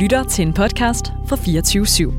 lytter 0.00 0.24
til 0.24 0.46
en 0.46 0.52
podcast 0.52 1.06
fra 1.28 1.36
24 1.36 1.84
/7. 1.84 2.12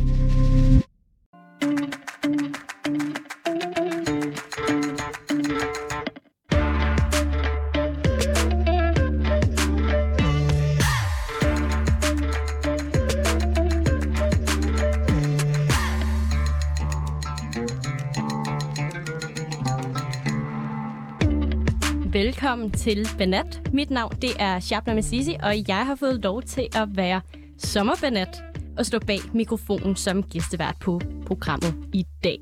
Velkommen 22.13 22.71
til 22.71 23.07
Benat. 23.17 23.61
Mit 23.73 23.89
navn 23.89 24.11
det 24.21 24.29
er 24.39 24.59
Shabna 24.59 24.93
Messisi, 24.93 25.35
og 25.43 25.67
jeg 25.67 25.85
har 25.85 25.95
fået 25.95 26.23
lov 26.23 26.41
til 26.41 26.67
at 26.75 26.87
være 26.95 27.21
sommerbanat 27.65 28.43
og 28.77 28.85
stå 28.85 28.99
bag 28.99 29.19
mikrofonen 29.33 29.95
som 29.95 30.23
gæstevært 30.23 30.75
på 30.81 31.01
programmet 31.25 31.75
i 31.93 32.05
dag. 32.23 32.39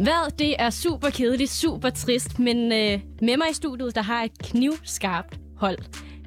Hvad? 0.00 0.38
Det 0.38 0.54
er 0.58 0.70
super 0.70 1.10
kedeligt, 1.10 1.50
super 1.50 1.90
trist, 1.90 2.38
men 2.38 2.72
øh, 2.72 3.00
med 3.22 3.36
mig 3.36 3.50
i 3.50 3.54
studiet, 3.54 3.94
der 3.94 4.02
har 4.02 4.22
et 4.22 4.38
knivskarpt 4.38 5.40
hold. 5.56 5.78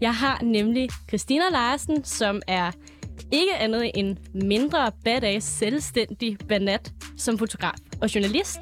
Jeg 0.01 0.15
har 0.15 0.39
nemlig 0.43 0.89
Christina 1.07 1.43
Larsen, 1.51 2.03
som 2.03 2.41
er 2.47 2.71
ikke 3.31 3.55
andet 3.55 3.91
end 3.93 4.17
mindre 4.33 4.91
badass, 5.03 5.47
selvstændig 5.47 6.37
banat 6.49 6.93
som 7.17 7.37
fotograf 7.37 7.77
og 8.01 8.15
journalist. 8.15 8.59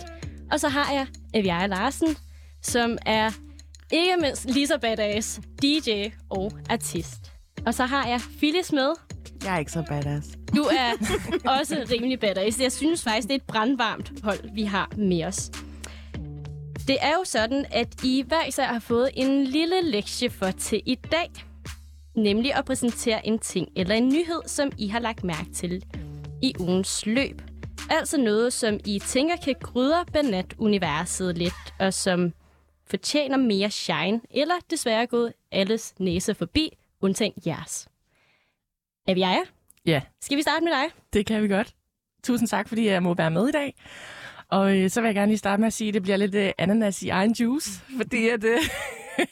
Og 0.52 0.60
så 0.60 0.68
har 0.70 0.94
jeg 0.94 1.08
Eviaja 1.34 1.68
Larsen, 1.68 2.18
som 2.62 2.98
er 3.06 3.32
ikke 3.92 4.16
mindst 4.22 4.46
lige 4.46 4.68
så 4.68 4.78
badass, 4.82 5.40
DJ 5.62 6.10
og 6.30 6.52
artist. 6.70 7.32
Og 7.66 7.74
så 7.74 7.86
har 7.86 8.08
jeg 8.08 8.20
Phyllis 8.40 8.72
med. 8.72 8.94
Jeg 9.44 9.56
er 9.56 9.60
ikke 9.60 9.72
så 9.72 9.84
badass. 9.88 10.28
Du 10.56 10.62
er 10.62 10.92
også 11.46 11.88
rimelig 11.92 12.20
badass. 12.20 12.62
Jeg 12.62 12.72
synes 12.72 13.04
faktisk, 13.04 13.28
det 13.28 13.34
er 13.34 13.40
et 13.40 13.44
brandvarmt 13.44 14.12
hold, 14.24 14.54
vi 14.54 14.64
har 14.64 14.92
med 14.98 15.24
os. 15.24 15.52
Det 16.88 16.98
er 17.02 17.12
jo 17.12 17.24
sådan, 17.24 17.66
at 17.72 18.04
I 18.04 18.24
hver 18.28 18.46
især 18.46 18.66
har 18.66 18.80
fået 18.80 19.10
en 19.14 19.44
lille 19.44 19.82
lektie 19.82 20.30
for 20.30 20.52
til 20.52 20.82
i 20.86 20.96
dag. 20.96 21.30
Nemlig 22.16 22.54
at 22.54 22.66
præsentere 22.66 23.28
en 23.28 23.40
ting 23.40 23.68
eller 23.76 23.96
en 23.96 24.08
nyhed, 24.08 24.42
som 24.46 24.72
I 24.78 24.88
har 24.88 25.00
lagt 25.00 25.24
mærke 25.24 25.52
til 25.54 25.86
i 26.42 26.54
ugens 26.60 27.06
løb. 27.06 27.42
Altså 27.90 28.18
noget, 28.18 28.54
som 28.54 28.80
I 28.86 29.00
tænker 29.00 29.36
kan 29.36 29.56
krydre 29.62 30.06
banat-universet 30.14 31.38
lidt, 31.38 31.74
og 31.80 31.94
som 31.94 32.34
fortjener 32.88 33.38
mere 33.38 33.72
shine, 33.72 34.22
eller 34.32 34.56
desværre 34.70 35.08
gået 35.08 35.34
alles 35.52 35.94
næse 36.00 36.36
forbi, 36.36 36.78
undtagen 37.02 37.34
jeres. 37.46 37.89
Er 39.10 39.14
vi 39.14 39.20
jer? 39.20 39.44
Ja, 39.86 40.02
Skal 40.22 40.38
vi 40.38 40.42
starte 40.42 40.64
med 40.64 40.72
dig? 40.72 40.84
det 41.14 41.26
kan 41.26 41.44
vi 41.44 41.48
godt. 41.48 41.76
Tusind 42.24 42.48
tak, 42.48 42.68
fordi 42.68 42.88
jeg 42.88 43.04
må 43.04 43.14
være 43.14 43.32
med 43.32 43.48
i 43.50 43.52
dag. 43.52 43.76
Og 44.50 44.78
øh, 44.78 44.90
så 44.90 45.02
vil 45.02 45.08
jeg 45.08 45.16
gerne 45.16 45.30
lige 45.32 45.38
starte 45.38 45.60
med 45.60 45.68
at 45.68 45.74
sige, 45.74 45.88
at 45.88 45.94
det 45.94 46.04
bliver 46.04 46.18
lidt 46.18 46.36
øh, 46.36 46.52
ananas 46.58 47.04
i 47.04 47.10
egen 47.10 47.32
juice, 47.32 47.82
fordi 48.02 48.28
at, 48.30 48.44
øh, 48.44 48.60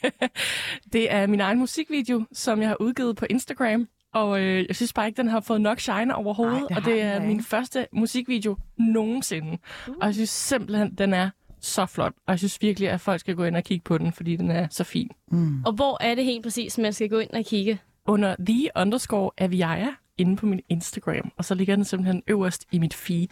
det 0.93 1.11
er 1.13 1.27
min 1.27 1.39
egen 1.41 1.59
musikvideo, 1.59 2.25
som 2.31 2.61
jeg 2.61 2.67
har 2.69 2.81
udgivet 2.81 3.15
på 3.15 3.25
Instagram. 3.29 3.87
Og 4.13 4.41
øh, 4.41 4.65
jeg 4.67 4.75
synes 4.75 4.93
bare 4.93 5.07
ikke, 5.07 5.17
den 5.17 5.27
har 5.27 5.39
fået 5.39 5.61
nok 5.61 5.79
shine 5.79 6.15
overhovedet. 6.15 6.61
Ej, 6.61 6.67
det 6.67 6.77
og 6.77 6.85
det 6.85 7.01
er 7.01 7.21
min 7.21 7.43
første 7.43 7.87
musikvideo 7.93 8.57
nogensinde. 8.77 9.57
Uh. 9.87 9.95
Og 10.01 10.05
jeg 10.05 10.13
synes 10.13 10.29
simpelthen, 10.29 10.95
den 10.95 11.13
er 11.13 11.29
så 11.61 11.85
flot. 11.85 12.13
Og 12.27 12.31
jeg 12.31 12.39
synes 12.39 12.61
virkelig, 12.61 12.89
at 12.89 13.01
folk 13.01 13.19
skal 13.19 13.35
gå 13.35 13.43
ind 13.43 13.55
og 13.55 13.63
kigge 13.63 13.83
på 13.83 13.97
den, 13.97 14.13
fordi 14.13 14.35
den 14.35 14.51
er 14.51 14.67
så 14.71 14.83
fin. 14.83 15.09
Mm. 15.31 15.63
Og 15.65 15.73
hvor 15.73 16.03
er 16.03 16.15
det 16.15 16.25
helt 16.25 16.43
præcis, 16.43 16.77
man 16.77 16.93
skal 16.93 17.09
gå 17.09 17.19
ind 17.19 17.31
og 17.33 17.45
kigge? 17.45 17.79
Under 18.07 18.35
the 18.39 18.69
underscore 18.75 19.31
Aviaja 19.37 19.87
inde 20.17 20.35
på 20.35 20.45
min 20.45 20.61
Instagram. 20.69 21.31
Og 21.37 21.45
så 21.45 21.55
ligger 21.55 21.75
den 21.75 21.85
simpelthen 21.85 22.23
øverst 22.27 22.65
i 22.71 22.79
mit 22.79 22.93
feed. 22.93 23.27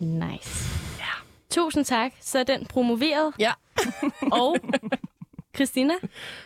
Nice. 0.00 0.80
Ja. 0.98 1.04
Tusind 1.50 1.84
tak. 1.84 2.12
Så 2.20 2.38
er 2.38 2.42
den 2.44 2.66
promoveret. 2.66 3.34
Ja. 3.38 3.52
og 4.42 4.56
Christina? 5.56 5.94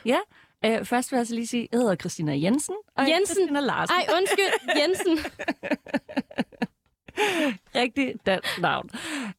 Ja, 0.05 0.19
øh, 0.65 0.85
først 0.85 1.13
vil 1.13 1.17
jeg 1.17 1.27
så 1.27 1.35
lige 1.35 1.47
sige, 1.47 1.69
jeg 1.73 1.81
hedder 1.81 1.97
Christina 1.97 2.33
Jensen. 2.39 2.75
Og 2.97 3.09
Jensen? 3.09 3.37
Christina 3.37 3.61
Larsen. 3.61 3.97
Ej, 3.97 4.07
undskyld. 4.17 4.79
Jensen. 4.81 5.19
Rigtig 7.83 8.15
dansk 8.27 8.61
navn. 8.61 8.91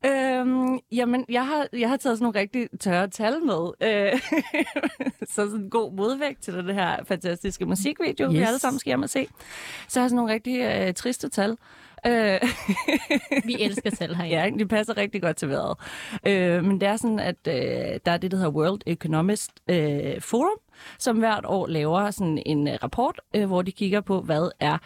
Øhm, 0.06 0.80
jamen, 0.92 1.26
jeg 1.30 1.48
har, 1.48 1.68
jeg 1.74 1.90
har 1.90 1.98
taget 1.98 2.18
sådan 2.18 2.24
nogle 2.24 2.40
rigtig 2.40 2.68
tørre 2.80 3.08
tal 3.08 3.34
med. 3.44 3.72
Øh, 3.82 4.20
så 5.34 5.36
sådan 5.36 5.56
en 5.56 5.70
god 5.70 5.94
modvægt 5.94 6.42
til 6.42 6.54
det 6.54 6.76
her 6.76 7.04
fantastiske 7.04 7.66
musikvideo, 7.66 8.28
yes. 8.28 8.34
vi 8.34 8.42
alle 8.42 8.60
sammen 8.60 8.80
skal 8.80 8.90
hjem 8.90 9.02
og 9.04 9.10
se. 9.10 9.28
Så 9.88 10.00
jeg 10.00 10.04
har 10.04 10.08
sådan 10.08 10.16
nogle 10.16 10.34
rigtig 10.34 10.62
øh, 10.62 10.94
triste 10.94 11.30
tal. 11.30 11.58
Øh, 12.06 12.40
Vi 13.46 13.56
elsker 13.60 13.90
tal 13.90 14.16
herinde. 14.16 14.36
Ja, 14.36 14.50
de 14.60 14.68
passer 14.68 14.98
rigtig 14.98 15.22
godt 15.22 15.38
til 15.38 15.50
vejret. 15.50 15.78
Øh, 16.28 16.64
men 16.64 16.82
det 16.82 16.90
er 16.90 16.96
sådan, 16.96 17.20
at 17.20 17.48
øh, 17.48 18.00
der 18.06 18.12
er 18.12 18.18
det, 18.18 18.32
der 18.32 18.38
hedder 18.38 18.52
World 18.52 18.82
Economic 18.86 19.48
øh, 19.70 20.22
Forum, 20.22 20.60
som 21.00 21.18
hvert 21.18 21.46
år 21.46 21.68
laver 21.68 22.12
sådan 22.12 22.44
en 22.46 22.68
øh, 22.68 22.74
rapport, 22.84 23.22
øh, 23.36 23.46
hvor 23.46 23.62
de 23.62 23.72
kigger 23.72 24.02
på, 24.02 24.22
hvad 24.22 24.52
er 24.60 24.78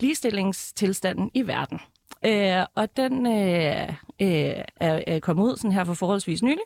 ligestillingstilstanden 0.00 1.30
i 1.34 1.46
verden. 1.46 1.80
Øh, 2.26 2.66
og 2.74 2.96
den 2.96 3.26
øh, 3.26 3.88
øh, 4.22 4.64
er, 4.76 5.02
er 5.06 5.20
kommet 5.20 5.44
ud 5.44 5.56
sådan 5.56 5.72
her 5.72 5.84
for 5.84 5.94
forholdsvis 5.94 6.42
nylig. 6.42 6.64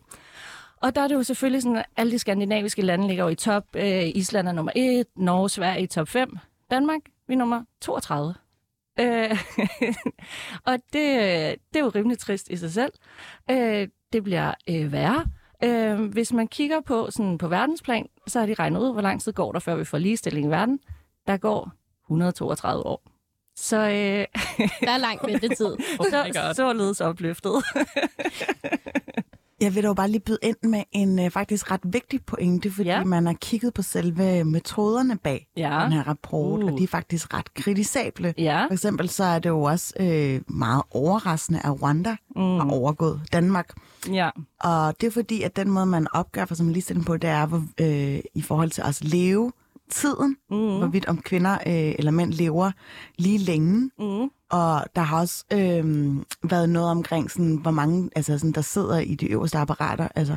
Og 0.83 0.95
der 0.95 1.01
er 1.01 1.09
det 1.09 1.15
jo 1.15 1.23
selvfølgelig 1.23 1.63
sådan, 1.63 1.77
at 1.77 1.87
alle 1.97 2.13
de 2.13 2.19
skandinaviske 2.19 2.83
lande 2.83 3.09
ligger 3.09 3.25
jo 3.25 3.31
i 3.31 3.35
top. 3.35 3.65
Øh, 3.77 4.09
Island 4.15 4.49
er 4.49 4.53
nummer 4.53 4.73
1, 4.77 5.07
Norge, 5.17 5.49
Sverige 5.49 5.83
i 5.83 5.87
top 5.87 6.09
5. 6.09 6.39
Danmark, 6.71 7.01
vi 7.29 7.35
er 7.35 7.39
nummer 7.39 7.63
32. 7.81 8.35
Øh, 9.01 9.31
og 10.69 10.79
det, 10.93 11.03
det 11.73 11.77
er 11.77 11.81
jo 11.81 11.89
rimelig 11.89 12.19
trist 12.19 12.51
i 12.51 12.57
sig 12.57 12.73
selv. 12.73 12.93
Øh, 13.51 13.89
det 14.13 14.25
bliver 14.25 14.55
øh, 14.71 14.93
værre. 14.93 15.25
Øh, 15.65 16.05
hvis 16.05 16.33
man 16.33 16.49
kigger 16.49 16.81
på 16.81 17.11
sådan 17.11 17.39
på 17.39 17.49
verdensplan, 17.49 18.07
så 18.27 18.39
har 18.39 18.47
de 18.47 18.55
regnet 18.55 18.81
ud, 18.81 18.93
hvor 18.93 19.03
lang 19.03 19.21
tid 19.21 19.33
går 19.33 19.53
der, 19.53 19.59
før 19.59 19.75
vi 19.77 19.85
får 19.85 19.99
ligestilling 19.99 20.47
i 20.47 20.51
verden. 20.51 20.79
Der 21.27 21.37
går 21.37 21.73
132 22.05 22.87
år. 22.87 23.10
Så, 23.63 23.77
øh, 23.77 23.87
Der 24.87 24.91
er 24.91 24.99
lang 24.99 25.19
ventetid. 25.27 25.67
Oh 26.01 26.07
så 26.33 26.53
således 26.57 27.01
opløftet. 27.01 27.53
Jeg 29.61 29.75
vil 29.75 29.85
dog 29.85 29.97
bare 29.97 30.09
lige 30.11 30.21
byde 30.21 30.39
ind 30.43 30.57
med 30.63 30.83
en 30.93 31.19
øh, 31.19 31.31
faktisk 31.31 31.71
ret 31.71 31.81
vigtig 31.85 32.25
pointe, 32.25 32.71
fordi 32.71 32.89
Ja. 32.89 33.05
man 33.05 33.27
har 33.27 33.33
kigget 33.33 33.75
på 33.75 33.83
selve 33.83 34.45
metoderne 34.45 35.19
bag 35.19 35.47
Ja. 35.57 35.81
den 35.85 35.93
her 35.93 36.09
rapport, 36.09 36.63
Uh. 36.63 36.73
og 36.73 36.79
de 36.79 36.85
er 36.85 36.89
faktisk 36.89 37.35
ret 37.35 37.55
kritisable. 37.55 38.35
Ja. 38.39 38.65
For 38.67 38.73
eksempel 38.73 39.09
så 39.09 39.25
er 39.25 39.39
det 39.39 39.49
jo 39.49 39.63
også 39.63 39.95
øh, 40.01 40.41
meget 40.49 40.83
overraskende, 40.91 41.61
at 41.65 41.83
Rwanda 41.83 42.17
mm. 42.37 42.43
har 42.43 42.71
overgået 42.71 43.21
Danmark. 43.33 43.71
ja. 44.13 44.31
Og 44.61 45.01
det 45.01 45.07
er 45.07 45.11
fordi, 45.11 45.43
at 45.43 45.57
den 45.57 45.71
måde, 45.71 45.87
man 45.87 46.07
opgør 46.13 46.45
for 46.45 46.55
som 46.55 46.69
ligestilling 46.69 47.07
på, 47.07 47.17
det 47.17 47.31
er 47.31 47.47
hvor, 47.47 47.63
øh, 47.81 48.21
i 48.35 48.43
forhold 48.43 48.71
til 48.71 48.83
at 48.83 49.05
leve 49.05 49.53
tiden, 49.91 50.37
mm. 50.51 50.79
hvorvidt 50.79 51.07
om 51.07 51.19
kvinder 51.19 51.53
øh, 51.53 51.95
eller 51.99 52.11
mænd 52.11 52.33
lever 52.33 52.71
lige 53.19 53.39
længe. 53.39 53.91
Mm. 53.99 54.31
Og 54.51 54.85
der 54.97 55.01
har 55.01 55.21
også 55.21 55.45
øh, 55.53 56.17
været 56.51 56.69
noget 56.69 56.91
omkring, 56.91 57.31
sådan, 57.31 57.57
hvor 57.57 57.71
mange 57.71 58.11
altså, 58.17 58.39
sådan, 58.39 58.53
der 58.53 58.61
sidder 58.61 58.99
i 58.99 59.15
de 59.15 59.27
øverste 59.27 59.59
apparater. 59.59 60.09
Altså, 60.15 60.37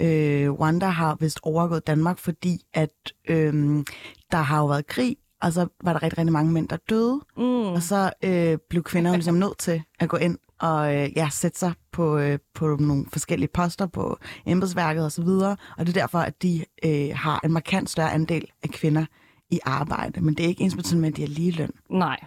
øh, 0.00 0.50
Rwanda 0.50 0.86
har 0.86 1.16
vist 1.20 1.40
overgået 1.42 1.86
Danmark, 1.86 2.18
fordi 2.18 2.60
at 2.74 3.12
øh, 3.28 3.84
der 4.32 4.38
har 4.38 4.58
jo 4.58 4.66
været 4.66 4.86
krig, 4.86 5.16
og 5.42 5.52
så 5.52 5.66
var 5.82 5.92
der 5.92 6.02
rigtig, 6.02 6.18
rigtig 6.18 6.32
mange 6.32 6.52
mænd, 6.52 6.68
der 6.68 6.76
døde. 6.90 7.20
Mm. 7.36 7.72
Og 7.72 7.82
så 7.82 8.10
øh, 8.24 8.58
blev 8.70 8.82
kvinderne 8.82 9.16
ligesom 9.16 9.34
nødt 9.34 9.58
til 9.58 9.82
at 10.00 10.08
gå 10.08 10.16
ind 10.16 10.38
og 10.60 10.94
øh, 10.94 11.16
ja, 11.16 11.28
sætte 11.32 11.58
sig 11.58 11.72
på, 11.92 12.18
øh, 12.18 12.38
på 12.54 12.76
nogle 12.80 13.06
forskellige 13.12 13.50
poster 13.54 13.86
på 13.86 14.18
embedsværket 14.46 15.06
osv. 15.06 15.26
Og, 15.28 15.56
og 15.78 15.86
det 15.86 15.96
er 15.96 16.00
derfor, 16.00 16.18
at 16.18 16.42
de 16.42 16.64
øh, 16.84 17.10
har 17.14 17.40
en 17.44 17.52
markant 17.52 17.90
større 17.90 18.12
andel 18.12 18.50
af 18.62 18.68
kvinder 18.68 19.06
i 19.50 19.60
arbejde. 19.64 20.20
Men 20.20 20.34
det 20.34 20.44
er 20.44 20.48
ikke 20.48 20.62
ens 20.62 20.76
betydende 20.76 21.00
med, 21.00 21.08
at 21.08 21.16
de 21.16 21.22
har 21.22 21.28
lige 21.28 21.50
løn. 21.50 21.70
Nej. 21.90 22.24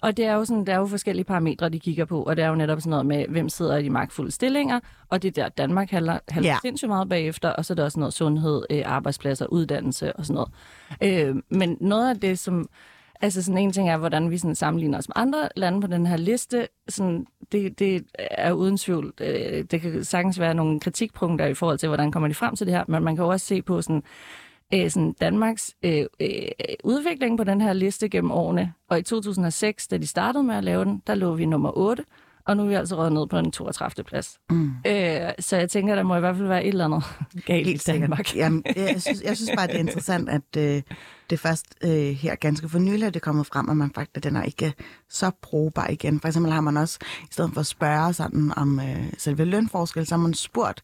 Og 0.00 0.16
det 0.16 0.24
er 0.24 0.34
jo 0.34 0.44
sådan, 0.44 0.64
der 0.66 0.72
er 0.72 0.78
jo 0.78 0.86
forskellige 0.86 1.24
parametre, 1.24 1.68
de 1.68 1.80
kigger 1.80 2.04
på, 2.04 2.22
og 2.22 2.36
det 2.36 2.44
er 2.44 2.48
jo 2.48 2.54
netop 2.54 2.80
sådan 2.80 2.90
noget 2.90 3.06
med, 3.06 3.24
hvem 3.28 3.48
sidder 3.48 3.76
i 3.76 3.82
de 3.82 3.90
magtfulde 3.90 4.30
stillinger, 4.30 4.80
og 5.08 5.22
det 5.22 5.38
er 5.38 5.42
der, 5.42 5.48
Danmark 5.48 5.90
halter, 5.90 6.18
halter 6.28 6.48
Ja. 6.48 6.52
ja. 6.54 6.58
sindssygt 6.62 6.88
meget 6.88 7.08
bagefter, 7.08 7.48
og 7.50 7.64
så 7.64 7.72
er 7.72 7.74
der 7.74 7.84
også 7.84 8.00
noget 8.00 8.14
sundhed, 8.14 8.62
øh, 8.70 8.82
arbejdspladser, 8.84 9.46
uddannelse 9.46 10.16
og 10.16 10.26
sådan 10.26 10.34
noget. 10.34 11.28
Øh, 11.28 11.36
men 11.48 11.76
noget 11.80 12.10
af 12.10 12.20
det, 12.20 12.38
som, 12.38 12.68
altså 13.20 13.42
sådan 13.42 13.58
en 13.58 13.72
ting 13.72 13.90
er, 13.90 13.96
hvordan 13.96 14.30
vi 14.30 14.38
sådan 14.38 14.54
sammenligner 14.54 14.98
os 14.98 15.08
med 15.08 15.12
andre 15.16 15.48
lande 15.56 15.80
på 15.80 15.86
den 15.86 16.06
her 16.06 16.16
liste, 16.16 16.68
sådan, 16.88 17.26
det, 17.52 17.78
det 17.78 18.04
er 18.16 18.52
uden 18.52 18.76
tvivl, 18.76 19.12
øh, 19.20 19.64
det 19.70 19.80
kan 19.80 20.04
sagtens 20.04 20.40
være 20.40 20.54
nogle 20.54 20.80
kritikpunkter 20.80 21.46
i 21.46 21.54
forhold 21.54 21.78
til, 21.78 21.88
hvordan 21.88 22.10
kommer 22.12 22.28
de 22.28 22.34
frem 22.34 22.56
til 22.56 22.66
det 22.66 22.74
her, 22.74 22.84
men 22.88 23.04
man 23.04 23.16
kan 23.16 23.24
jo 23.24 23.30
også 23.30 23.46
se 23.46 23.62
på 23.62 23.82
sådan, 23.82 24.02
øh, 24.74 24.90
sådan 24.90 25.12
Danmarks 25.20 25.74
øh, 25.82 26.04
øh, 26.20 26.28
udvikling 26.84 27.38
på 27.38 27.44
den 27.44 27.60
her 27.60 27.72
liste 27.72 28.08
gennem 28.08 28.30
årene. 28.30 28.72
Og 28.90 28.98
i 28.98 29.02
2006, 29.02 29.88
da 29.88 29.98
de 29.98 30.06
startede 30.06 30.44
med 30.44 30.54
at 30.54 30.64
lave 30.64 30.84
den, 30.84 31.02
der 31.06 31.14
lå 31.14 31.34
vi 31.34 31.46
nummer 31.46 31.78
8. 31.78 32.04
og 32.44 32.56
nu 32.56 32.62
er 32.62 32.66
vi 32.66 32.74
altså 32.74 32.96
røget 32.96 33.12
ned 33.12 33.26
på 33.26 33.38
en 33.38 33.52
32. 33.52 34.04
plads. 34.04 34.38
Mm. 34.50 34.70
Øh, 34.86 35.30
så 35.38 35.56
jeg 35.56 35.70
tænker, 35.70 35.94
der 35.94 36.02
må 36.02 36.16
i 36.16 36.20
hvert 36.20 36.36
fald 36.36 36.48
være 36.48 36.64
et 36.64 36.68
eller 36.68 36.84
andet 36.84 37.04
galt 37.46 37.66
Helt 37.66 37.88
i 37.88 37.90
Danmark. 37.90 38.36
Jamen, 38.36 38.62
jeg, 38.76 39.02
synes, 39.02 39.22
jeg 39.22 39.36
synes 39.36 39.50
bare, 39.56 39.66
det 39.66 39.74
er 39.74 39.78
interessant, 39.78 40.28
at 40.28 40.56
øh, 40.58 40.82
det 41.30 41.40
først 41.40 41.66
øh, 41.84 41.90
her 41.90 42.34
ganske 42.34 42.68
for 42.68 42.78
nylig 42.78 43.02
er 43.02 43.10
det 43.10 43.22
kommet 43.22 43.46
frem, 43.46 43.70
at 43.70 43.76
man 43.76 43.90
faktisk, 43.94 44.16
at 44.16 44.24
den 44.24 44.36
er 44.36 44.42
ikke 44.42 44.74
så 45.08 45.30
brugbar 45.42 45.88
igen. 45.88 46.20
For 46.20 46.28
eksempel 46.28 46.52
har 46.52 46.60
man 46.60 46.76
også, 46.76 46.98
i 47.22 47.32
stedet 47.32 47.50
for 47.52 47.60
at 47.60 47.66
spørge 47.66 48.12
sådan 48.12 48.52
om 48.56 48.80
øh, 48.80 49.12
selve 49.18 49.44
lønforskel, 49.44 50.06
så 50.06 50.14
har 50.14 50.22
man 50.22 50.34
spurgt 50.34 50.82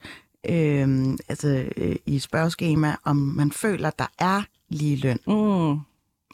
øh, 0.48 1.18
altså, 1.28 1.68
øh, 1.76 1.96
i 2.06 2.18
spørgeskema, 2.18 2.96
om 3.04 3.16
man 3.16 3.52
føler, 3.52 3.88
at 3.88 3.98
der 3.98 4.06
er 4.18 4.42
lige 4.68 4.96
løn. 4.96 5.18
Mm. 5.26 5.70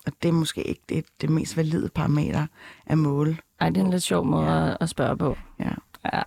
Og 0.06 0.12
det 0.22 0.28
er 0.28 0.32
måske 0.32 0.62
ikke 0.62 0.82
det, 0.88 1.04
det 1.20 1.30
mest 1.30 1.56
valide 1.56 1.88
parameter 1.88 2.46
at 2.86 2.98
måle. 2.98 3.38
Ej, 3.60 3.68
det 3.70 3.80
er 3.80 3.84
en 3.84 3.90
lidt 3.90 4.02
sjov 4.02 4.24
måde 4.24 4.46
Ja. 4.50 4.74
at 4.80 4.88
spørge 4.88 5.16
på. 5.16 5.36
Ja. 5.60 5.70
Ja. 6.12 6.22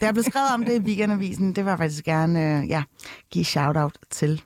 Der 0.00 0.06
er 0.08 0.12
blevet 0.12 0.26
skrevet 0.26 0.48
om 0.54 0.64
det 0.64 0.74
i 0.74 0.84
weekendavisen. 0.84 1.46
Det 1.52 1.64
vil 1.64 1.70
jeg 1.70 1.78
faktisk 1.78 2.04
gerne 2.04 2.58
øh, 2.62 2.68
ja, 2.68 2.82
give 3.30 3.44
shout-out 3.44 3.98
til. 4.10 4.42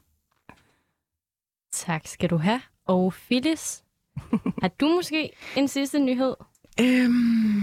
Tak 1.73 2.07
skal 2.07 2.31
du 2.31 2.37
have. 2.37 2.61
Og 2.87 3.13
Phyllis, 3.13 3.85
har 4.63 4.69
du 4.81 4.89
måske 4.89 5.31
en 5.57 5.69
sidste 5.69 5.99
nyhed, 5.99 6.35
Øhm, 6.81 7.63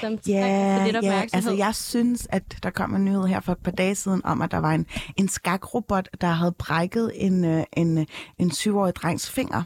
som 0.00 0.18
Ja, 0.26 0.84
lidt 0.84 1.04
ja, 1.04 1.22
altså 1.32 1.52
jeg 1.52 1.74
synes, 1.74 2.26
at 2.30 2.58
der 2.62 2.70
kom 2.70 2.94
en 2.94 3.04
nyhed 3.04 3.26
her 3.26 3.40
for 3.40 3.52
et 3.52 3.58
par 3.58 3.70
dage 3.70 3.94
siden 3.94 4.24
om, 4.24 4.42
at 4.42 4.50
der 4.50 4.58
var 4.58 4.72
en, 4.72 4.86
en 5.16 5.28
skakrobot, 5.28 6.08
der 6.20 6.26
havde 6.26 6.52
brækket 6.52 7.12
en, 7.14 7.44
øh, 7.44 7.64
en, 7.72 8.06
en 8.38 8.50
syvårig 8.50 8.94
drengs 8.94 9.30
finger. 9.30 9.62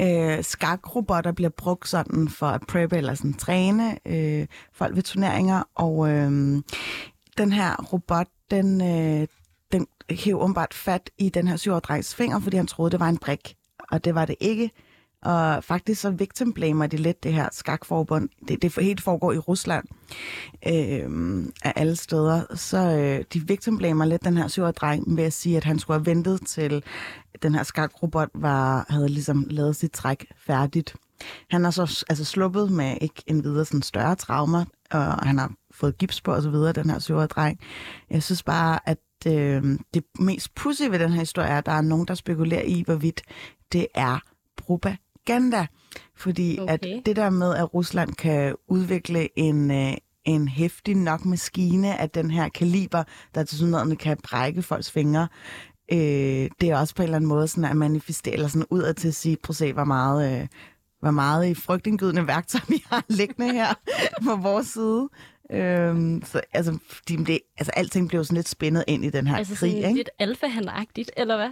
øh, 0.00 0.44
skakrobotter 0.44 1.32
bliver 1.32 1.50
brugt 1.50 1.88
sådan 1.88 2.28
for 2.28 2.46
at 2.46 2.60
preppe 2.68 2.96
eller 2.96 3.14
sådan 3.14 3.34
træne 3.34 3.98
øh, 4.06 4.46
folk 4.72 4.96
ved 4.96 5.02
turneringer, 5.02 5.62
og 5.74 6.08
øh, 6.08 6.30
den 7.38 7.52
her 7.52 7.76
robot, 7.92 8.26
den, 8.50 8.80
øh, 8.80 9.28
den 9.72 9.86
hæv 10.10 10.40
åbenbart 10.40 10.74
fat 10.74 11.10
i 11.18 11.28
den 11.28 11.48
her 11.48 11.56
syvårige 11.56 11.80
drengs 11.80 12.14
finger, 12.14 12.40
fordi 12.40 12.56
han 12.56 12.66
troede, 12.66 12.90
det 12.90 13.00
var 13.00 13.08
en 13.08 13.18
brik, 13.18 13.56
og 13.90 14.04
det 14.04 14.14
var 14.14 14.24
det 14.24 14.36
ikke. 14.40 14.70
Og 15.26 15.64
faktisk 15.64 16.00
så 16.00 16.10
victim 16.10 16.52
blamer 16.52 16.86
de 16.86 16.96
lidt 16.96 17.24
det 17.24 17.32
her 17.32 17.48
skakforbund. 17.52 18.28
Det, 18.48 18.62
det 18.62 18.74
helt 18.74 19.00
foregår 19.00 19.32
i 19.32 19.38
Rusland 19.38 19.84
øh, 20.68 21.44
af 21.62 21.72
alle 21.76 21.96
steder. 21.96 22.42
Så 22.54 22.78
øh, 22.78 23.24
de 23.32 23.46
victim 23.46 23.78
blamer 23.78 24.04
lidt 24.04 24.24
den 24.24 24.36
her 24.36 24.48
syvårige 24.48 24.72
dreng 24.72 25.16
ved 25.16 25.24
at 25.24 25.32
sige, 25.32 25.56
at 25.56 25.64
han 25.64 25.78
skulle 25.78 25.98
have 25.98 26.06
ventet 26.06 26.46
til 26.46 26.84
den 27.42 27.54
her 27.54 27.62
skakrobot 27.62 28.28
var, 28.34 28.86
havde 28.88 29.08
ligesom 29.08 29.44
lavet 29.50 29.76
sit 29.76 29.90
træk 29.90 30.26
færdigt. 30.36 30.94
Han 31.50 31.64
har 31.64 31.70
så 31.70 32.04
altså, 32.08 32.24
sluppet 32.24 32.70
med 32.70 32.96
ikke 33.00 33.22
en 33.26 33.44
videre 33.44 33.64
sådan 33.64 33.82
større 33.82 34.14
traumer, 34.14 34.64
og 34.90 35.26
han 35.26 35.38
har 35.38 35.52
fået 35.70 35.98
gips 35.98 36.20
på 36.20 36.34
og 36.34 36.42
så 36.42 36.50
videre, 36.50 36.72
den 36.72 36.90
her 36.90 36.98
syvårige 36.98 37.26
dreng. 37.26 37.60
Jeg 38.10 38.22
synes 38.22 38.42
bare, 38.42 38.88
at 38.88 38.98
øh, 39.26 39.78
det 39.94 40.04
mest 40.18 40.54
pussy 40.54 40.82
ved 40.82 40.98
den 40.98 41.12
her 41.12 41.20
historie 41.20 41.48
er, 41.48 41.58
at 41.58 41.66
der 41.66 41.72
er 41.72 41.80
nogen, 41.80 42.06
der 42.06 42.14
spekulerer 42.14 42.62
i, 42.62 42.82
hvorvidt 42.86 43.22
det 43.72 43.86
er 43.94 44.18
propaganda. 45.26 45.66
Fordi 46.16 46.58
okay. 46.60 46.72
At 46.72 47.06
det 47.06 47.16
der 47.16 47.30
med, 47.30 47.54
at 47.54 47.74
Rusland 47.74 48.12
kan 48.12 48.54
udvikle 48.68 49.38
en, 49.38 49.70
øh, 49.70 49.92
en 50.24 50.48
hæftig 50.48 50.94
nok 50.96 51.24
maskine 51.24 52.00
af 52.00 52.10
den 52.10 52.30
her 52.30 52.48
kaliber, 52.48 53.04
der 53.34 53.44
til 53.44 53.58
synligheden 53.58 53.96
kan 53.96 54.16
brække 54.22 54.62
folks 54.62 54.90
fingre, 54.90 55.28
øh, 55.92 55.98
det 56.60 56.62
er 56.62 56.78
også 56.78 56.94
på 56.94 57.02
en 57.02 57.04
eller 57.04 57.16
anden 57.16 57.28
måde 57.28 57.48
sådan 57.48 57.70
at 57.70 57.76
manifestere, 57.76 58.34
eller 58.34 58.48
sådan 58.48 58.66
udad 58.70 58.94
til 58.94 59.08
at 59.08 59.14
sige, 59.14 59.36
prøv 59.42 59.50
at 59.50 59.56
se, 59.56 59.72
hvor 59.72 59.84
meget, 59.84 60.40
øh, 60.40 60.46
hvor 61.00 61.10
meget 61.10 61.48
i 61.48 61.54
frygtindgydende 61.54 62.26
værktøj 62.26 62.60
vi 62.68 62.84
har 62.86 63.04
liggende 63.18 63.52
her 63.52 63.74
på 64.24 64.36
vores 64.36 64.66
side. 64.66 65.08
Øhm, 65.50 66.22
så 66.24 66.40
altså, 66.52 66.78
fordi 66.88 67.16
det, 67.16 67.38
altså, 67.58 67.72
alting 67.76 68.08
blev 68.08 68.24
sådan 68.24 68.36
lidt 68.36 68.48
spændet 68.48 68.84
ind 68.86 69.04
i 69.04 69.10
den 69.10 69.26
her 69.26 69.36
altså 69.36 69.54
krig, 69.54 69.76
ikke? 69.76 69.94
lidt 69.94 70.10
alfahanagtigt, 70.18 71.10
eller 71.16 71.36
hvad? 71.36 71.50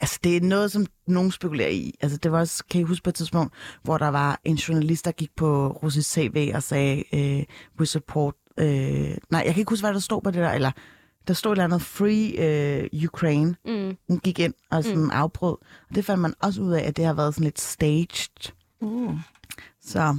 Altså, 0.00 0.18
det 0.24 0.36
er 0.36 0.40
noget, 0.40 0.72
som 0.72 0.86
nogen 1.06 1.30
spekulerer 1.30 1.68
i. 1.70 1.94
Altså, 2.00 2.18
det 2.18 2.32
var 2.32 2.38
også, 2.38 2.64
kan 2.70 2.80
I 2.80 2.84
huske 2.84 3.04
på 3.04 3.10
et 3.10 3.14
tidspunkt, 3.14 3.54
hvor 3.82 3.98
der 3.98 4.08
var 4.08 4.40
en 4.44 4.56
journalist, 4.56 5.04
der 5.04 5.12
gik 5.12 5.30
på 5.36 5.68
russisk 5.68 6.10
CV 6.10 6.50
og 6.54 6.62
sagde, 6.62 7.04
øh, 7.14 7.44
we 7.80 7.86
support... 7.86 8.34
Øh, 8.58 9.16
nej, 9.30 9.42
jeg 9.46 9.54
kan 9.54 9.58
ikke 9.60 9.70
huske, 9.70 9.82
hvad 9.82 9.92
der 9.94 10.00
stod 10.00 10.22
på 10.22 10.30
det 10.30 10.40
der, 10.40 10.50
eller 10.52 10.70
der 11.28 11.34
stod 11.34 11.52
et 11.52 11.54
eller 11.54 11.64
andet, 11.64 11.82
free 11.82 12.30
øh, 12.38 13.04
Ukraine. 13.04 13.56
Mm. 13.64 13.96
Hun 14.08 14.18
gik 14.18 14.38
ind 14.38 14.54
og 14.70 14.84
sådan 14.84 14.98
mm. 14.98 15.10
afbrød. 15.10 15.56
Og 15.88 15.94
det 15.94 16.04
fandt 16.04 16.20
man 16.20 16.34
også 16.42 16.60
ud 16.62 16.72
af, 16.72 16.82
at 16.82 16.96
det 16.96 17.04
har 17.04 17.12
været 17.14 17.34
sådan 17.34 17.44
lidt 17.44 17.60
staged. 17.60 18.52
Uh. 18.80 19.14
Så, 19.82 20.16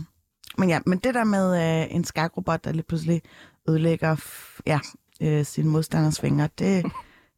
men 0.57 0.69
ja, 0.69 0.79
men 0.85 0.97
det 0.97 1.13
der 1.13 1.23
med 1.23 1.81
øh, 1.83 1.95
en 1.95 2.03
skakrobot, 2.03 2.63
der 2.63 2.71
lige 2.71 2.83
pludselig 2.83 3.21
ødelægger 3.69 4.15
f- 4.15 4.59
ja, 4.67 4.79
øh, 5.21 5.45
sin 5.45 5.67
modstanders 5.67 6.19
fingre, 6.19 6.49
det, 6.59 6.85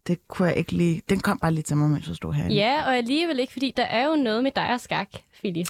det 0.07 0.27
kunne 0.27 0.47
jeg 0.47 0.57
ikke 0.57 0.71
lige... 0.71 1.01
Den 1.09 1.19
kom 1.19 1.39
bare 1.39 1.51
lige 1.51 1.63
til 1.63 1.77
mig, 1.77 1.89
mens 1.89 2.07
jeg 2.07 2.15
stod 2.15 2.33
herinde. 2.33 2.55
Ja, 2.55 2.85
og 2.85 2.97
alligevel 2.97 3.39
ikke, 3.39 3.53
fordi 3.53 3.73
der 3.77 3.83
er 3.83 4.07
jo 4.07 4.15
noget 4.15 4.43
med 4.43 4.51
dig 4.55 4.73
og 4.73 4.79
skak, 4.79 5.07
Phyllis. 5.39 5.67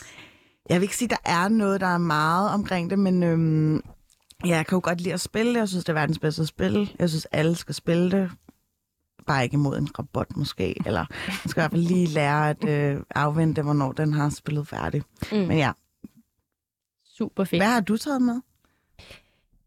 Jeg 0.70 0.76
vil 0.80 0.84
ikke 0.84 0.96
sige, 0.98 1.14
at 1.14 1.18
der 1.26 1.32
er 1.32 1.48
noget, 1.50 1.82
der 1.82 1.88
er 1.88 1.98
meget 1.98 2.50
omkring 2.54 2.90
det, 2.90 3.00
men 3.00 3.24
øhm, 3.24 3.76
ja, 4.46 4.56
jeg 4.56 4.66
kan 4.68 4.76
jo 4.76 4.82
godt 4.84 5.02
lide 5.02 5.14
at 5.14 5.20
spille 5.22 5.54
det. 5.54 5.60
Jeg 5.60 5.70
synes, 5.70 5.84
det 5.86 5.90
er 5.90 5.94
verdens 6.00 6.20
bedste 6.20 6.46
spil. 6.46 6.96
Jeg 7.00 7.10
synes, 7.10 7.26
alle 7.26 7.56
skal 7.56 7.76
spille 7.76 8.12
det. 8.12 8.32
Bare 9.28 9.44
ikke 9.44 9.54
imod 9.54 9.78
en 9.78 9.90
robot 10.00 10.36
måske. 10.38 10.76
Eller 10.86 11.06
man 11.28 11.50
skal 11.50 11.62
i 11.62 11.62
hvert 11.62 11.72
fald 11.72 11.82
lige 11.82 12.08
lære 12.08 12.50
at 12.50 12.64
øh, 12.70 13.02
afvente, 13.16 13.62
hvornår 13.62 13.92
den 13.92 14.14
har 14.14 14.30
spillet 14.30 14.68
færdig. 14.68 15.02
Mm. 15.32 15.38
Men 15.38 15.58
ja, 15.58 15.72
Super 17.06 17.44
fedt. 17.44 17.62
hvad 17.62 17.70
har 17.70 17.82
du 17.82 17.98
taget 17.98 18.22
med? 18.22 18.42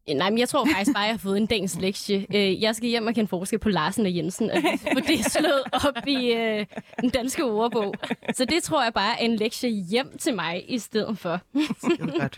Nej, 0.09 0.31
men 0.31 0.39
jeg 0.39 0.49
tror 0.49 0.65
faktisk 0.65 0.95
bare, 0.95 1.03
jeg 1.03 1.13
har 1.13 1.19
fået 1.19 1.37
en 1.37 1.47
dagens 1.47 1.77
lektie. 1.81 2.27
Øh, 2.35 2.63
jeg 2.63 2.77
skal 2.77 2.89
hjem 2.89 3.07
og 3.07 3.15
kende 3.15 3.29
forskel 3.29 3.59
på 3.59 3.69
Larsen 3.69 4.07
og 4.07 4.17
Jensen, 4.17 4.51
og 4.51 4.57
få 4.93 5.01
det 5.01 5.33
slået 5.33 5.63
op 5.73 6.07
i 6.07 6.33
øh, 6.33 6.67
den 7.01 7.11
danske 7.11 7.45
ordbog. 7.45 7.95
Så 8.35 8.45
det 8.45 8.63
tror 8.63 8.83
jeg 8.83 8.95
bare 8.95 9.21
er 9.21 9.25
en 9.25 9.37
lektie 9.37 9.71
hjem 9.71 10.19
til 10.19 10.35
mig 10.35 10.65
i 10.71 10.79
stedet 10.79 11.19
for. 11.19 11.41
Kan. 12.25 12.31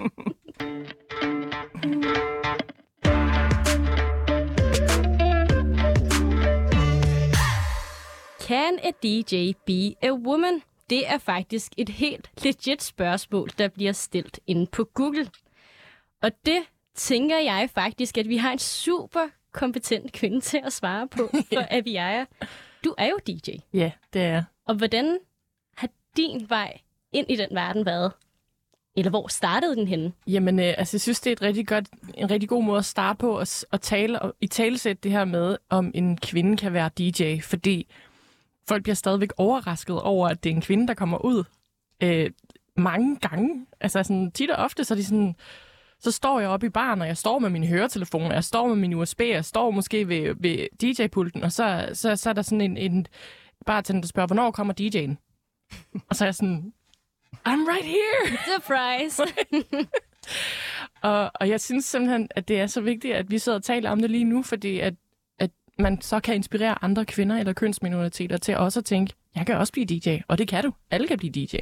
Can 8.47 8.79
a 8.83 8.91
DJ 9.03 9.53
be 9.67 10.07
a 10.07 10.13
woman? 10.13 10.63
Det 10.91 11.09
er 11.09 11.19
faktisk 11.19 11.73
et 11.77 11.89
helt 11.89 12.31
legit 12.45 12.83
spørgsmål, 12.83 13.51
der 13.59 13.69
bliver 13.69 13.93
stillet 13.93 14.39
inde 14.47 14.67
på 14.67 14.85
Google. 14.95 15.29
Og 16.23 16.31
det 16.47 16.59
tænker 16.97 17.39
jeg 17.39 17.71
faktisk, 17.75 18.19
at 18.19 18.29
vi 18.29 18.37
har 18.37 18.53
en 18.53 18.59
super 18.59 19.29
kompetent 19.53 20.13
kvinde 20.13 20.41
til 20.41 20.61
at 20.65 20.73
svare 20.73 21.09
på, 21.09 21.29
for 21.55 21.67
Aviaja. 21.71 22.25
Du 22.85 22.95
er 22.99 23.07
jo 23.07 23.19
DJ. 23.27 23.51
Ja, 23.73 23.91
det 24.13 24.23
er. 24.23 24.43
Og 24.67 24.75
hvordan 24.75 25.19
har 25.77 25.89
din 26.17 26.47
vej 26.49 26.79
ind 27.13 27.31
i 27.31 27.37
den 27.37 27.49
verden 27.51 27.87
været? 27.87 28.13
Eller 28.97 29.11
hvor 29.11 29.29
startede 29.29 29.77
den 29.77 29.89
henne? 29.89 30.13
Jamen, 30.27 30.59
øh, 30.59 30.75
altså, 30.79 30.97
jeg 30.97 31.01
synes, 31.01 31.21
det 31.21 31.31
er 31.31 31.33
et 31.33 31.43
rigtig 31.43 31.67
godt, 31.67 31.89
en 32.15 32.31
rigtig 32.31 32.49
god 32.49 32.65
måde 32.65 32.79
at 32.79 32.85
starte 32.85 33.17
på 33.17 33.39
at, 33.39 33.65
at 33.73 33.81
tale 33.81 34.23
og 34.23 34.35
i 34.41 34.47
talesætte 34.47 35.01
det 35.03 35.13
her 35.13 35.25
med, 35.25 35.57
om 35.69 35.91
en 35.95 36.17
kvinde 36.17 36.57
kan 36.57 36.73
være 36.73 36.91
DJ, 36.99 37.41
fordi 37.41 37.87
folk 38.69 38.83
bliver 38.83 38.95
stadigvæk 38.95 39.33
overrasket 39.37 40.03
over, 40.03 40.29
at 40.29 40.45
det 40.45 40.51
er 40.51 40.55
en 40.55 40.61
kvinde, 40.61 40.89
der 40.89 40.95
kommer 40.95 41.25
ud 41.25 41.45
øh, 42.03 42.31
mange 42.77 43.17
gange. 43.17 43.67
Altså 43.81 44.03
sådan, 44.03 44.31
tit 44.31 44.51
og 44.51 44.65
ofte, 44.65 44.85
så 44.85 44.95
er 44.95 44.97
de 44.97 45.05
sådan, 45.05 45.37
så 46.01 46.11
står 46.11 46.41
jeg 46.41 46.49
oppe 46.49 46.67
i 46.67 46.71
baren, 46.71 47.01
og 47.01 47.07
jeg 47.07 47.17
står 47.17 47.39
med 47.39 47.51
min 47.51 47.65
høretelefon, 47.65 48.33
jeg 48.33 48.45
står 48.45 48.69
med 48.69 48.77
min 48.77 48.95
USB, 48.95 49.21
jeg 49.21 49.45
står 49.45 49.71
måske 49.71 50.09
ved, 50.09 50.35
ved 50.39 50.67
DJ-pulten, 50.83 51.43
og 51.43 51.53
så, 51.53 51.89
så, 51.93 52.17
så 52.17 52.29
er 52.29 52.35
der 52.35 52.43
sådan 52.43 52.61
en, 52.61 52.77
en 52.77 53.07
bartender, 53.67 54.01
der 54.01 54.09
spørger, 54.09 54.27
hvornår 54.27 54.51
kommer 54.51 54.75
DJ'en? 54.81 55.15
og 56.09 56.17
så 56.17 56.25
er 56.25 56.27
jeg 56.27 56.35
sådan, 56.35 56.73
I'm 57.49 57.63
right 57.71 57.85
here! 57.85 58.39
Surprise! 58.47 59.23
Og, 61.03 61.31
og 61.35 61.49
jeg 61.49 61.61
synes 61.61 61.85
simpelthen, 61.85 62.29
at 62.31 62.49
det 62.49 62.61
er 62.61 62.67
så 62.67 62.81
vigtigt, 62.81 63.15
at 63.15 63.31
vi 63.31 63.39
sidder 63.39 63.59
og 63.59 63.65
taler 63.65 63.91
om 63.91 64.01
det 64.01 64.11
lige 64.11 64.25
nu, 64.25 64.43
fordi 64.43 64.81
at, 64.81 64.95
at 65.39 65.51
man 65.79 66.01
så 66.01 66.21
kan 66.21 66.35
inspirere 66.35 66.85
andre 66.85 67.05
kvinder 67.05 67.39
eller 67.39 67.53
kønsminoriteter 67.53 68.37
til 68.37 68.57
også 68.57 68.81
at 68.81 68.85
tænke, 68.85 69.15
jeg 69.35 69.47
kan 69.47 69.57
også 69.57 69.73
blive 69.73 69.87
DJ, 69.87 70.19
og 70.29 70.39
det 70.39 70.49
kan 70.49 70.65
du. 70.65 70.73
Alle 70.91 71.09
kan 71.09 71.19
blive 71.19 71.33
DJ. 71.33 71.57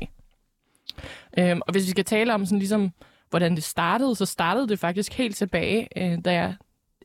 Øhm, 1.38 1.60
og 1.66 1.72
hvis 1.72 1.84
vi 1.84 1.90
skal 1.90 2.04
tale 2.04 2.34
om 2.34 2.46
sådan 2.46 2.58
ligesom, 2.58 2.92
hvordan 3.34 3.54
det 3.54 3.64
startede, 3.64 4.14
så 4.14 4.26
startede 4.26 4.68
det 4.68 4.78
faktisk 4.78 5.12
helt 5.12 5.36
tilbage, 5.36 5.88
øh, 5.96 6.18
da 6.24 6.32
jeg, 6.32 6.54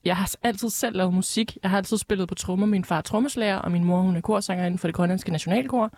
jeg 0.06 0.18
har 0.18 0.36
altid 0.44 0.70
selv 0.70 0.98
lavet 0.98 1.14
musik. 1.14 1.58
Jeg 1.64 1.70
har 1.70 1.78
altid 1.78 1.98
spillet 1.98 2.28
på 2.28 2.36
trommer. 2.36 2.66
Min 2.66 2.86
far 2.86 2.98
er 2.98 3.02
trommeslager, 3.02 3.56
og 3.56 3.72
min 3.72 3.84
mor 3.84 4.02
hun 4.02 4.16
er 4.16 4.22
korsanger 4.22 4.66
inden 4.66 4.78
for 4.78 4.88
det 4.88 4.96
grønlandske 4.96 5.32
nationalkor. 5.32 5.92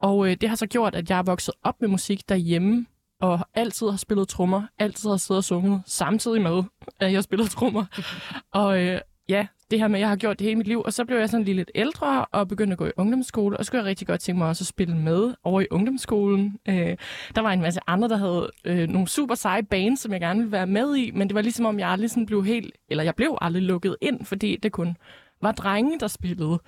Og 0.00 0.30
øh, 0.30 0.36
det 0.40 0.48
har 0.48 0.56
så 0.56 0.66
gjort, 0.66 0.94
at 0.94 1.10
jeg 1.10 1.18
er 1.18 1.22
vokset 1.22 1.54
op 1.62 1.80
med 1.80 1.88
musik 1.88 2.28
derhjemme, 2.28 2.86
og 3.20 3.38
altid 3.54 3.90
har 3.90 3.96
spillet 3.96 4.28
trommer, 4.28 4.62
altid 4.78 5.10
har 5.10 5.16
siddet 5.16 5.38
og 5.38 5.44
sunget, 5.44 5.82
samtidig 5.86 6.42
med, 6.42 6.62
at 7.00 7.10
jeg 7.10 7.16
har 7.16 7.22
spillet 7.22 7.50
trommer. 7.50 7.84
og 8.62 8.82
øh, 8.82 9.00
ja, 9.28 9.46
det 9.70 9.78
her 9.80 9.88
med, 9.88 9.96
at 9.96 10.00
jeg 10.00 10.08
har 10.08 10.16
gjort 10.16 10.38
det 10.38 10.44
hele 10.44 10.56
mit 10.56 10.66
liv, 10.66 10.82
og 10.84 10.92
så 10.92 11.04
blev 11.04 11.18
jeg 11.18 11.28
sådan 11.30 11.44
lige 11.44 11.54
lidt 11.54 11.70
ældre 11.74 12.24
og 12.24 12.48
begyndte 12.48 12.72
at 12.72 12.78
gå 12.78 12.86
i 12.86 12.90
ungdomsskole, 12.96 13.56
og 13.56 13.64
så 13.64 13.66
skulle 13.66 13.82
jeg 13.82 13.88
rigtig 13.88 14.06
godt 14.06 14.20
tænke 14.20 14.38
mig 14.38 14.48
også 14.48 14.62
at 14.62 14.66
spille 14.66 14.96
med 14.96 15.34
over 15.44 15.60
i 15.60 15.66
ungdomsskolen. 15.70 16.58
Øh, 16.68 16.96
der 17.34 17.40
var 17.40 17.52
en 17.52 17.60
masse 17.60 17.80
andre, 17.86 18.08
der 18.08 18.16
havde 18.16 18.50
øh, 18.64 18.88
nogle 18.88 19.08
super 19.08 19.34
seje 19.34 19.62
bands, 19.62 20.00
som 20.00 20.12
jeg 20.12 20.20
gerne 20.20 20.38
ville 20.38 20.52
være 20.52 20.66
med 20.66 20.96
i, 20.96 21.10
men 21.10 21.28
det 21.28 21.34
var 21.34 21.42
ligesom 21.42 21.66
om, 21.66 21.78
jeg 21.78 21.88
aldrig 21.88 22.10
sådan 22.10 22.26
blev 22.26 22.44
helt, 22.44 22.74
eller 22.88 23.04
jeg 23.04 23.14
blev 23.14 23.38
aldrig 23.40 23.62
lukket 23.62 23.96
ind, 24.00 24.24
fordi 24.24 24.56
det 24.62 24.72
kun 24.72 24.96
var 25.42 25.52
drenge, 25.52 25.98
der 26.00 26.06
spillede. 26.06 26.58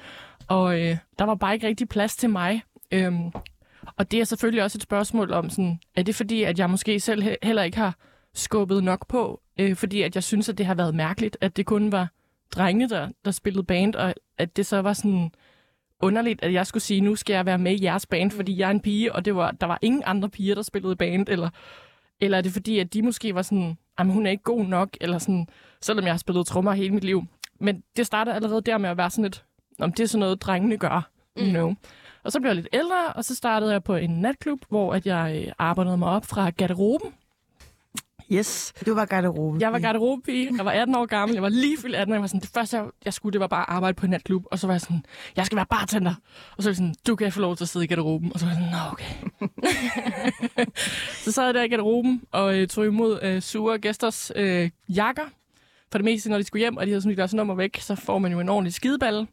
Og 0.49 0.81
øh, 0.81 0.97
der 1.19 1.25
var 1.25 1.35
bare 1.35 1.55
ikke 1.55 1.67
rigtig 1.67 1.89
plads 1.89 2.17
til 2.17 2.31
mig. 2.31 2.63
Øhm, 2.93 3.31
og 3.97 4.11
det 4.11 4.21
er 4.21 4.25
selvfølgelig 4.25 4.63
også 4.63 4.79
et 4.79 4.83
spørgsmål 4.83 5.33
om, 5.33 5.51
sådan, 5.51 5.79
er 5.97 6.03
det 6.03 6.15
fordi, 6.15 6.43
at 6.43 6.59
jeg 6.59 6.71
måske 6.71 7.01
selv 7.01 7.23
he- 7.23 7.37
heller 7.43 7.63
ikke 7.63 7.77
har 7.77 7.97
skubbet 8.35 8.85
nok 8.85 9.09
på, 9.09 9.41
øh, 9.61 9.77
fordi 9.77 10.03
at 10.03 10.15
jeg 10.15 10.25
synes, 10.25 10.49
at 10.49 10.59
det 10.59 10.67
har 10.67 10.75
været 10.75 10.95
mærkeligt, 10.95 11.37
at 11.41 11.57
det 11.57 11.67
kun 11.67 11.93
var 11.93 12.09
drenge, 12.55 12.89
der, 12.89 13.09
der 13.25 13.31
spillede 13.31 13.65
band, 13.65 13.95
og 13.95 14.15
at 14.39 14.57
det 14.57 14.67
så 14.67 14.83
var 14.83 14.93
sådan 14.93 15.31
underligt, 16.03 16.43
at 16.43 16.53
jeg 16.53 16.67
skulle 16.67 16.83
sige, 16.83 17.01
nu 17.01 17.17
skal 17.17 17.35
jeg 17.35 17.47
være 17.47 17.59
med 17.59 17.73
i 17.81 17.85
jeres 17.85 18.07
band, 18.07 18.31
fordi 18.31 18.59
jeg 18.59 18.67
er 18.67 18.71
en 18.71 18.81
pige, 18.81 19.13
og 19.15 19.25
det 19.25 19.35
var, 19.35 19.51
der 19.51 19.67
var 19.67 19.79
ingen 19.83 20.03
andre 20.07 20.29
piger, 20.29 20.55
der 20.55 20.63
spillede 20.63 20.97
band, 20.97 21.29
eller, 21.29 21.51
eller 22.21 22.39
er 22.39 22.43
det 22.43 22.53
fordi, 22.53 22.79
at 22.79 22.95
de 22.95 23.03
måske 23.03 23.35
var 23.35 23.43
sådan, 23.43 23.79
at 23.99 24.07
hun 24.07 24.27
er 24.27 24.31
ikke 24.31 24.43
god 24.43 24.65
nok, 24.65 24.97
eller 25.01 25.19
sådan, 25.19 25.47
selvom 25.81 26.05
jeg 26.05 26.13
har 26.13 26.19
spillet 26.19 26.47
trommer 26.47 26.73
hele 26.73 26.95
mit 26.95 27.05
liv. 27.05 27.23
Men 27.61 27.83
det 27.97 28.07
starter 28.07 28.33
allerede 28.35 28.61
der 28.61 28.79
med 28.79 28.91
at 28.91 28.97
være 28.97 29.11
sådan 29.11 29.25
et, 29.25 29.45
om 29.81 29.93
det 29.93 30.03
er 30.03 30.07
sådan 30.09 30.21
noget, 30.21 30.43
drengene 30.43 30.77
gør, 30.77 31.11
you 31.39 31.45
Mm. 31.45 31.51
know. 31.51 31.75
Og 32.25 32.33
så 32.33 32.41
blev 32.41 32.49
jeg 32.49 32.57
lidt 32.57 32.69
ældre, 32.73 33.07
og 33.15 33.25
så 33.25 33.35
startede 33.35 33.73
jeg 33.73 33.85
på 33.85 33.95
en 33.97 34.11
natklub, 34.11 34.59
hvor 34.69 34.95
at 34.95 35.07
jeg 35.07 35.43
øh, 35.47 35.53
arbejdede 35.59 35.97
mig 35.97 36.09
op 36.09 36.25
fra 36.25 36.51
garderoben. 36.51 37.11
Yes. 38.33 38.73
Du 38.87 38.95
var 38.95 39.05
garderobe. 39.05 39.59
Jeg 39.61 39.73
var 39.73 39.79
garderobepige, 39.79 40.51
jeg 40.57 40.65
var 40.65 40.71
18 40.71 40.95
år 40.95 41.07
gammel, 41.07 41.35
jeg 41.35 41.43
var 41.43 41.49
lige 41.49 41.79
fyldt 41.79 41.97
18, 41.97 42.13
og 42.13 42.15
jeg 42.15 42.21
var 42.21 42.27
sådan, 42.27 42.41
det 42.41 42.51
første, 42.55 42.77
jeg, 42.77 42.87
jeg 43.05 43.13
skulle, 43.13 43.33
det 43.33 43.41
var 43.41 43.47
bare 43.47 43.71
arbejde 43.71 43.95
på 43.95 44.07
en 44.07 44.11
natklub, 44.11 44.45
og 44.51 44.59
så 44.59 44.67
var 44.67 44.75
jeg 44.75 44.81
sådan, 44.81 45.05
jeg 45.37 45.47
skal 45.47 45.57
være 45.57 45.67
bartender. 45.67 46.15
Og 46.57 46.63
så 46.63 46.69
var 46.69 46.71
jeg 46.71 46.77
sådan, 46.77 46.95
du 47.07 47.17
kan 47.17 47.33
få 47.33 47.41
lov 47.41 47.57
til 47.57 47.65
at 47.65 47.69
sidde 47.69 47.85
i 47.85 47.89
garderoben. 47.89 48.33
Og 48.35 48.41
så 48.41 48.47
var 48.47 48.53
jeg 48.53 48.63
sådan, 48.63 48.73
nå 48.73 48.79
okay. 48.93 49.15
så 51.25 51.33
sad 51.33 51.45
jeg 51.45 51.55
der 51.55 51.63
i 51.63 51.69
garderoben 51.69 52.23
og 52.33 52.59
øh, 52.59 52.69
tog 52.69 52.87
imod 52.87 53.19
øh, 53.23 53.43
sure 53.43 53.79
gæsters 53.79 54.33
øh, 54.37 54.71
jakker. 54.89 55.25
For 55.93 55.99
det 55.99 56.05
meste, 56.05 56.31
når 56.31 56.39
de 56.39 56.45
skulle 56.45 56.61
hjem, 56.61 56.77
og 56.77 56.87
de 56.87 56.91
havde 56.91 57.03
sådan 57.03 57.17
deres 57.17 57.35
nummer 57.35 57.55
væk, 57.55 57.81
så 57.81 57.95
får 57.95 58.19
man 58.19 58.33
jo 58.33 58.41
en 58.41 58.49
ordentlig 58.49 58.75
skideballe. 58.75 59.27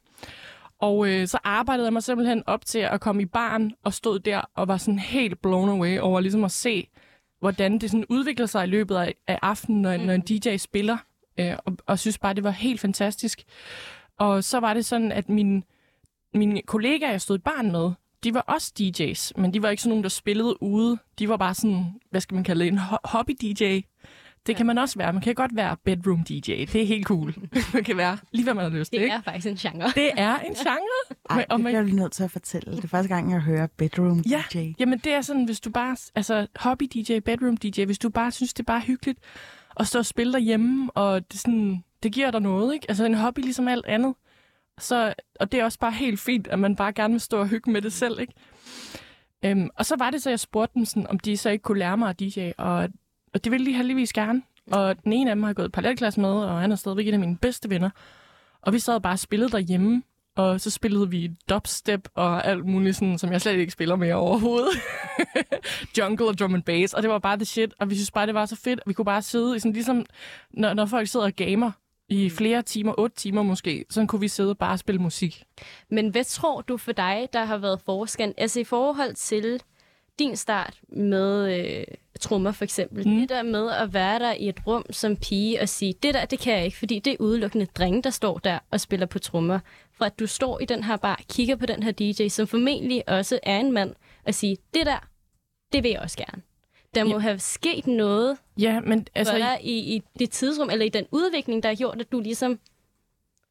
Og 0.79 1.07
øh, 1.07 1.27
så 1.27 1.37
arbejdede 1.43 1.85
jeg 1.85 1.93
mig 1.93 2.03
simpelthen 2.03 2.43
op 2.47 2.65
til 2.65 2.79
at 2.79 3.01
komme 3.01 3.21
i 3.21 3.25
barn 3.25 3.71
og 3.83 3.93
stod 3.93 4.19
der 4.19 4.41
og 4.55 4.67
var 4.67 4.77
sådan 4.77 4.99
helt 4.99 5.41
blown 5.41 5.69
away 5.69 5.99
over 5.99 6.19
ligesom 6.19 6.43
at 6.43 6.51
se, 6.51 6.87
hvordan 7.39 7.79
det 7.79 7.91
sådan 7.91 8.05
udvikler 8.09 8.45
sig 8.45 8.63
i 8.63 8.69
løbet 8.69 8.95
af, 8.95 9.15
af 9.27 9.39
aftenen, 9.41 9.81
når, 9.81 9.97
mm. 9.97 10.03
når 10.03 10.13
en 10.13 10.21
DJ 10.21 10.57
spiller. 10.57 10.97
Øh, 11.39 11.53
og, 11.65 11.77
og 11.85 11.99
synes 11.99 12.17
bare, 12.17 12.33
det 12.33 12.43
var 12.43 12.51
helt 12.51 12.79
fantastisk. 12.79 13.43
Og 14.17 14.43
så 14.43 14.59
var 14.59 14.73
det 14.73 14.85
sådan, 14.85 15.11
at 15.11 15.29
min, 15.29 15.63
mine 16.33 16.61
kollegaer, 16.61 17.11
jeg 17.11 17.21
stod 17.21 17.37
i 17.37 17.41
barn 17.41 17.71
med, 17.71 17.91
de 18.23 18.33
var 18.33 18.41
også 18.41 18.73
DJ's, 18.79 19.41
men 19.41 19.53
de 19.53 19.61
var 19.61 19.69
ikke 19.69 19.83
sådan 19.83 19.89
nogen, 19.89 20.03
der 20.03 20.09
spillede 20.09 20.63
ude. 20.63 20.97
De 21.19 21.29
var 21.29 21.37
bare 21.37 21.53
sådan, 21.53 21.85
hvad 22.09 22.21
skal 22.21 22.35
man 22.35 22.43
kalde 22.43 22.65
det, 22.65 22.71
en 22.71 22.79
ho- 22.79 22.97
hobby-DJ. 23.05 23.81
Det 24.47 24.55
kan 24.55 24.65
man 24.65 24.77
også 24.77 24.97
være. 24.97 25.13
Man 25.13 25.21
kan 25.21 25.35
godt 25.35 25.55
være 25.55 25.77
bedroom-DJ. 25.89 26.51
Det 26.71 26.75
er 26.81 26.85
helt 26.85 27.05
cool. 27.07 27.33
man 27.73 27.83
kan 27.83 27.97
være 27.97 28.17
lige, 28.31 28.43
hvad 28.43 28.53
man 28.53 28.63
har 28.71 28.77
lyst 28.79 28.91
til. 28.91 28.99
Det 28.99 29.03
Ikke? 29.05 29.15
er 29.15 29.21
faktisk 29.21 29.47
en 29.47 29.55
genre. 29.71 29.91
Det 29.95 30.11
er 30.17 30.37
en 30.39 30.53
genre. 30.53 30.77
Ej, 31.29 31.37
det 31.37 31.45
og 31.49 31.59
man- 31.59 31.63
bliver 31.63 31.77
jeg 31.79 31.85
lige 31.85 31.95
nødt 31.95 32.11
til 32.11 32.23
at 32.23 32.31
fortælle. 32.31 32.75
Det 32.75 32.83
er 32.83 32.87
første 32.87 33.07
gang, 33.15 33.31
jeg 33.31 33.39
hører 33.41 33.67
Bedroom 33.77 34.19
Ja. 34.19 34.43
DJ. 34.53 34.71
Jamen, 34.79 34.99
det 34.99 35.13
er 35.13 35.21
sådan, 35.21 35.45
hvis 35.45 35.59
du 35.59 35.69
bare... 35.69 35.97
Altså, 36.15 36.47
hobby-DJ, 36.59 37.19
bedroom-DJ, 37.29 37.85
hvis 37.85 37.99
du 37.99 38.09
bare 38.09 38.31
synes, 38.31 38.53
det 38.53 38.59
er 38.59 38.65
bare 38.73 38.81
hyggeligt 38.81 39.19
at 39.79 39.87
stå 39.87 39.99
og 39.99 40.05
spille 40.05 40.33
derhjemme, 40.33 40.91
og 40.91 41.31
det, 41.31 41.39
sådan, 41.39 41.83
det 42.03 42.11
giver 42.11 42.31
dig 42.31 42.41
noget, 42.41 42.73
ikke? 42.73 42.85
Altså, 42.89 43.05
en 43.05 43.13
hobby 43.13 43.39
ligesom 43.39 43.67
alt 43.67 43.85
andet. 43.85 44.15
Så, 44.79 45.13
og 45.39 45.51
det 45.51 45.59
er 45.59 45.63
også 45.63 45.79
bare 45.79 45.91
helt 45.91 46.19
fint, 46.19 46.47
at 46.47 46.59
man 46.59 46.75
bare 46.75 46.93
gerne 46.93 47.11
vil 47.13 47.21
stå 47.21 47.37
og 47.39 47.47
hygge 47.47 47.71
med 47.71 47.81
det 47.81 47.93
selv, 47.93 48.19
ikke? 48.19 48.33
Øhm, 49.45 49.69
og 49.75 49.85
så 49.85 49.95
var 49.99 50.09
det 50.09 50.21
så, 50.23 50.29
jeg 50.29 50.39
spurgte 50.39 50.73
dem, 50.75 50.85
sådan, 50.85 51.07
om 51.07 51.19
de 51.19 51.37
så 51.37 51.49
ikke 51.49 51.61
kunne 51.63 51.79
lære 51.79 51.97
mig 51.97 52.09
at 52.09 52.19
DJ, 52.19 52.51
og, 52.57 52.89
og 53.35 53.43
det 53.43 53.51
ville 53.51 53.65
de 53.65 53.73
heldigvis 53.73 54.13
gerne. 54.13 54.41
Og 54.71 55.03
den 55.03 55.13
ene 55.13 55.29
af 55.29 55.35
dem 55.35 55.43
har 55.43 55.53
gået 55.53 55.71
parallelklasse 55.71 56.21
med, 56.21 56.29
og 56.29 56.61
han 56.61 56.71
er 56.71 56.75
stadigvæk 56.75 57.07
en 57.07 57.13
af 57.13 57.19
mine 57.19 57.37
bedste 57.37 57.69
venner. 57.69 57.89
Og 58.61 58.73
vi 58.73 58.79
sad 58.79 58.99
bare 58.99 59.13
og 59.13 59.19
spillede 59.19 59.51
derhjemme, 59.51 60.03
og 60.35 60.61
så 60.61 60.69
spillede 60.69 61.09
vi 61.09 61.31
dubstep 61.49 62.07
og 62.15 62.47
alt 62.47 62.65
muligt, 62.65 62.95
sådan, 62.95 63.17
som 63.17 63.31
jeg 63.31 63.41
slet 63.41 63.57
ikke 63.57 63.71
spiller 63.71 63.95
mere 63.95 64.15
overhovedet. 64.15 64.73
Jungle 65.97 66.27
og 66.27 66.39
drum 66.39 66.55
and 66.55 66.63
bass, 66.63 66.93
og 66.93 67.03
det 67.03 67.09
var 67.09 67.19
bare 67.19 67.37
det 67.37 67.47
shit, 67.47 67.73
og 67.79 67.89
vi 67.89 67.95
synes 67.95 68.11
bare, 68.11 68.25
det 68.25 68.33
var 68.33 68.45
så 68.45 68.55
fedt. 68.55 68.79
Vi 68.85 68.93
kunne 68.93 69.05
bare 69.05 69.21
sidde, 69.21 69.55
i 69.55 69.59
sådan, 69.59 69.73
ligesom 69.73 70.05
når, 70.51 70.73
når 70.73 70.85
folk 70.85 71.07
sidder 71.07 71.25
og 71.25 71.33
gamer 71.33 71.71
i 72.09 72.29
flere 72.29 72.61
timer, 72.61 72.93
otte 72.97 73.15
timer 73.15 73.43
måske, 73.43 73.85
så 73.89 74.05
kunne 74.05 74.21
vi 74.21 74.27
sidde 74.27 74.49
og 74.49 74.57
bare 74.57 74.77
spille 74.77 75.01
musik. 75.01 75.43
Men 75.89 76.09
hvad 76.09 76.23
tror 76.23 76.61
du 76.61 76.77
for 76.77 76.91
dig, 76.91 77.29
der 77.33 77.45
har 77.45 77.57
været 77.57 77.81
forskellen? 77.85 78.33
Altså 78.37 78.59
i 78.59 78.63
forhold 78.63 79.13
til 79.15 79.61
din 80.19 80.35
start 80.35 80.79
med 80.89 81.59
øh, 81.59 81.83
trommer 82.19 82.51
for 82.51 82.63
eksempel. 82.63 83.07
Mm. 83.07 83.19
Det 83.19 83.29
der 83.29 83.43
med 83.43 83.69
at 83.71 83.93
være 83.93 84.19
der 84.19 84.33
i 84.33 84.49
et 84.49 84.67
rum 84.67 84.85
som 84.89 85.15
pige 85.15 85.61
og 85.61 85.69
sige, 85.69 85.93
det 86.03 86.13
der, 86.13 86.25
det 86.25 86.39
kan 86.39 86.53
jeg 86.53 86.65
ikke, 86.65 86.77
fordi 86.77 86.99
det 86.99 87.13
er 87.13 87.17
udelukkende 87.19 87.65
drenge, 87.65 88.01
der 88.03 88.09
står 88.09 88.37
der 88.37 88.59
og 88.71 88.81
spiller 88.81 89.05
på 89.05 89.19
trommer. 89.19 89.59
For 89.97 90.05
at 90.05 90.19
du 90.19 90.27
står 90.27 90.59
i 90.59 90.65
den 90.65 90.83
her 90.83 90.97
bar, 90.97 91.21
kigger 91.29 91.55
på 91.55 91.65
den 91.65 91.83
her 91.83 91.91
DJ, 91.91 92.27
som 92.27 92.47
formentlig 92.47 93.09
også 93.09 93.39
er 93.43 93.59
en 93.59 93.71
mand, 93.71 93.95
og 94.25 94.33
sige, 94.33 94.57
det 94.73 94.85
der, 94.85 95.07
det 95.73 95.83
vil 95.83 95.91
jeg 95.91 95.99
også 95.99 96.17
gerne. 96.17 96.41
Der 96.95 97.03
må 97.03 97.09
Ja. 97.11 97.17
have 97.17 97.39
sket 97.39 97.87
noget 97.87 98.37
Ja, 98.57 98.79
men 98.79 99.07
altså, 99.15 99.33
for 99.33 99.37
dig 99.37 99.57
i, 99.61 99.95
i 99.95 100.01
det 100.19 100.29
tidsrum, 100.31 100.69
eller 100.69 100.85
i 100.85 100.89
den 100.89 101.05
udvikling, 101.11 101.63
der 101.63 101.69
har 101.69 101.75
gjort, 101.75 102.01
at 102.01 102.11
du 102.11 102.19
ligesom 102.19 102.59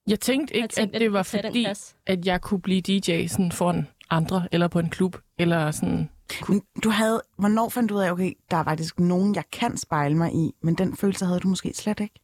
jeg 0.07 0.21
tænkte 0.21 0.57
ikke, 0.57 0.69
tænkt, 0.69 0.95
at 0.95 1.01
det 1.01 1.13
var 1.13 1.23
fordi, 1.23 1.67
at 2.07 2.27
jeg 2.27 2.41
kunne 2.41 2.61
blive 2.61 2.81
DJ 2.81 3.27
sådan 3.27 3.53
foran 3.53 3.89
andre, 4.11 4.49
eller 4.53 4.69
på 4.69 4.79
en 4.79 4.91
klub, 4.91 5.17
eller 5.39 5.71
sådan... 5.71 6.11
Men 6.49 6.63
du 6.85 6.89
havde, 6.91 7.23
hvornår 7.37 7.69
fandt 7.69 7.91
du 7.91 7.95
ud 7.97 8.01
af, 8.01 8.11
okay, 8.11 8.33
der 8.51 8.57
er 8.57 8.65
faktisk 8.65 9.01
nogen, 9.01 9.35
jeg 9.35 9.45
kan 9.53 9.77
spejle 9.77 10.17
mig 10.17 10.35
i, 10.35 10.55
men 10.63 10.75
den 10.75 10.97
følelse 10.97 11.25
havde 11.27 11.41
du 11.41 11.49
måske 11.49 11.73
slet 11.75 12.01
ikke? 12.01 12.15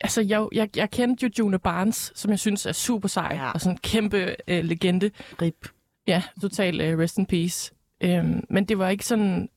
Altså, 0.00 0.20
jeg, 0.20 0.48
jeg, 0.52 0.76
jeg 0.76 0.90
kendte 0.90 1.26
jo 1.26 1.30
June 1.38 1.58
Barnes, 1.58 2.12
som 2.14 2.30
jeg 2.30 2.38
synes 2.38 2.66
er 2.66 2.72
super 2.72 3.08
sej, 3.08 3.30
Ja. 3.34 3.50
og 3.50 3.60
sådan 3.60 3.74
en 3.74 3.78
kæmpe 3.78 4.36
øh, 4.48 4.64
legende. 4.64 5.10
Rip. 5.42 5.68
Ja, 6.06 6.22
total 6.40 6.94
uh, 6.94 7.00
rest 7.00 7.18
in 7.18 7.26
peace. 7.26 7.74
Øhm, 8.00 8.44
men 8.50 8.64
det 8.64 8.78
var 8.78 8.88
ikke 8.88 9.06
sådan... 9.06 9.48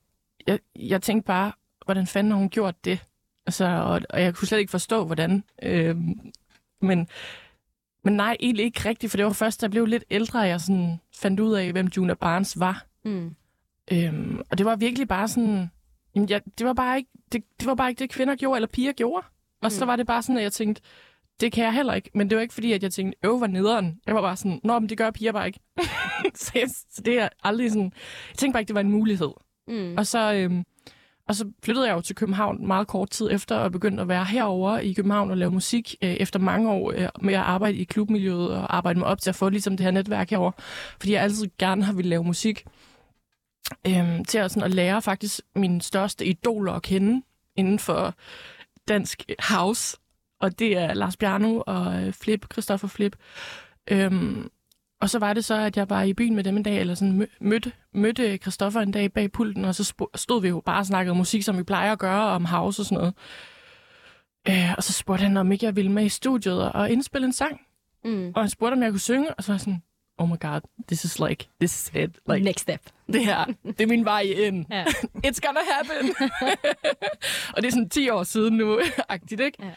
Jeg, 0.46 0.58
jeg 0.76 1.02
tænkte 1.02 1.26
bare, 1.26 1.52
hvordan 1.84 2.06
fanden 2.06 2.30
har 2.30 2.38
hun 2.38 2.48
gjort 2.50 2.84
det? 2.84 3.06
Altså, 3.46 3.64
og, 3.66 4.00
og 4.10 4.22
jeg 4.22 4.34
kunne 4.34 4.48
slet 4.48 4.58
ikke 4.58 4.70
forstå, 4.70 5.04
hvordan. 5.04 5.44
Øhm, 5.62 6.14
men, 6.80 7.08
men 8.04 8.16
nej, 8.16 8.36
egentlig 8.40 8.64
ikke 8.64 8.88
rigtigt, 8.88 9.10
for 9.10 9.16
det 9.16 9.26
var 9.26 9.32
først, 9.32 9.60
da 9.60 9.64
jeg 9.64 9.70
blev 9.70 9.86
lidt 9.86 10.04
ældre, 10.10 10.42
at 10.44 10.48
jeg 10.48 10.60
sådan 10.60 11.00
fandt 11.14 11.40
ud 11.40 11.54
af, 11.54 11.72
hvem 11.72 11.86
Juna 11.86 12.14
Barnes 12.14 12.60
var. 12.60 12.84
Mm. 13.04 13.34
Øhm, 13.92 14.40
og 14.50 14.58
det 14.58 14.66
var 14.66 14.76
virkelig 14.76 15.08
bare 15.08 15.28
sådan... 15.28 15.70
Jamen, 16.14 16.28
jeg, 16.28 16.40
det, 16.58 16.66
var 16.66 16.72
bare 16.72 16.96
ikke, 16.98 17.10
det, 17.32 17.44
det 17.60 17.66
var 17.66 17.74
bare 17.74 17.88
ikke 17.88 17.98
det, 17.98 18.10
kvinder 18.10 18.36
gjorde, 18.36 18.56
eller 18.56 18.68
piger 18.68 18.92
gjorde. 18.92 19.26
Og 19.62 19.66
mm. 19.66 19.70
så 19.70 19.84
var 19.84 19.96
det 19.96 20.06
bare 20.06 20.22
sådan, 20.22 20.36
at 20.36 20.42
jeg 20.42 20.52
tænkte, 20.52 20.82
det 21.40 21.52
kan 21.52 21.64
jeg 21.64 21.74
heller 21.74 21.94
ikke. 21.94 22.10
Men 22.14 22.30
det 22.30 22.36
var 22.36 22.42
ikke 22.42 22.54
fordi, 22.54 22.72
at 22.72 22.82
jeg 22.82 22.92
tænkte, 22.92 23.18
øv, 23.24 23.38
hvor 23.38 23.46
nederen. 23.46 24.00
Jeg 24.06 24.14
var 24.14 24.20
bare 24.20 24.36
sådan, 24.36 24.60
nå, 24.64 24.78
men 24.78 24.88
det 24.88 24.98
gør 24.98 25.10
piger 25.10 25.32
bare 25.32 25.46
ikke. 25.46 25.60
så, 26.34 26.52
jeg, 26.54 26.68
så 26.90 27.02
det 27.04 27.20
er 27.20 27.28
aldrig 27.42 27.70
sådan... 27.70 27.92
Jeg 28.30 28.36
tænkte 28.36 28.52
bare 28.52 28.60
ikke, 28.60 28.68
det 28.68 28.74
var 28.74 28.80
en 28.80 28.90
mulighed. 28.90 29.30
Mm. 29.68 29.94
Og 29.96 30.06
så, 30.06 30.32
øhm, 30.32 30.64
og 31.28 31.34
så 31.34 31.50
flyttede 31.64 31.86
jeg 31.86 31.94
jo 31.94 32.00
til 32.00 32.16
København 32.16 32.66
meget 32.66 32.86
kort 32.86 33.10
tid 33.10 33.28
efter, 33.30 33.56
og 33.56 33.72
begyndte 33.72 34.00
at 34.00 34.08
være 34.08 34.24
herover 34.24 34.78
i 34.78 34.92
København 34.92 35.30
og 35.30 35.36
lave 35.36 35.50
musik 35.50 35.94
øh, 36.02 36.10
efter 36.10 36.38
mange 36.38 36.70
år 36.70 36.92
øh, 36.96 37.08
med 37.20 37.34
at 37.34 37.40
arbejde 37.40 37.78
i 37.78 37.84
klubmiljøet 37.84 38.50
og 38.50 38.76
arbejde 38.76 38.98
mig 38.98 39.08
op 39.08 39.20
til 39.20 39.30
at 39.30 39.36
få 39.36 39.48
ligesom 39.48 39.76
det 39.76 39.84
her 39.84 39.90
netværk 39.90 40.30
herover, 40.30 40.52
Fordi 40.98 41.12
jeg 41.12 41.22
altid 41.22 41.46
gerne 41.58 41.84
har 41.84 41.92
ville 41.92 42.08
lave 42.08 42.24
musik. 42.24 42.64
Øhm, 43.86 44.24
til 44.24 44.38
at, 44.38 44.50
sådan, 44.50 44.62
at 44.62 44.74
lære 44.74 45.02
faktisk 45.02 45.40
mine 45.56 45.82
største 45.82 46.26
idoler 46.26 46.72
at 46.72 46.82
kende 46.82 47.22
inden 47.56 47.78
for 47.78 48.14
dansk 48.88 49.22
house. 49.38 49.96
Og 50.40 50.58
det 50.58 50.78
er 50.78 50.94
Lars 50.94 51.16
Bjarno 51.16 51.62
og 51.66 52.02
øh, 52.02 52.12
Flip, 52.12 52.46
Christoffer 52.52 52.88
Flip. 52.88 53.16
Øhm, 53.90 54.50
og 55.00 55.10
så 55.10 55.18
var 55.18 55.32
det 55.32 55.44
så, 55.44 55.54
at 55.54 55.76
jeg 55.76 55.90
var 55.90 56.02
i 56.02 56.14
byen 56.14 56.34
med 56.34 56.44
dem 56.44 56.56
en 56.56 56.62
dag, 56.62 56.78
eller 56.80 56.94
sådan 56.94 57.22
mø- 57.22 57.36
mødte, 57.40 57.72
mødte 57.94 58.36
Christoffer 58.36 58.80
en 58.80 58.90
dag 58.90 59.12
bag 59.12 59.32
pulten, 59.32 59.64
og 59.64 59.74
så 59.74 59.94
stod 60.14 60.42
vi 60.42 60.48
jo 60.48 60.62
bare 60.66 60.78
og 60.78 60.86
snakkede 60.86 61.14
musik, 61.14 61.42
som 61.42 61.58
vi 61.58 61.62
plejer 61.62 61.92
at 61.92 61.98
gøre, 61.98 62.22
om 62.22 62.44
house 62.44 62.82
og 62.82 62.86
sådan 62.86 62.98
noget. 62.98 63.14
Øh, 64.48 64.74
og 64.76 64.82
så 64.82 64.92
spurgte 64.92 65.22
han, 65.22 65.36
om 65.36 65.52
ikke 65.52 65.66
jeg 65.66 65.76
ville 65.76 65.92
med 65.92 66.04
i 66.04 66.08
studiet 66.08 66.72
og 66.72 66.90
indspille 66.90 67.26
en 67.26 67.32
sang. 67.32 67.60
Mm. 68.04 68.32
Og 68.34 68.42
han 68.42 68.50
spurgte, 68.50 68.74
om 68.74 68.82
jeg 68.82 68.90
kunne 68.90 69.00
synge, 69.00 69.34
og 69.34 69.44
så 69.44 69.52
var 69.52 69.54
jeg 69.54 69.60
sådan, 69.60 69.82
oh 70.18 70.28
my 70.28 70.36
god, 70.40 70.60
this 70.88 71.04
is 71.04 71.20
like, 71.20 71.48
this 71.60 71.82
is 71.82 71.90
it. 71.94 72.18
Like, 72.28 72.44
Next 72.44 72.62
step. 72.62 72.80
det 73.12 73.24
her, 73.24 73.44
det 73.64 73.80
er 73.80 73.86
min 73.86 74.04
vej 74.04 74.20
ind. 74.20 74.66
Ja. 74.70 74.84
It's 75.26 75.40
gonna 75.46 75.60
happen. 75.72 76.14
og 77.54 77.62
det 77.62 77.66
er 77.66 77.70
sådan 77.70 77.88
10 77.88 78.08
år 78.08 78.22
siden 78.22 78.56
nu, 78.56 78.80
agtigt, 79.08 79.40
ikke? 79.40 79.74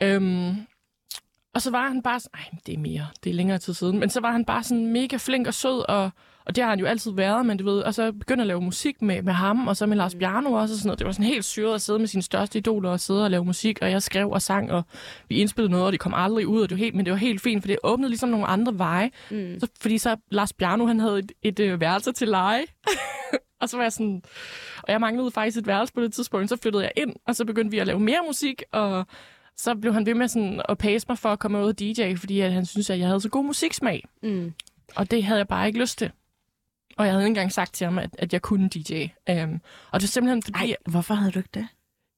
Ja. 0.00 0.14
Øhm, 0.14 0.66
og 1.54 1.62
så 1.62 1.70
var 1.70 1.88
han 1.88 2.02
bare 2.02 2.20
sådan, 2.20 2.40
ej, 2.40 2.58
det 2.66 2.74
er 2.74 2.78
mere, 2.78 3.06
det 3.24 3.30
er 3.30 3.34
længere 3.34 3.58
tid 3.58 3.74
siden, 3.74 3.98
men 3.98 4.10
så 4.10 4.20
var 4.20 4.32
han 4.32 4.44
bare 4.44 4.62
sådan 4.62 4.86
mega 4.86 5.16
flink 5.16 5.46
og 5.46 5.54
sød 5.54 5.84
og, 5.88 6.10
Og 6.44 6.56
det 6.56 6.64
har 6.64 6.70
han 6.70 6.80
jo 6.80 6.86
altid 6.86 7.12
været, 7.12 7.46
men 7.46 7.58
du 7.58 7.64
ved, 7.64 7.80
og 7.80 7.94
så 7.94 8.12
begyndte 8.12 8.42
at 8.42 8.46
lave 8.46 8.60
musik 8.60 9.02
med, 9.02 9.22
med 9.22 9.32
ham, 9.32 9.68
og 9.68 9.76
så 9.76 9.86
med 9.86 9.96
Lars 9.96 10.14
Bjarno 10.14 10.52
også, 10.52 10.74
og 10.74 10.78
sådan 10.78 10.88
noget. 10.88 10.98
Det 10.98 11.06
var 11.06 11.12
sådan 11.12 11.26
helt 11.26 11.44
syret 11.44 11.74
at 11.74 11.82
sidde 11.82 11.98
med 11.98 12.06
sine 12.06 12.22
største 12.22 12.58
idoler 12.58 12.90
og 12.90 13.00
sidde 13.00 13.24
og 13.24 13.30
lave 13.30 13.44
musik, 13.44 13.78
og 13.82 13.90
jeg 13.90 14.02
skrev 14.02 14.30
og 14.30 14.42
sang, 14.42 14.72
og 14.72 14.82
vi 15.28 15.36
indspillede 15.36 15.70
noget, 15.70 15.86
og 15.86 15.92
det 15.92 16.00
kom 16.00 16.14
aldrig 16.14 16.46
ud, 16.46 16.62
og 16.62 16.68
det 16.70 16.78
var 16.78 16.84
helt, 16.84 16.94
men 16.94 17.04
det 17.06 17.12
var 17.12 17.18
helt 17.18 17.40
fint, 17.40 17.62
for 17.62 17.66
det 17.66 17.78
åbnede 17.82 18.08
ligesom 18.08 18.28
nogle 18.28 18.46
andre 18.46 18.78
veje. 18.78 19.10
Mm. 19.30 19.60
Så, 19.60 19.66
fordi 19.80 19.98
så 19.98 20.16
Lars 20.30 20.52
Bjarno, 20.52 20.86
han 20.86 21.00
havde 21.00 21.18
et, 21.18 21.32
et, 21.42 21.60
et 21.60 21.80
værelse 21.80 22.12
til 22.12 22.28
leje, 22.28 22.62
og 23.60 23.68
så 23.68 23.76
var 23.76 23.84
jeg 23.84 23.92
sådan, 23.92 24.22
og 24.82 24.92
jeg 24.92 25.00
manglede 25.00 25.30
faktisk 25.30 25.58
et 25.58 25.66
værelse 25.66 25.94
på 25.94 26.02
det 26.02 26.12
tidspunkt, 26.12 26.48
så 26.48 26.56
flyttede 26.56 26.82
jeg 26.82 26.92
ind, 26.96 27.16
og 27.26 27.36
så 27.36 27.44
begyndte 27.44 27.70
vi 27.70 27.78
at 27.78 27.86
lave 27.86 28.00
mere 28.00 28.20
musik, 28.26 28.62
og 28.72 29.06
så 29.56 29.74
blev 29.74 29.92
han 29.94 30.06
ved 30.06 30.14
med 30.14 30.28
sådan 30.28 30.62
at 30.68 30.78
pace 30.78 31.06
mig 31.08 31.18
for 31.18 31.28
at 31.28 31.38
komme 31.38 31.58
ud 31.58 31.68
og 31.68 31.78
DJ, 31.78 32.14
fordi 32.16 32.40
at 32.40 32.52
han 32.52 32.66
synes, 32.66 32.90
at 32.90 32.98
jeg 32.98 33.06
havde 33.06 33.20
så 33.20 33.28
god 33.28 33.44
musiksmag. 33.44 34.04
Mm. 34.22 34.54
Og 34.96 35.10
det 35.10 35.24
havde 35.24 35.38
jeg 35.38 35.48
bare 35.48 35.66
ikke 35.66 35.78
lyst 35.78 35.98
til. 35.98 36.10
Og 36.96 37.04
jeg 37.06 37.12
havde 37.12 37.24
ikke 37.24 37.28
engang 37.28 37.52
sagt 37.52 37.74
til 37.74 37.84
ham, 37.84 37.98
at, 37.98 38.10
at 38.18 38.32
jeg 38.32 38.42
kunne 38.42 38.68
DJ. 38.68 39.06
Um, 39.30 39.60
og 39.90 40.00
det 40.00 40.06
var 40.06 40.06
simpelthen 40.06 40.42
fordi... 40.42 40.58
Ej, 40.58 40.76
hvorfor 40.86 41.14
havde 41.14 41.32
du 41.32 41.38
ikke 41.38 41.50
det? 41.54 41.66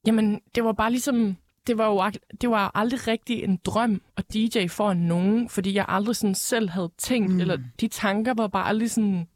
Jamen, 0.07 0.41
det 0.55 0.65
var 0.65 0.73
bare 0.73 0.91
ligesom... 0.91 1.37
Det 1.67 1.79
var 1.79 1.87
jo 1.87 2.11
det 2.41 2.51
var 2.51 2.71
aldrig 2.75 3.09
rigtig 3.09 3.45
en 3.45 3.59
drøm 3.65 4.03
at 4.17 4.35
DJ 4.35 4.67
for 4.69 4.93
nogen, 4.93 5.49
fordi 5.49 5.75
jeg 5.75 5.85
aldrig 5.89 6.17
sådan 6.17 6.35
selv 6.35 6.71
havde 6.71 6.91
tænkt, 6.99 7.33
mm. 7.33 7.41
eller 7.41 7.59
de 7.81 7.89
tanker 7.89 8.35
var 8.35 8.47
bare 8.47 8.67
aldrig 8.67 8.91
sådan 8.91 9.29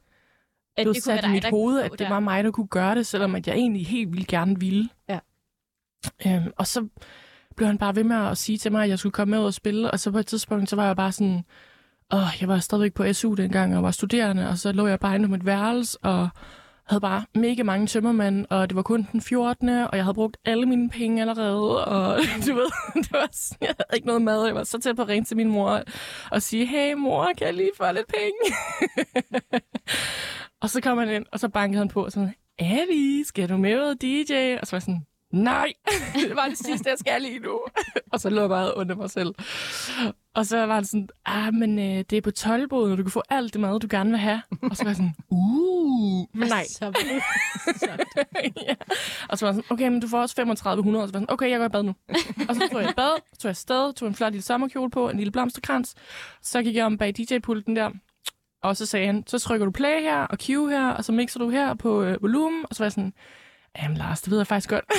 At 0.77 0.87
det 0.87 1.03
sat 1.03 1.19
i 1.19 1.23
dig, 1.23 1.31
mit 1.31 1.43
der 1.43 1.51
hoved, 1.51 1.81
at 1.81 1.91
det 1.91 1.99
der. 1.99 2.09
var 2.09 2.21
mig, 2.21 2.45
der 2.45 2.51
kunne 2.51 2.67
gøre 2.67 2.95
det, 2.95 3.07
selvom 3.07 3.35
at 3.35 3.47
jeg 3.47 3.55
egentlig 3.55 3.87
helt 3.87 4.13
vildt 4.13 4.29
gerne 4.29 4.61
ville. 4.61 4.89
Ja. 5.09 5.19
Øhm, 6.27 6.53
og 6.57 6.67
så 6.67 6.89
blev 7.57 7.67
han 7.67 7.79
bare 7.79 7.97
ved 7.97 8.05
med 8.05 8.17
at 8.17 8.39
sige 8.39 8.59
til 8.59 8.73
mig, 8.73 8.83
at 8.83 8.89
jeg 8.91 8.99
skulle 8.99 9.13
komme 9.13 9.31
med 9.31 9.41
ud 9.41 9.45
og 9.45 9.55
spille, 9.55 9.91
og 9.91 10.01
så 10.01 10.11
på 10.11 10.19
et 10.19 10.27
tidspunkt, 10.27 10.71
så 10.71 10.77
var 10.77 10.87
jeg 10.87 10.97
bare 10.97 11.13
sådan, 11.13 11.45
åh, 12.13 12.29
jeg 12.41 12.49
var 12.49 12.59
stadigvæk 12.59 12.95
på 12.95 13.13
SU 13.13 13.35
dengang, 13.35 13.77
og 13.77 13.83
var 13.83 13.91
studerende, 13.91 14.49
og 14.49 14.59
så 14.59 14.73
lå 14.73 14.87
jeg 14.87 15.01
bare 15.01 15.15
inde 15.15 15.27
på 15.29 15.33
mit 15.33 15.47
værelse, 15.47 15.99
og 16.03 16.29
havde 16.87 17.01
bare 17.01 17.25
mega 17.35 17.63
mange 17.63 17.87
tømmermænd, 17.87 18.47
og 18.51 18.69
det 18.69 18.77
var 18.77 18.83
kun 18.83 19.09
den 19.13 19.21
14. 19.21 19.69
og 19.69 19.97
jeg 19.97 20.05
havde 20.05 20.15
brugt 20.15 20.37
alle 20.45 20.67
mine 20.67 20.91
penge 20.91 21.21
allerede, 21.21 21.87
og 21.87 22.19
du 22.47 22.55
ved, 22.55 22.71
det 22.95 23.13
var, 23.13 23.29
sådan- 23.33 23.59
jeg 23.61 23.75
havde 23.79 23.95
ikke 23.97 24.07
noget 24.07 24.23
mad, 24.23 24.47
jeg 24.47 24.55
var 24.55 24.65
så 24.65 24.79
tæt 24.79 24.97
på 24.97 25.03
at 25.03 25.09
ringe 25.09 25.25
til 25.25 25.37
min 25.37 25.49
mor 25.51 25.83
og 26.31 26.43
sige, 26.43 26.67
hey 26.67 26.93
mor, 26.95 27.29
kan 27.39 27.47
jeg 27.47 27.55
lige 27.55 27.71
få 27.77 27.85
lidt 27.93 28.07
penge? 28.07 28.57
og 30.63 30.71
så 30.71 30.81
kom 30.81 30.99
han 30.99 31.09
ind, 31.11 31.27
og 31.33 31.41
så 31.41 31.49
bankede 31.49 31.79
han 31.79 31.89
på, 31.89 32.05
og 32.05 32.13
sådan, 32.13 32.35
Abby, 32.59 33.23
skal 33.27 33.49
du 33.49 33.57
med 33.57 33.77
ud 33.77 33.95
DJ? 33.95 34.59
Og 34.61 34.67
så 34.67 34.73
var 34.73 34.77
jeg 34.77 34.83
sådan, 34.83 35.07
nej, 35.33 35.73
det 36.29 36.37
var 36.37 36.49
det 36.49 36.59
sidste, 36.59 36.91
jeg 36.91 36.99
skal 36.99 37.23
lige 37.23 37.39
nu. 37.39 37.61
og 38.13 38.21
så 38.21 38.31
lå 38.31 38.41
jeg 38.41 38.49
bare 38.49 38.77
under 38.77 38.95
mig 38.95 39.11
selv. 39.11 39.35
Og 40.35 40.47
så 40.47 40.67
var 40.67 40.75
han 40.75 40.85
sådan, 40.85 41.09
ah, 41.27 41.55
men 41.55 41.79
øh, 41.79 42.05
det 42.11 42.13
er 42.13 42.21
på 42.21 42.31
tolvboden, 42.31 42.93
og 42.93 42.99
du 42.99 43.03
kan 43.03 43.11
få 43.13 43.23
alt 43.31 43.53
det 43.53 43.61
mad, 43.61 43.81
du 43.81 43.87
gerne 43.91 44.11
vil 44.11 44.19
have. 44.19 44.43
Og 44.63 44.77
så 44.77 44.85
var 44.85 44.91
jeg 44.91 44.97
sådan, 44.97 45.15
uh, 45.31 46.27
men 46.35 46.49
nej. 46.49 46.65
Så, 46.65 46.93
så, 47.77 47.89
ja. 48.67 48.75
Og 49.29 49.39
så 49.39 49.47
var 49.47 49.53
jeg 49.53 49.55
sådan, 49.55 49.65
okay, 49.71 49.89
men 49.89 50.01
du 50.01 50.09
får 50.09 50.21
også 50.21 50.35
3500. 50.35 51.03
Og 51.03 51.09
så 51.09 51.13
var 51.13 51.21
sådan, 51.21 51.33
okay, 51.33 51.51
jeg 51.51 51.59
går 51.59 51.67
i 51.67 51.69
bad 51.69 51.83
nu. 51.83 51.95
og 52.49 52.55
så 52.55 52.69
tog 52.73 52.83
jeg 52.83 52.91
i 52.91 52.95
bad, 52.95 53.13
tog 53.39 53.45
jeg 53.45 53.51
afsted, 53.51 53.93
tog 53.93 54.09
en 54.09 54.15
flot 54.15 54.33
lille 54.33 54.45
sommerkjole 54.45 54.91
på, 54.91 55.09
en 55.09 55.17
lille 55.17 55.31
blomsterkrans. 55.33 55.95
Så 56.43 56.63
gik 56.63 56.77
jeg 56.77 56.87
om 56.87 56.99
bag 56.99 57.15
DJ-pulten 57.19 57.77
der, 57.77 57.91
og 58.63 58.77
så 58.77 58.87
sagde 58.87 59.07
han, 59.07 59.25
så 59.27 59.39
trykker 59.39 59.67
du 59.67 59.73
play 59.73 60.01
her, 60.01 60.21
og 60.21 60.39
cue 60.39 60.71
her, 60.71 60.89
og 60.89 61.05
så 61.05 61.13
mixer 61.13 61.41
du 61.41 61.51
her 61.51 61.75
på 61.75 62.03
øh, 62.03 62.23
volumen. 62.23 62.65
Og 62.71 62.77
så 62.77 62.83
var 62.83 62.87
jeg 62.87 62.93
sådan, 62.93 63.13
jamen 63.79 63.97
Lars, 63.97 64.21
det 64.21 64.31
ved 64.31 64.39
jeg 64.39 64.47
faktisk 64.47 64.69
godt. 64.69 64.85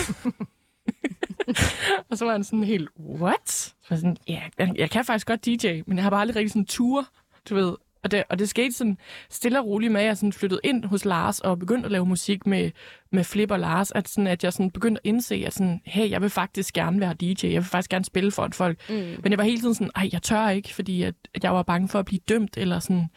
og 2.09 2.17
så 2.17 2.25
var 2.25 2.31
han 2.31 2.43
sådan 2.43 2.63
helt, 2.63 2.89
what? 2.99 3.49
Så 3.49 3.85
var 3.89 3.95
jeg 3.95 3.99
sådan, 3.99 4.17
ja, 4.27 4.41
jeg, 4.57 4.73
jeg 4.75 4.89
kan 4.89 5.05
faktisk 5.05 5.27
godt 5.27 5.45
DJ, 5.45 5.81
men 5.87 5.97
jeg 5.97 6.03
har 6.03 6.09
bare 6.09 6.21
aldrig 6.21 6.35
rigtig 6.35 6.51
sådan 6.51 6.61
en 6.61 6.65
tur, 6.65 7.07
du 7.49 7.55
ved. 7.55 7.75
Og 8.03 8.11
det, 8.11 8.23
og 8.29 8.39
det 8.39 8.49
skete 8.49 8.71
sådan 8.71 8.97
stille 9.29 9.59
og 9.59 9.65
roligt 9.65 9.91
med, 9.91 10.01
at 10.01 10.07
jeg 10.07 10.17
sådan 10.17 10.33
flyttede 10.33 10.61
ind 10.63 10.85
hos 10.85 11.05
Lars 11.05 11.39
og 11.39 11.59
begyndte 11.59 11.85
at 11.85 11.91
lave 11.91 12.05
musik 12.05 12.47
med, 12.47 12.71
med 13.11 13.23
Flip 13.23 13.51
og 13.51 13.59
Lars, 13.59 13.91
at, 13.91 14.09
sådan, 14.09 14.27
at 14.27 14.43
jeg 14.43 14.53
sådan 14.53 14.71
begyndte 14.71 15.01
at 15.03 15.09
indse, 15.09 15.43
at 15.45 15.53
sådan, 15.53 15.81
hey, 15.85 16.09
jeg 16.09 16.21
vil 16.21 16.29
faktisk 16.29 16.73
gerne 16.73 16.99
være 16.99 17.13
DJ, 17.13 17.43
jeg 17.43 17.53
vil 17.53 17.63
faktisk 17.63 17.89
gerne 17.89 18.05
spille 18.05 18.31
for 18.31 18.45
et 18.45 18.55
folk. 18.55 18.89
Mm. 18.89 18.95
Men 18.95 19.31
jeg 19.31 19.37
var 19.37 19.43
hele 19.43 19.61
tiden 19.61 19.73
sådan, 19.73 19.91
ej, 19.95 20.09
jeg 20.13 20.21
tør 20.21 20.49
ikke, 20.49 20.73
fordi 20.73 21.03
at, 21.03 21.15
at 21.33 21.43
jeg 21.43 21.53
var 21.53 21.63
bange 21.63 21.87
for 21.87 21.99
at 21.99 22.05
blive 22.05 22.21
dømt, 22.29 22.57
eller 22.57 22.79
sådan, 22.79 23.09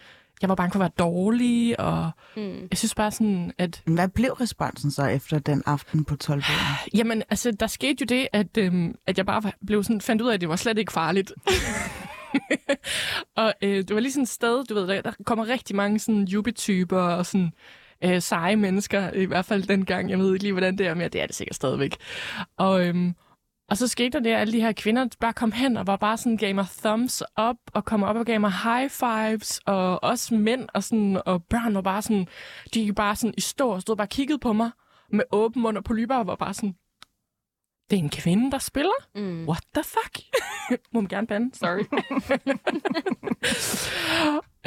jeg 0.43 0.49
var 0.49 0.55
bange 0.55 0.73
for 0.73 0.79
at 0.79 0.81
være 0.81 1.07
dårlig, 1.07 1.81
og 1.81 2.11
mm. 2.37 2.69
jeg 2.71 2.79
synes 2.79 2.95
bare 2.95 3.11
sådan, 3.11 3.53
at 3.59 3.83
Hvad 3.87 4.09
blev 4.09 4.33
responsen 4.33 4.91
så 4.91 5.05
efter 5.05 5.39
den 5.39 5.63
aften 5.67 6.05
på 6.05 6.17
12 6.17 6.43
Jamen, 6.99 7.23
altså, 7.31 7.51
der 7.61 7.67
skete 7.67 7.97
jo 8.01 8.05
det, 8.05 8.29
at, 8.33 8.57
øhm, 8.59 8.95
at 9.07 9.19
jeg 9.19 9.27
bare 9.27 9.53
blev 9.67 9.85
sådan, 9.85 10.01
fandt 10.01 10.23
ud 10.23 10.29
af, 10.29 10.35
at 10.35 10.41
det 10.41 10.49
var 10.49 10.57
slet 10.57 10.79
ikke 10.79 10.93
farligt. 10.93 11.33
og 13.37 13.55
øh, 13.63 13.77
det 13.77 13.95
var 13.95 14.01
lige 14.01 14.13
sådan 14.13 14.23
et 14.23 14.29
sted, 14.29 14.65
du 14.65 14.75
ved, 14.75 14.87
der, 14.87 15.01
der 15.01 15.13
kommer 15.27 15.49
rigtig 15.49 15.77
mange 15.77 15.99
sådan 15.99 16.25
jubi-typer 16.25 17.01
og 17.01 17.27
sådan 17.27 17.51
øh, 18.05 18.23
seje 18.23 18.57
mennesker, 18.57 19.11
i 19.13 19.25
hvert 19.25 19.45
fald 19.45 19.63
dengang. 19.63 20.11
Jeg 20.11 20.19
ved 20.19 20.33
ikke 20.33 20.45
lige, 20.45 20.53
hvordan 20.53 20.79
det 20.79 20.87
er, 20.87 20.95
men 20.95 21.11
det 21.11 21.23
er 21.23 21.27
det 21.27 21.35
sikkert 21.35 21.57
stadigvæk. 21.57 21.97
Og, 22.57 22.87
øhm, 22.87 23.15
og 23.73 23.79
så 23.79 23.89
skete 23.89 24.11
der 24.11 24.21
det, 24.21 24.31
at 24.31 24.41
alle 24.41 24.53
de 24.53 24.61
her 24.61 24.73
kvinder 24.73 25.07
bare 25.21 25.33
kom 25.33 25.53
hen 25.53 25.77
og 25.77 25.87
var 25.87 25.97
bare 25.97 26.17
sådan, 26.17 26.37
gav 26.37 26.55
mig 26.55 26.67
thumbs 26.79 27.23
up, 27.49 27.57
og 27.73 27.85
kom 27.85 28.03
op 28.03 28.17
og 28.17 28.27
gav 28.27 28.41
mig 28.41 28.53
high 28.53 28.91
fives, 28.91 29.61
og 29.67 30.05
også 30.05 30.35
mænd 30.35 30.69
og, 30.75 30.85
sådan, 30.85 31.23
og 31.27 31.45
børn 31.45 31.75
var 31.75 31.81
bare 31.81 32.03
sådan, 32.03 32.27
de 32.75 32.85
gik 32.85 32.95
bare 32.95 33.17
sådan 33.17 33.35
i 33.37 33.41
stå 33.41 33.69
og 33.69 33.83
stod 33.83 33.97
bare 33.97 34.07
kiggede 34.07 34.39
på 34.39 34.53
mig 34.53 34.71
med 35.13 35.25
åben 35.33 35.63
mund 35.63 35.77
og 35.77 35.85
polyper, 35.85 36.17
og 36.17 36.27
var 36.27 36.35
bare 36.35 36.55
sådan, 36.55 36.75
det 37.91 37.99
er 37.99 38.03
en 38.03 38.11
kvinde, 38.11 38.51
der 38.51 38.59
spiller? 38.59 39.07
mm. 39.15 39.49
What 39.49 39.63
the 39.75 39.85
fuck? 39.85 40.19
Må 40.93 41.01
man 41.01 41.09
gerne 41.09 41.27
bande? 41.27 41.57
Sorry. 41.57 41.85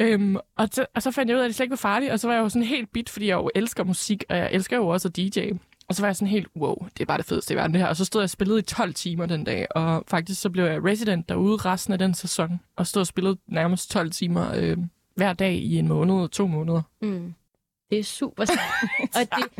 øhm, 0.00 0.36
og, 0.56 0.68
så, 0.72 0.86
og 0.94 1.02
så 1.02 1.10
fandt 1.10 1.30
jeg 1.30 1.36
ud 1.36 1.40
af, 1.40 1.44
at 1.44 1.48
det 1.48 1.54
slet 1.54 1.64
ikke 1.64 1.70
var 1.70 1.76
farligt, 1.76 2.12
og 2.12 2.20
så 2.20 2.28
var 2.28 2.34
jeg 2.34 2.42
jo 2.42 2.48
sådan 2.48 2.68
helt 2.68 2.92
bit, 2.92 3.10
fordi 3.10 3.26
jeg 3.26 3.34
jo 3.34 3.50
elsker 3.54 3.84
musik, 3.84 4.24
og 4.28 4.36
jeg 4.36 4.48
elsker 4.52 4.76
jo 4.76 4.88
også 4.88 5.08
at 5.08 5.16
DJ. 5.16 5.50
Og 5.88 5.94
så 5.94 6.02
var 6.02 6.08
jeg 6.08 6.16
sådan 6.16 6.28
helt, 6.28 6.48
wow, 6.56 6.76
det 6.94 7.00
er 7.00 7.06
bare 7.06 7.18
det 7.18 7.26
fedeste 7.26 7.54
i 7.54 7.56
verden 7.56 7.74
det 7.74 7.80
her. 7.80 7.88
Og 7.88 7.96
så 7.96 8.04
stod 8.04 8.20
jeg 8.20 8.24
og 8.24 8.30
spillede 8.30 8.58
i 8.58 8.62
12 8.62 8.94
timer 8.94 9.26
den 9.26 9.44
dag, 9.44 9.66
og 9.70 10.04
faktisk 10.08 10.40
så 10.40 10.50
blev 10.50 10.64
jeg 10.64 10.84
resident 10.84 11.28
derude 11.28 11.56
resten 11.56 11.92
af 11.92 11.98
den 11.98 12.14
sæson, 12.14 12.60
og 12.76 12.86
stod 12.86 13.00
og 13.00 13.06
spillede 13.06 13.36
nærmest 13.46 13.90
12 13.90 14.10
timer 14.10 14.54
øh, 14.54 14.76
hver 15.14 15.32
dag 15.32 15.54
i 15.54 15.78
en 15.78 15.88
måned, 15.88 16.28
to 16.28 16.46
måneder. 16.46 16.82
Mm. 17.02 17.34
Det 17.90 17.98
er 17.98 18.04
super 18.04 18.44
sejt. 18.44 18.58
og 19.16 19.38
det 19.38 19.50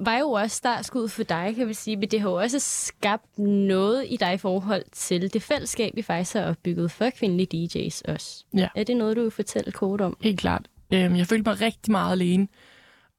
var 0.00 0.18
jo 0.18 0.30
også 0.30 0.56
startskud 0.56 1.08
for 1.08 1.22
dig, 1.22 1.54
kan 1.56 1.68
vi 1.68 1.74
sige, 1.74 1.96
men 1.96 2.08
det 2.08 2.20
har 2.20 2.30
jo 2.30 2.36
også 2.36 2.58
skabt 2.58 3.38
noget 3.38 4.06
i 4.08 4.16
dig 4.16 4.34
i 4.34 4.38
forhold 4.38 4.84
til 4.92 5.32
det 5.32 5.42
fællesskab, 5.42 5.92
vi 5.96 6.02
faktisk 6.02 6.34
har 6.34 6.44
opbygget 6.44 6.90
for 6.90 7.10
kvindelige 7.10 7.68
DJ's 7.88 8.12
også. 8.12 8.44
Ja. 8.56 8.68
Er 8.74 8.84
det 8.84 8.96
noget, 8.96 9.16
du 9.16 9.22
vil 9.22 9.30
fortælle 9.30 9.72
kort 9.72 10.00
om? 10.00 10.16
Helt 10.20 10.40
klart. 10.40 10.68
Øhm, 10.92 11.16
jeg 11.16 11.26
følte 11.26 11.50
mig 11.50 11.60
rigtig 11.60 11.90
meget 11.90 12.12
alene, 12.12 12.48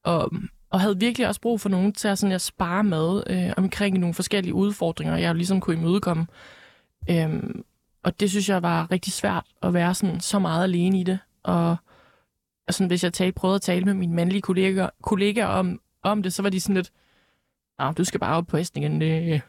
og, 0.04 0.32
og 0.74 0.82
havde 0.82 1.00
virkelig 1.00 1.28
også 1.28 1.42
brug 1.42 1.62
for 1.62 1.70
nogen 1.70 1.94
til 1.94 2.08
at, 2.08 2.20
sådan, 2.20 2.34
at 2.34 2.42
spare 2.42 2.84
med 2.84 3.24
øh, 3.28 3.54
omkring 3.58 4.00
nogle 4.00 4.14
forskellige 4.14 4.54
udfordringer, 4.54 5.18
jeg 5.18 5.36
ligesom 5.36 5.60
kunne 5.60 5.76
imødekomme. 5.76 6.28
Øhm, 7.10 7.64
og 8.04 8.20
det 8.20 8.30
synes 8.30 8.50
jeg 8.50 8.64
var 8.64 8.92
rigtig 8.92 9.14
svært 9.14 9.46
at 9.62 9.74
være 9.74 9.94
sådan, 9.94 10.20
så 10.20 10.40
meget 10.40 10.64
alene 10.64 11.00
i 11.00 11.04
det. 11.04 11.20
Og, 11.44 11.76
og 12.68 12.74
sådan, 12.74 12.88
hvis 12.88 13.04
jeg 13.04 13.14
talte, 13.14 13.32
prøvede 13.36 13.56
at 13.56 13.62
tale 13.62 13.86
med 13.86 13.94
mine 13.94 14.16
mandlige 14.16 14.42
kolleger, 14.42 14.90
kollegaer 15.04 15.46
om, 15.46 15.82
om 16.04 16.24
det, 16.24 16.34
så 16.34 16.42
var 16.42 16.50
de 16.50 16.62
sådan 16.62 16.76
lidt, 16.76 16.92
ah, 17.80 17.98
du 17.98 18.04
skal 18.04 18.20
bare 18.20 18.36
op 18.36 18.48
på 18.48 18.58
hesten 18.58 18.84
igen, 18.84 19.02
det, 19.02 19.42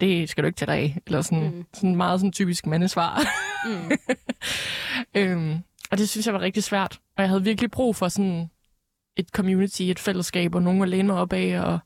det 0.00 0.28
skal 0.28 0.44
du 0.44 0.46
ikke 0.46 0.56
tage 0.56 0.66
dig 0.66 0.76
af. 0.76 0.98
Eller 1.06 1.22
sådan, 1.22 1.50
mm. 1.54 1.64
sådan 1.72 1.96
meget 1.96 2.20
sådan 2.20 2.32
typisk 2.32 2.66
mandesvar. 2.66 3.20
Mm. 3.66 3.90
øhm, 5.20 5.58
og 5.90 5.98
det 5.98 6.08
synes 6.08 6.26
jeg 6.26 6.34
var 6.34 6.40
rigtig 6.40 6.62
svært. 6.62 7.00
Og 7.16 7.22
jeg 7.22 7.28
havde 7.28 7.44
virkelig 7.44 7.70
brug 7.70 7.96
for 7.96 8.08
sådan 8.08 8.50
et 9.16 9.28
community, 9.28 9.82
et 9.82 9.98
fællesskab, 9.98 10.54
og 10.54 10.62
nogen 10.62 10.82
at 10.82 10.88
læne 10.88 11.08
mig 11.08 11.16
op 11.16 11.32
af, 11.32 11.60
og, 11.60 11.78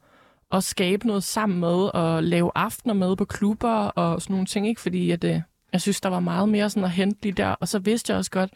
og 0.51 0.63
skabe 0.63 1.07
noget 1.07 1.25
sammen 1.25 1.61
med, 1.61 1.95
og 1.95 2.23
lave 2.23 2.51
aftener 2.55 2.95
med 2.95 3.17
på 3.17 3.25
klubber, 3.25 3.69
og 3.69 4.23
sådan 4.23 4.35
nogle 4.35 4.47
ting, 4.47 4.69
ikke? 4.69 4.81
Fordi 4.81 5.11
at, 5.11 5.25
øh, 5.25 5.41
jeg 5.73 5.81
synes, 5.81 6.01
der 6.01 6.09
var 6.09 6.21
meget 6.21 6.49
mere 6.49 6.71
sådan 6.71 6.85
at 6.85 6.91
hente 6.91 7.23
lige 7.23 7.33
der. 7.33 7.49
Og 7.49 7.69
så 7.69 7.79
vidste 7.79 8.11
jeg 8.11 8.19
også 8.19 8.31
godt, 8.31 8.51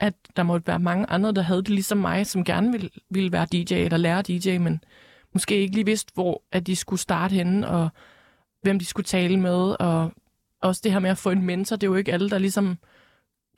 at 0.00 0.14
der 0.36 0.42
måtte 0.42 0.66
være 0.66 0.78
mange 0.78 1.06
andre, 1.10 1.32
der 1.32 1.42
havde 1.42 1.62
det 1.62 1.68
ligesom 1.68 1.98
mig, 1.98 2.26
som 2.26 2.44
gerne 2.44 2.72
ville, 2.72 2.90
ville 3.10 3.32
være 3.32 3.46
DJ 3.52 3.74
eller 3.74 3.96
lære 3.96 4.22
DJ, 4.22 4.58
men 4.58 4.80
måske 5.32 5.56
ikke 5.56 5.74
lige 5.74 5.84
vidste, 5.84 6.12
hvor 6.14 6.42
at 6.52 6.66
de 6.66 6.76
skulle 6.76 7.00
starte 7.00 7.34
henne, 7.34 7.68
og 7.68 7.88
hvem 8.62 8.78
de 8.78 8.84
skulle 8.84 9.04
tale 9.04 9.40
med, 9.40 9.76
og 9.80 10.12
også 10.62 10.80
det 10.84 10.92
her 10.92 10.98
med 10.98 11.10
at 11.10 11.18
få 11.18 11.30
en 11.30 11.42
mentor, 11.42 11.76
det 11.76 11.86
er 11.86 11.90
jo 11.90 11.94
ikke 11.94 12.12
alle, 12.12 12.30
der 12.30 12.38
ligesom 12.38 12.78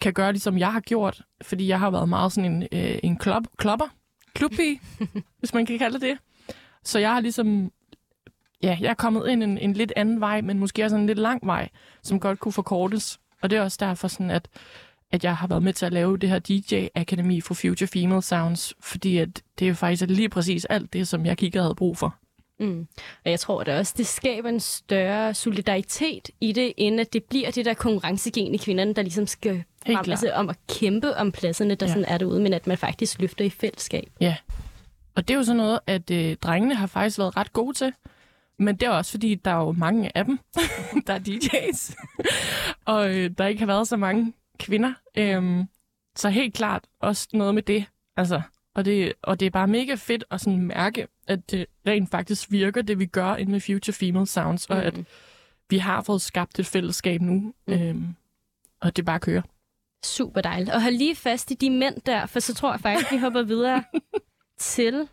kan 0.00 0.12
gøre, 0.12 0.32
ligesom 0.32 0.58
jeg 0.58 0.72
har 0.72 0.80
gjort, 0.80 1.22
fordi 1.42 1.68
jeg 1.68 1.78
har 1.78 1.90
været 1.90 2.08
meget 2.08 2.32
sådan 2.32 2.52
en, 2.52 2.62
øh, 2.62 2.98
en 3.02 3.16
klub, 3.16 3.46
klopper, 3.56 3.86
klubpige, 4.34 4.80
hvis 5.38 5.54
man 5.54 5.66
kan 5.66 5.78
kalde 5.78 6.00
det. 6.00 6.18
Så 6.84 6.98
jeg 6.98 7.12
har 7.12 7.20
ligesom, 7.20 7.72
ja, 8.62 8.78
jeg 8.80 8.90
er 8.90 8.94
kommet 8.94 9.28
ind 9.28 9.42
en, 9.42 9.58
en 9.58 9.72
lidt 9.72 9.92
anden 9.96 10.20
vej, 10.20 10.40
men 10.40 10.58
måske 10.58 10.84
også 10.84 10.96
en 10.96 11.06
lidt 11.06 11.18
lang 11.18 11.46
vej, 11.46 11.68
som 12.02 12.20
godt 12.20 12.38
kunne 12.38 12.52
forkortes. 12.52 13.20
Og 13.42 13.50
det 13.50 13.58
er 13.58 13.62
også 13.62 13.76
derfor 13.80 14.08
sådan, 14.08 14.30
at, 14.30 14.48
at 15.12 15.24
jeg 15.24 15.36
har 15.36 15.46
været 15.46 15.62
med 15.62 15.72
til 15.72 15.86
at 15.86 15.92
lave 15.92 16.18
det 16.18 16.28
her 16.28 16.38
DJ-akademi 16.38 17.40
for 17.40 17.54
Future 17.54 17.88
Female 17.88 18.22
Sounds, 18.22 18.74
fordi 18.80 19.18
at 19.18 19.42
det 19.58 19.64
er 19.64 19.68
jo 19.68 19.74
faktisk 19.74 20.04
lige 20.08 20.28
præcis 20.28 20.64
alt 20.64 20.92
det, 20.92 21.08
som 21.08 21.26
jeg 21.26 21.38
kiggede 21.38 21.62
havde 21.64 21.74
brug 21.74 21.98
for. 21.98 22.16
Mm. 22.60 22.86
Og 23.24 23.30
jeg 23.30 23.40
tror 23.40 23.64
da 23.64 23.78
også, 23.78 23.94
det 23.96 24.06
skaber 24.06 24.48
en 24.48 24.60
større 24.60 25.34
solidaritet 25.34 26.30
i 26.40 26.52
det, 26.52 26.72
end 26.76 27.00
at 27.00 27.12
det 27.12 27.24
bliver 27.24 27.50
det 27.50 27.64
der 27.64 27.74
konkurrencegen 27.74 28.54
i 28.54 28.58
kvinderne, 28.58 28.94
der 28.94 29.02
ligesom 29.02 29.26
skal 29.26 29.64
frem 29.86 29.96
altså, 30.10 30.32
om 30.32 30.48
at 30.48 30.56
kæmpe 30.68 31.16
om 31.16 31.32
pladserne, 31.32 31.74
der 31.74 31.86
ja. 31.86 31.92
sådan 31.92 32.04
er 32.04 32.18
derude, 32.18 32.40
men 32.40 32.52
at 32.52 32.66
man 32.66 32.78
faktisk 32.78 33.20
løfter 33.20 33.44
i 33.44 33.50
fællesskab. 33.50 34.10
Ja. 34.20 34.36
Og 35.14 35.28
det 35.28 35.34
er 35.34 35.38
jo 35.38 35.44
sådan 35.44 35.56
noget, 35.56 35.80
at 35.86 36.10
øh, 36.10 36.36
drengene 36.36 36.74
har 36.74 36.86
faktisk 36.86 37.18
været 37.18 37.36
ret 37.36 37.52
gode 37.52 37.76
til. 37.76 37.92
Men 38.58 38.76
det 38.76 38.86
er 38.86 38.90
også 38.90 39.10
fordi, 39.10 39.34
der 39.34 39.50
er 39.50 39.56
jo 39.56 39.72
mange 39.72 40.16
af 40.16 40.24
dem, 40.24 40.38
der 41.06 41.14
er 41.14 41.18
DJ's. 41.18 41.94
og 42.94 43.16
øh, 43.16 43.30
der 43.38 43.46
ikke 43.46 43.58
har 43.58 43.66
været 43.66 43.88
så 43.88 43.96
mange 43.96 44.32
kvinder. 44.58 44.92
Øhm, 45.16 45.64
så 46.16 46.28
helt 46.28 46.54
klart 46.54 46.84
også 47.00 47.28
noget 47.32 47.54
med 47.54 47.62
det. 47.62 47.84
Altså, 48.16 48.42
og, 48.74 48.84
det, 48.84 49.12
og 49.22 49.40
det 49.40 49.46
er 49.46 49.50
bare 49.50 49.68
mega 49.68 49.94
fedt 49.94 50.24
at 50.30 50.40
sådan 50.40 50.62
mærke, 50.62 51.06
at 51.26 51.50
det 51.50 51.66
rent 51.86 52.10
faktisk 52.10 52.50
virker, 52.50 52.82
det 52.82 52.98
vi 52.98 53.06
gør 53.06 53.34
inden 53.36 53.52
med 53.52 53.60
Future 53.60 53.92
Female 53.94 54.26
Sounds, 54.26 54.66
og 54.66 54.84
at 54.84 54.94
vi 55.70 55.78
har 55.78 56.02
fået 56.02 56.22
skabt 56.22 56.58
et 56.58 56.66
fællesskab 56.66 57.20
nu. 57.20 57.54
Mm. 57.66 57.72
Øhm, 57.72 58.14
og 58.80 58.96
det 58.96 59.04
bare 59.04 59.20
kører. 59.20 59.42
Super 60.04 60.40
dejligt. 60.40 60.70
Og 60.70 60.82
hold 60.82 60.94
lige 60.94 61.16
fast 61.16 61.50
i 61.50 61.54
de 61.54 61.70
mænd 61.70 62.00
der, 62.06 62.26
for 62.26 62.40
så 62.40 62.54
tror 62.54 62.72
jeg 62.72 62.80
faktisk, 62.80 63.12
vi 63.12 63.16
hopper 63.16 63.42
videre 63.42 63.84
til... 64.58 65.08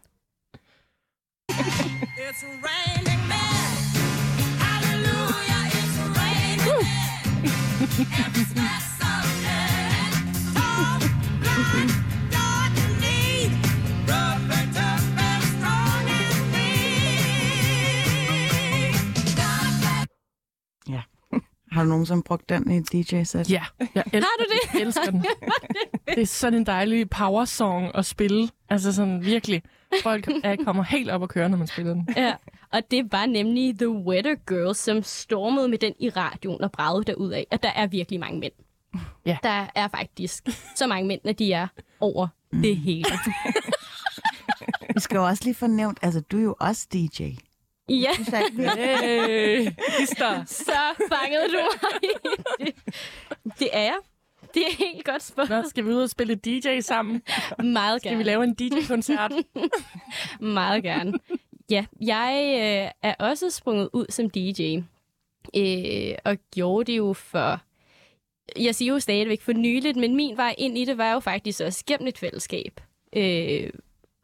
It's 1.52 2.44
raining 2.68 3.22
men. 3.32 3.66
Hallelujah, 4.60 5.64
it's 5.80 5.98
raining 6.20 6.78
men. 6.80 7.50
Every 11.68 12.07
Har 21.88 21.92
du 21.92 21.96
nogensinde 21.96 22.24
brugt 22.24 22.50
den 22.50 22.72
i 22.72 22.78
et 22.78 22.92
DJ-sæt? 23.12 23.52
Ja, 23.52 23.64
jeg 23.96 24.04
el- 24.14 24.24
Har 24.28 24.38
du 24.40 24.46
det? 24.52 24.74
jeg 24.74 24.82
elsker 24.82 25.12
den. 25.12 25.26
Det 26.08 26.22
er 26.22 26.26
sådan 26.26 26.60
en 26.60 26.66
dejlig 26.66 27.10
power 27.10 27.46
song 27.46 27.92
at 27.96 28.06
spille. 28.06 28.50
Altså 28.70 28.94
sådan 28.94 29.26
virkelig. 29.26 29.62
Folk 30.04 30.28
er, 30.44 30.56
kommer 30.66 30.84
helt 30.84 31.10
op 31.10 31.22
og 31.22 31.30
køre, 31.30 31.50
når 31.50 31.58
man 31.58 31.68
spiller 31.68 31.94
den. 31.94 32.08
Ja, 32.18 32.34
og 32.74 32.82
det 32.92 33.12
var 33.12 33.26
nemlig 33.26 33.78
The 33.78 33.90
Weather 33.90 34.36
Girls, 34.48 34.78
som 34.78 35.04
stormede 35.04 35.68
med 35.70 35.78
den 35.78 35.94
i 36.00 36.10
radioen 36.10 36.62
og 36.62 36.72
bragede 36.72 37.04
derud 37.04 37.32
af, 37.32 37.48
at 37.52 37.64
der 37.64 37.70
er 37.70 37.88
virkelig 37.88 38.20
mange 38.20 38.40
mænd. 38.40 38.54
Ja. 39.26 39.38
Der 39.44 39.68
er 39.76 39.88
faktisk 39.88 40.48
så 40.76 40.88
mange 40.88 41.08
mænd, 41.08 41.22
at 41.24 41.40
de 41.40 41.54
er 41.54 41.68
over 42.00 42.28
det 42.52 42.78
hele. 42.78 43.06
Vi 44.96 45.00
skal 45.00 45.16
jo 45.18 45.26
også 45.26 45.44
lige 45.44 45.56
få 45.56 45.68
nævnt, 45.68 45.98
altså 46.02 46.22
du 46.22 46.38
er 46.38 46.44
jo 46.44 46.56
også 46.60 46.88
DJ. 46.94 47.24
Ja, 47.90 48.12
Hey, 48.78 49.68
Lister. 50.00 50.46
så 50.46 50.72
fangede 51.12 51.48
du 51.48 51.58
mig 51.82 52.02
det. 52.60 52.76
Det 53.60 53.70
er 53.74 53.82
jeg. 53.82 53.98
Det 54.54 54.62
er 54.68 54.76
helt 54.78 55.06
godt 55.06 55.24
spurgt. 55.24 55.50
Nå, 55.50 55.64
skal 55.70 55.86
vi 55.86 55.90
ud 55.90 56.02
og 56.02 56.10
spille 56.10 56.36
DJ 56.36 56.80
sammen? 56.80 57.22
Meget 57.64 58.02
Skal 58.02 58.10
gerne. 58.10 58.18
vi 58.18 58.24
lave 58.24 58.44
en 58.44 58.54
DJ-koncert? 58.54 59.32
Meget 60.40 60.84
gerne. 60.84 61.14
Ja, 61.70 61.86
jeg 62.02 62.44
øh, 62.54 62.92
er 63.12 63.16
også 63.20 63.50
sprunget 63.50 63.90
ud 63.94 64.06
som 64.10 64.30
DJ. 64.30 64.78
Øh, 65.56 66.18
og 66.26 66.38
gjorde 66.56 66.92
det 66.92 66.98
jo 66.98 67.14
for... 67.14 67.60
Jeg 68.60 68.76
siger 68.76 68.94
jo 68.94 69.00
stadigvæk 69.00 69.42
for 69.42 69.54
nyligt, 69.54 69.98
men 69.98 70.16
min 70.16 70.38
vej 70.38 70.56
ind 70.58 70.78
i 70.78 70.86
det 70.86 70.98
var 70.98 71.14
jo 71.14 71.20
faktisk 71.20 71.62
også 71.62 71.84
gennem 71.88 72.08
et 72.08 72.18
fællesskab. 72.18 72.82
Øh, 73.16 73.70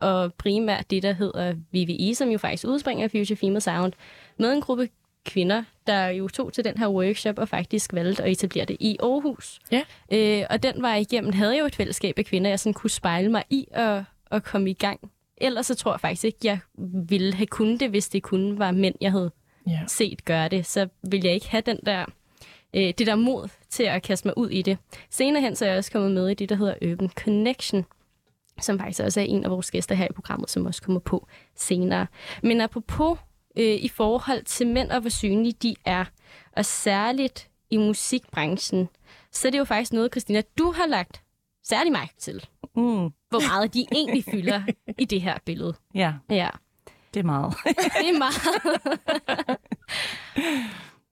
og 0.02 0.34
primært 0.34 0.90
det, 0.92 1.04
der 1.04 1.14
hedder 1.14 1.54
VVI, 1.72 2.14
som 2.14 2.30
jo 2.30 2.38
faktisk 2.38 2.68
udspringer 2.68 3.04
af 3.04 3.12
Future 3.12 3.36
Female 3.38 3.62
Sound, 3.62 3.94
med 4.40 4.54
en 4.54 4.62
gruppe 4.62 4.90
kvinder, 5.26 5.64
der 5.88 6.08
jo 6.08 6.28
tog 6.28 6.54
til 6.54 6.64
den 6.64 6.78
her 6.78 6.88
workshop 6.88 7.40
og 7.40 7.50
faktisk 7.50 7.94
valgte 7.94 8.24
at 8.24 8.32
etablere 8.32 8.66
det 8.66 8.78
i 8.80 8.98
Aarhus. 9.04 9.60
Ja. 9.72 9.82
Øh, 10.12 10.46
og 10.50 10.64
den 10.64 10.82
vej 10.82 10.96
igennem 10.98 11.34
havde 11.34 11.52
jeg 11.54 11.60
jo 11.62 11.66
et 11.66 11.76
fællesskab 11.76 12.20
af 12.20 12.26
kvinder, 12.26 12.50
jeg 12.50 12.60
sådan 12.60 12.74
kunne 12.74 12.90
spejle 12.90 13.30
mig 13.32 13.44
i 13.50 13.68
og, 13.76 14.04
og 14.26 14.44
komme 14.44 14.70
i 14.70 14.74
gang. 14.74 15.00
Ellers 15.38 15.66
så 15.66 15.76
tror 15.76 15.94
jeg 15.94 16.00
faktisk 16.00 16.24
ikke, 16.24 16.38
jeg 16.44 16.60
ville 17.08 17.34
have 17.34 17.48
kunnet 17.48 17.80
det, 17.80 17.90
hvis 17.90 18.10
det 18.10 18.24
kun 18.24 18.60
var 18.60 18.72
mænd, 18.72 18.96
jeg 19.02 19.12
havde 19.12 19.32
Ja. 19.68 19.80
set 19.88 20.26
gøre 20.26 20.48
det. 20.50 20.66
Så 20.66 20.88
ville 21.10 21.26
jeg 21.26 21.34
ikke 21.34 21.50
have 21.50 21.62
den 21.66 21.80
der, 21.86 22.06
øh, 22.74 22.94
det 22.98 23.08
der 23.08 23.16
mod 23.16 23.50
til 23.70 23.84
at 23.84 24.02
kaste 24.04 24.28
mig 24.28 24.38
ud 24.38 24.50
i 24.50 24.62
det. 24.62 24.78
Senere 25.10 25.42
hen 25.42 25.56
så 25.56 25.66
er 25.66 25.70
jeg 25.70 25.78
også 25.78 25.92
kommet 25.92 26.12
med 26.12 26.30
i 26.30 26.34
det, 26.34 26.50
der 26.50 26.56
hedder 26.56 26.92
Urban 26.92 27.10
Connection, 27.10 27.86
som 28.62 28.80
faktisk 28.80 29.04
også 29.04 29.20
er 29.20 29.24
en 29.26 29.44
af 29.44 29.52
vores 29.52 29.72
gæster 29.72 29.96
her 29.96 30.06
i 30.10 30.14
programmet, 30.16 30.50
som 30.50 30.66
også 30.66 30.82
kommer 30.82 31.00
på 31.00 31.28
senere. 31.56 32.08
Men 32.44 32.62
apropos 32.62 33.18
øh, 33.58 33.66
i 33.76 33.88
forhold 33.88 34.44
til 34.44 34.68
mænd 34.68 34.92
og 34.92 35.02
hvor 35.02 35.10
synlige 35.10 35.54
de 35.64 35.76
er, 35.86 36.06
og 36.58 36.66
særligt 36.66 37.50
i 37.70 37.78
musikbranchen, 37.78 38.90
så 39.32 39.48
er 39.48 39.52
det 39.52 39.58
jo 39.60 39.64
faktisk 39.66 39.94
noget, 39.94 40.12
Christina, 40.14 40.42
du 40.58 40.72
har 40.72 40.88
lagt 40.88 41.22
særlig 41.64 41.92
mærke 41.92 42.14
til. 42.20 42.46
Mm, 42.76 42.84
Hvor 43.30 43.48
meget 43.48 43.74
de 43.74 43.86
egentlig 43.92 44.24
fylder 44.26 44.62
i 44.98 45.06
det 45.06 45.22
her 45.22 45.38
billede. 45.46 45.74
ja, 45.96 46.14
Ja, 46.30 46.50
det 47.14 47.20
er 47.20 47.24
meget. 47.24 47.54
det 48.02 48.10
er 48.10 48.18
meget. 48.18 48.34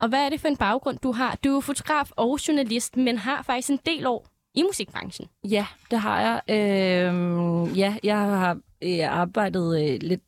og 0.02 0.10
hvad 0.10 0.20
er 0.26 0.30
det 0.30 0.42
for 0.42 0.48
en 0.48 0.58
baggrund, 0.58 0.98
du 0.98 1.12
har? 1.12 1.36
Du 1.44 1.50
er 1.50 1.54
jo 1.54 1.60
fotograf 1.60 2.12
og 2.16 2.40
journalist, 2.48 2.98
men 2.98 3.18
har 3.18 3.42
faktisk 3.42 3.70
en 3.70 3.80
del 3.86 4.06
år 4.08 4.26
i 4.56 4.64
musikbranchen. 4.64 5.28
Ja, 5.44 5.66
det 5.92 6.00
har 6.00 6.22
jeg. 6.22 6.42
Øh, 6.50 7.78
ja, 7.78 7.96
jeg 8.04 8.18
har 8.18 8.58
øh, 8.82 9.20
arbejdet 9.20 9.82
øh, 9.82 9.98
lidt 10.02 10.22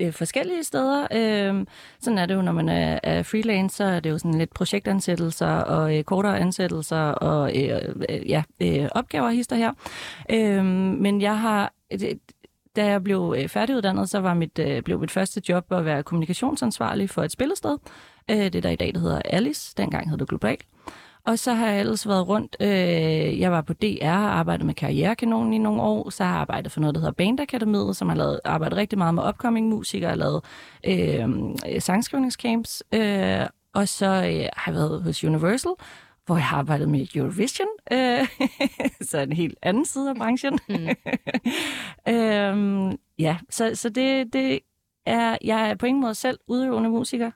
øh, 0.00 0.12
forskellige 0.12 0.64
steder. 0.64 1.06
Øhm, 1.12 1.66
sådan 2.00 2.18
er 2.18 2.26
det 2.26 2.34
jo, 2.34 2.42
når 2.42 2.52
man 2.52 2.68
er, 2.68 2.98
er 3.02 3.22
freelance, 3.22 3.76
så 3.76 3.84
er 3.84 4.00
det 4.00 4.10
jo 4.10 4.18
sådan 4.18 4.38
lidt 4.38 4.54
projektansættelser 4.54 5.46
og 5.46 5.98
øh, 5.98 6.04
kortere 6.04 6.38
ansættelser 6.38 7.00
og 7.00 7.56
øh, 7.56 7.80
øh, 8.08 8.30
ja, 8.30 8.42
øh, 8.62 8.88
opgaver 8.92 9.30
hister 9.30 9.56
her. 9.56 9.72
Øhm, 10.30 10.66
men 11.00 11.20
jeg 11.20 11.38
har... 11.38 11.72
Da 12.76 12.86
jeg 12.86 13.04
blev 13.04 13.34
øh, 13.38 13.48
færdiguddannet, 13.48 14.10
så 14.10 14.20
var 14.20 14.34
mit, 14.34 14.58
øh, 14.58 14.82
blev 14.82 15.00
mit 15.00 15.10
første 15.10 15.42
job 15.48 15.72
at 15.72 15.84
være 15.84 16.02
kommunikationsansvarlig 16.02 17.10
for 17.10 17.22
et 17.22 17.32
spillested. 17.32 17.78
Øh, 18.30 18.52
det 18.52 18.62
der 18.62 18.70
i 18.70 18.76
dag, 18.76 18.94
det 18.94 19.00
hedder 19.00 19.22
Alice. 19.24 19.74
Dengang 19.76 20.10
hed 20.10 20.18
det 20.18 20.28
Global. 20.28 20.56
Og 21.30 21.38
så 21.38 21.52
har 21.52 21.66
jeg 21.68 21.80
ellers 21.80 22.08
været 22.08 22.28
rundt. 22.28 22.56
Øh, 22.60 23.40
jeg 23.40 23.52
var 23.52 23.60
på 23.60 23.72
DR 23.72 24.04
og 24.04 24.38
arbejdede 24.38 24.66
med 24.66 24.74
Karrierekanonen 24.74 25.52
i 25.52 25.58
nogle 25.58 25.82
år. 25.82 26.10
Så 26.10 26.24
har 26.24 26.30
jeg 26.30 26.40
arbejdet 26.40 26.72
for 26.72 26.80
noget, 26.80 26.94
der 26.94 27.00
hedder 27.00 27.12
Bandakademiet, 27.12 27.96
som 27.96 28.08
har 28.08 28.16
lavet, 28.16 28.40
arbejdet 28.44 28.78
rigtig 28.78 28.98
meget 28.98 29.14
med 29.14 29.28
upcoming 29.28 29.68
musikere 29.68 30.10
og 30.10 30.18
lavet 30.18 30.44
øh, 30.86 31.80
sangskrivningscamps. 31.80 32.82
Øh, 32.94 33.46
og 33.74 33.88
så 33.88 34.06
øh, 34.06 34.48
har 34.56 34.72
jeg 34.72 34.74
været 34.74 35.02
hos 35.02 35.24
Universal, 35.24 35.72
hvor 36.26 36.36
jeg 36.36 36.44
har 36.44 36.58
arbejdet 36.58 36.88
med 36.88 37.06
Eurovision. 37.14 37.68
Øh, 37.92 38.28
så 39.10 39.18
en 39.18 39.32
helt 39.32 39.58
anden 39.62 39.84
side 39.84 40.10
af 40.10 40.16
branchen. 40.16 40.58
Mm. 40.68 40.88
øhm, 42.14 42.98
ja, 43.18 43.36
så, 43.50 43.70
så 43.74 43.88
det, 43.88 44.32
det 44.32 44.60
er, 45.06 45.38
jeg 45.44 45.70
er 45.70 45.74
på 45.74 45.86
ingen 45.86 46.00
måde 46.00 46.14
selv 46.14 46.38
udøvende 46.48 46.90
musiker. 46.90 47.30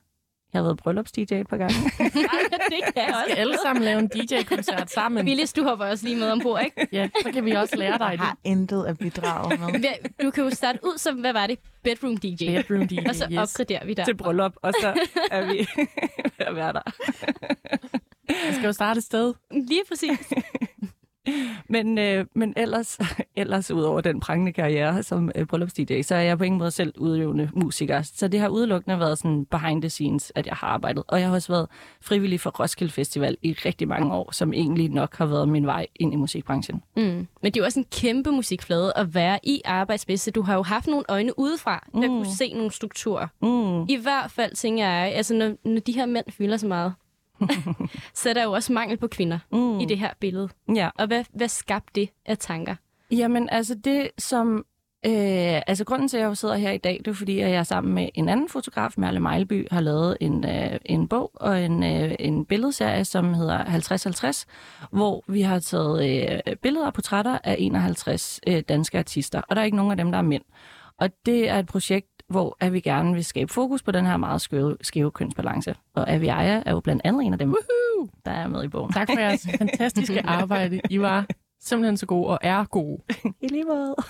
Jeg 0.55 0.61
har 0.61 0.67
været 0.67 0.77
bryllupsdj 0.77 1.19
et 1.19 1.47
par 1.49 1.57
gange. 1.57 1.75
det 1.99 2.83
kan 2.83 2.93
jeg 2.95 3.07
Vi 3.07 3.11
også. 3.13 3.23
skal 3.27 3.37
alle 3.37 3.57
sammen 3.63 3.83
lave 3.83 3.99
en 3.99 4.07
DJ-koncert 4.07 4.91
sammen. 4.99 5.25
Willis, 5.25 5.53
du 5.53 5.63
hopper 5.63 5.85
også 5.85 6.05
lige 6.05 6.15
med 6.17 6.31
ombord, 6.31 6.61
ikke? 6.65 6.87
Ja, 6.91 7.09
så 7.23 7.31
kan 7.31 7.45
vi 7.45 7.51
også 7.51 7.75
lære 7.75 7.97
dig 7.97 8.03
Jeg 8.05 8.11
det. 8.11 8.19
har 8.19 8.37
intet 8.43 8.85
at 8.85 8.97
bidrage 8.97 9.57
med. 9.57 9.81
Du 10.23 10.31
kan 10.31 10.43
jo 10.43 10.49
starte 10.49 10.79
ud 10.83 10.97
som, 10.97 11.15
hvad 11.15 11.33
var 11.33 11.47
det? 11.47 11.59
Bedroom 11.83 12.17
DJ. 12.17 12.45
Bedroom 12.57 12.87
DJ, 12.87 12.99
Og 13.09 13.15
så 13.15 13.27
yes. 13.31 13.37
opgraderer 13.37 13.85
vi 13.85 13.93
der. 13.93 14.05
til 14.05 14.17
bryllup, 14.17 14.53
og 14.61 14.73
så 14.81 14.93
er 15.31 15.45
vi 15.45 15.57
ved 16.37 16.45
at 16.47 16.55
være 16.55 16.73
der. 16.73 16.81
Jeg 18.29 18.53
skal 18.53 18.65
jo 18.65 18.71
starte 18.73 18.97
et 18.97 19.03
sted. 19.03 19.33
Lige 19.51 19.81
præcis. 19.89 20.33
Men, 21.69 21.97
øh, 21.97 22.25
men 22.33 22.53
ellers, 22.57 22.99
ellers 23.35 23.71
ud 23.71 23.81
over 23.81 24.01
den 24.01 24.19
prangende 24.19 24.53
karriere 24.53 25.03
som 25.03 25.31
øh, 25.35 25.45
bryllupsdj, 25.45 26.01
så 26.01 26.15
er 26.15 26.19
jeg 26.19 26.37
på 26.37 26.43
ingen 26.43 26.59
måde 26.59 26.71
selv 26.71 26.93
udøvende 26.97 27.49
musiker. 27.53 28.01
Så 28.01 28.27
det 28.27 28.39
har 28.39 28.47
udelukkende 28.47 28.99
været 28.99 29.17
sådan 29.17 29.45
behind 29.45 29.81
the 29.81 29.89
scenes, 29.89 30.31
at 30.35 30.45
jeg 30.47 30.55
har 30.55 30.67
arbejdet. 30.67 31.03
Og 31.07 31.19
jeg 31.19 31.27
har 31.27 31.35
også 31.35 31.53
været 31.53 31.67
frivillig 32.01 32.39
for 32.39 32.49
Roskilde 32.49 32.93
Festival 32.93 33.37
i 33.41 33.53
rigtig 33.65 33.87
mange 33.87 34.13
år, 34.13 34.31
som 34.31 34.53
egentlig 34.53 34.89
nok 34.89 35.17
har 35.17 35.25
været 35.25 35.49
min 35.49 35.65
vej 35.65 35.87
ind 35.95 36.13
i 36.13 36.15
musikbranchen. 36.15 36.81
Mm. 36.97 37.03
Men 37.03 37.27
det 37.43 37.57
er 37.57 37.61
jo 37.61 37.65
også 37.65 37.79
en 37.79 37.85
kæmpe 37.91 38.31
musikflade 38.31 38.93
at 38.95 39.15
være 39.15 39.39
i 39.43 39.61
arbejdsmæssigt. 39.65 40.35
Du 40.35 40.41
har 40.41 40.55
jo 40.55 40.63
haft 40.63 40.87
nogle 40.87 41.03
øjne 41.09 41.39
udefra, 41.39 41.87
der 41.93 41.99
Mm. 42.01 42.07
kunne 42.07 42.35
se 42.35 42.53
nogle 42.53 42.71
strukturer. 42.71 43.27
Mm. 43.41 43.83
I 43.89 43.95
hvert 44.01 44.31
fald 44.31 44.55
tænker 44.55 44.83
jeg, 44.87 45.11
altså 45.15 45.33
når, 45.33 45.53
når 45.69 45.79
de 45.79 45.91
her 45.91 46.05
mænd 46.05 46.25
fylder 46.29 46.57
så 46.57 46.67
meget, 46.67 46.93
så 48.13 48.29
er 48.29 48.33
der 48.33 48.43
jo 48.43 48.51
også 48.51 48.73
mangel 48.73 48.97
på 48.97 49.07
kvinder 49.07 49.39
Mm. 49.51 49.79
i 49.79 49.85
det 49.85 49.97
her 49.99 50.09
billede. 50.19 50.49
Ja. 50.75 50.89
Og 50.99 51.07
hvad, 51.07 51.23
hvad 51.33 51.47
skabte 51.47 51.91
det 52.01 52.09
af 52.25 52.37
tanker? 52.37 52.75
Jamen, 53.11 53.49
altså 53.49 53.75
det 53.75 54.09
som... 54.17 54.65
Øh, 55.05 55.61
altså 55.67 55.83
grunden 55.85 56.07
til, 56.07 56.17
at 56.17 56.23
jeg 56.23 56.37
sidder 56.37 56.55
her 56.55 56.71
i 56.71 56.77
dag, 56.77 57.01
det 57.05 57.11
er 57.11 57.15
fordi, 57.15 57.39
at 57.39 57.51
jeg 57.51 57.65
sammen 57.65 57.93
med 57.93 58.09
en 58.13 58.29
anden 58.29 58.49
fotograf, 58.49 58.93
Merle 58.97 59.19
Mejlby, 59.19 59.67
har 59.71 59.81
lavet 59.81 60.17
en, 60.21 60.45
øh, 60.45 60.79
en 60.85 61.07
bog 61.07 61.31
og 61.33 61.61
en, 61.63 61.83
øh, 61.83 62.15
en 62.19 62.45
billedserie, 62.45 63.05
som 63.05 63.33
hedder 63.33 63.63
50-50, 63.65 64.45
hvor 64.91 65.23
vi 65.27 65.41
har 65.41 65.59
taget 65.59 66.09
øh, 66.47 66.55
billeder 66.55 66.85
og 66.85 66.93
portrætter 66.93 67.37
af 67.43 67.55
51 67.59 68.39
øh, 68.47 68.63
danske 68.69 68.97
artister, 68.99 69.41
og 69.49 69.55
der 69.55 69.61
er 69.61 69.65
ikke 69.65 69.77
nogen 69.77 69.91
af 69.91 69.97
dem, 69.97 70.11
der 70.11 70.17
er 70.17 70.21
mænd. 70.23 70.43
Og 70.97 71.09
det 71.25 71.49
er 71.49 71.59
et 71.59 71.65
projekt, 71.67 72.14
hvor 72.29 72.57
at 72.59 72.73
vi 72.73 72.79
gerne 72.79 73.13
vil 73.13 73.25
skabe 73.25 73.53
fokus 73.53 73.83
på 73.83 73.91
den 73.91 74.05
her 74.05 74.17
meget 74.17 74.41
skæve, 74.41 74.77
skæve 74.81 75.11
kønsbalance. 75.11 75.75
Og 75.95 76.11
Aviaja 76.11 76.63
er 76.65 76.71
jo 76.71 76.79
blandt 76.79 77.01
andet 77.05 77.25
en 77.25 77.33
af 77.33 77.39
dem, 77.39 77.49
Woohoo! 77.49 78.09
der 78.25 78.31
er 78.31 78.47
med 78.47 78.63
i 78.63 78.67
bogen. 78.67 78.93
Tak 78.93 79.09
for 79.13 79.19
jeres 79.19 79.47
fantastiske 79.59 80.25
arbejde. 80.25 80.81
I 80.89 80.99
var 80.99 81.25
simpelthen 81.59 81.97
så 81.97 82.05
gode 82.05 82.27
og 82.27 82.39
er 82.41 82.63
gode. 82.63 83.01
I 83.43 83.47
lige 83.47 83.63
måde. 83.63 83.95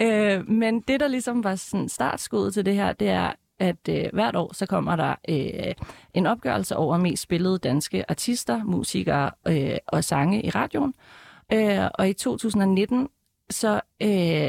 Øh, 0.00 0.48
men 0.48 0.80
det, 0.80 1.00
der 1.00 1.08
ligesom 1.08 1.44
var 1.44 1.54
sådan 1.54 1.88
startskuddet 1.88 2.54
til 2.54 2.66
det 2.66 2.74
her, 2.74 2.92
det 2.92 3.08
er, 3.08 3.32
at 3.58 3.88
øh, 3.88 4.04
hvert 4.12 4.36
år 4.36 4.54
så 4.54 4.66
kommer 4.66 4.96
der 4.96 5.14
øh, 5.28 5.74
en 6.14 6.26
opgørelse 6.26 6.76
over 6.76 6.96
mest 6.96 7.22
spillede 7.22 7.58
danske 7.58 8.10
artister, 8.10 8.64
musikere 8.64 9.30
øh, 9.48 9.76
og 9.86 10.04
sange 10.04 10.42
i 10.42 10.50
radioen. 10.50 10.94
Øh, 11.52 11.78
og 11.94 12.08
i 12.08 12.12
2019, 12.12 13.08
så 13.50 13.80
øh, 14.02 14.08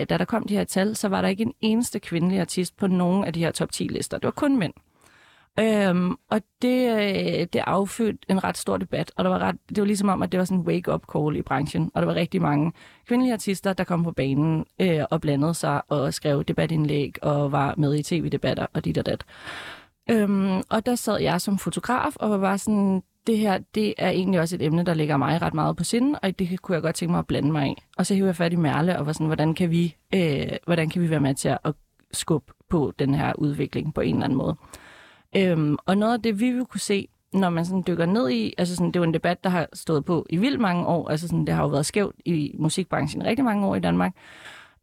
da 0.10 0.17
der 0.17 0.25
kom 0.25 0.43
de 0.43 0.58
her 0.58 0.63
tal, 0.63 0.95
så 0.95 1.08
var 1.08 1.21
der 1.21 1.27
ikke 1.27 1.43
en 1.43 1.53
eneste 1.62 1.99
kvindelig 1.99 2.39
artist 2.39 2.77
på 2.77 2.88
nogen 2.88 3.23
af 3.23 3.34
de 3.34 3.39
her 3.39 3.51
top 3.51 3.71
10 3.71 3.84
lister. 3.84 4.17
Det 4.17 4.25
var 4.25 4.31
kun 4.31 4.58
mænd. 4.58 4.73
Øhm, 5.60 6.15
og 6.29 6.41
det, 6.62 6.91
øh, 6.91 7.47
det 7.53 7.63
affødte 7.67 8.19
en 8.29 8.43
ret 8.43 8.58
stor 8.58 8.77
debat, 8.77 9.12
og 9.15 9.23
der 9.23 9.29
var 9.29 9.39
ret, 9.39 9.55
det 9.69 9.77
var 9.77 9.86
ligesom 9.86 10.10
om, 10.10 10.21
at 10.21 10.31
det 10.31 10.38
var 10.38 10.45
sådan 10.45 10.60
en 10.60 10.67
wake-up 10.67 11.03
call 11.13 11.36
i 11.36 11.41
branchen, 11.41 11.91
og 11.93 12.01
der 12.01 12.05
var 12.05 12.15
rigtig 12.15 12.41
mange 12.41 12.71
kvindelige 13.08 13.34
artister, 13.34 13.73
der 13.73 13.84
kom 13.84 14.03
på 14.03 14.12
banen 14.12 14.65
øh, 14.79 15.03
og 15.10 15.21
blandede 15.21 15.53
sig 15.53 15.81
og 15.91 16.13
skrev 16.13 16.43
debatindlæg 16.43 17.23
og 17.23 17.51
var 17.51 17.73
med 17.77 17.95
i 17.95 18.03
tv-debatter 18.03 18.65
og 18.73 18.86
dit 18.86 18.97
og 18.97 19.05
dat. 19.05 19.25
Øhm, 20.10 20.62
og 20.69 20.86
der 20.86 20.95
sad 20.95 21.19
jeg 21.21 21.41
som 21.41 21.58
fotograf 21.58 22.15
og 22.15 22.41
var 22.41 22.58
sådan, 22.58 23.03
det 23.27 23.38
her, 23.38 23.59
det 23.75 23.93
er 23.97 24.09
egentlig 24.09 24.39
også 24.39 24.55
et 24.55 24.61
emne, 24.61 24.83
der 24.83 24.93
ligger 24.93 25.17
mig 25.17 25.41
ret 25.41 25.53
meget 25.53 25.77
på 25.77 25.83
sinde, 25.83 26.19
og 26.19 26.39
det 26.39 26.61
kunne 26.61 26.75
jeg 26.75 26.81
godt 26.81 26.95
tænke 26.95 27.11
mig 27.11 27.19
at 27.19 27.27
blande 27.27 27.51
mig 27.51 27.67
i. 27.67 27.75
Og 27.97 28.05
så 28.05 28.13
hiver 28.13 28.27
jeg 28.27 28.35
fat 28.35 28.53
i 28.53 28.55
Merle 28.55 28.99
og 28.99 29.05
var 29.05 29.13
sådan, 29.13 29.27
hvordan 29.27 29.53
kan 29.53 29.71
vi, 29.71 29.95
øh, 30.15 30.47
hvordan 30.65 30.89
kan 30.89 31.01
vi 31.01 31.09
være 31.09 31.19
med 31.19 31.35
til 31.35 31.49
at 31.63 31.73
skubbe 32.11 32.53
på 32.69 32.93
den 32.99 33.15
her 33.15 33.33
udvikling 33.38 33.93
på 33.93 34.01
en 34.01 34.15
eller 34.15 34.25
anden 34.25 34.38
måde. 34.38 34.55
Øhm, 35.38 35.77
og 35.85 35.97
noget 35.97 36.13
af 36.13 36.21
det, 36.21 36.39
vi 36.39 36.51
vil 36.51 36.65
kunne 36.65 36.79
se, 36.79 37.07
når 37.33 37.49
man 37.49 37.65
sådan 37.65 37.83
dykker 37.88 38.05
ned 38.05 38.29
i, 38.29 38.53
altså 38.57 38.75
sådan, 38.75 38.88
det 38.88 38.95
er 38.95 38.99
jo 38.99 39.03
en 39.07 39.13
debat, 39.13 39.43
der 39.43 39.49
har 39.49 39.67
stået 39.73 40.05
på 40.05 40.25
i 40.29 40.38
vildt 40.38 40.59
mange 40.59 40.85
år, 40.85 41.09
altså 41.09 41.27
sådan, 41.27 41.45
det 41.45 41.55
har 41.55 41.63
jo 41.63 41.69
været 41.69 41.85
skævt 41.85 42.15
i 42.25 42.55
musikbranchen 42.59 43.25
rigtig 43.25 43.45
mange 43.45 43.67
år 43.67 43.75
i 43.75 43.79
Danmark. 43.79 44.13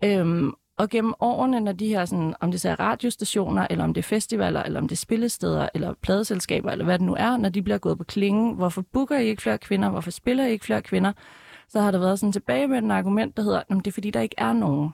Øhm, 0.04 0.52
og 0.82 0.88
gennem 0.88 1.14
årene, 1.20 1.60
når 1.60 1.72
de 1.72 1.88
her, 1.88 2.04
sådan, 2.04 2.34
om 2.40 2.50
det 2.50 2.60
så 2.60 2.70
er 2.70 2.80
radiostationer, 2.80 3.66
eller 3.70 3.84
om 3.84 3.94
det 3.94 4.00
er 4.00 4.08
festivaler, 4.08 4.62
eller 4.62 4.80
om 4.80 4.88
det 4.88 4.96
er 4.96 5.00
spillesteder, 5.00 5.68
eller 5.74 5.94
pladeselskaber, 6.02 6.70
eller 6.70 6.84
hvad 6.84 6.98
det 6.98 7.06
nu 7.06 7.14
er, 7.18 7.36
når 7.36 7.48
de 7.48 7.62
bliver 7.62 7.78
gået 7.78 7.98
på 7.98 8.04
klingen, 8.04 8.54
hvorfor 8.54 8.82
booker 8.92 9.18
I 9.18 9.26
ikke 9.26 9.42
flere 9.42 9.58
kvinder, 9.58 9.90
hvorfor 9.90 10.10
spiller 10.10 10.46
I 10.46 10.50
ikke 10.50 10.64
flere 10.64 10.82
kvinder, 10.82 11.12
så 11.68 11.80
har 11.80 11.90
der 11.90 11.98
været 11.98 12.18
sådan 12.18 12.32
tilbage 12.32 12.68
med 12.68 12.78
en 12.78 12.90
argument, 12.90 13.36
der 13.36 13.42
hedder, 13.42 13.58
at 13.58 13.68
det 13.68 13.86
er 13.86 13.92
fordi, 13.92 14.10
der 14.10 14.20
ikke 14.20 14.34
er 14.38 14.52
nogen. 14.52 14.90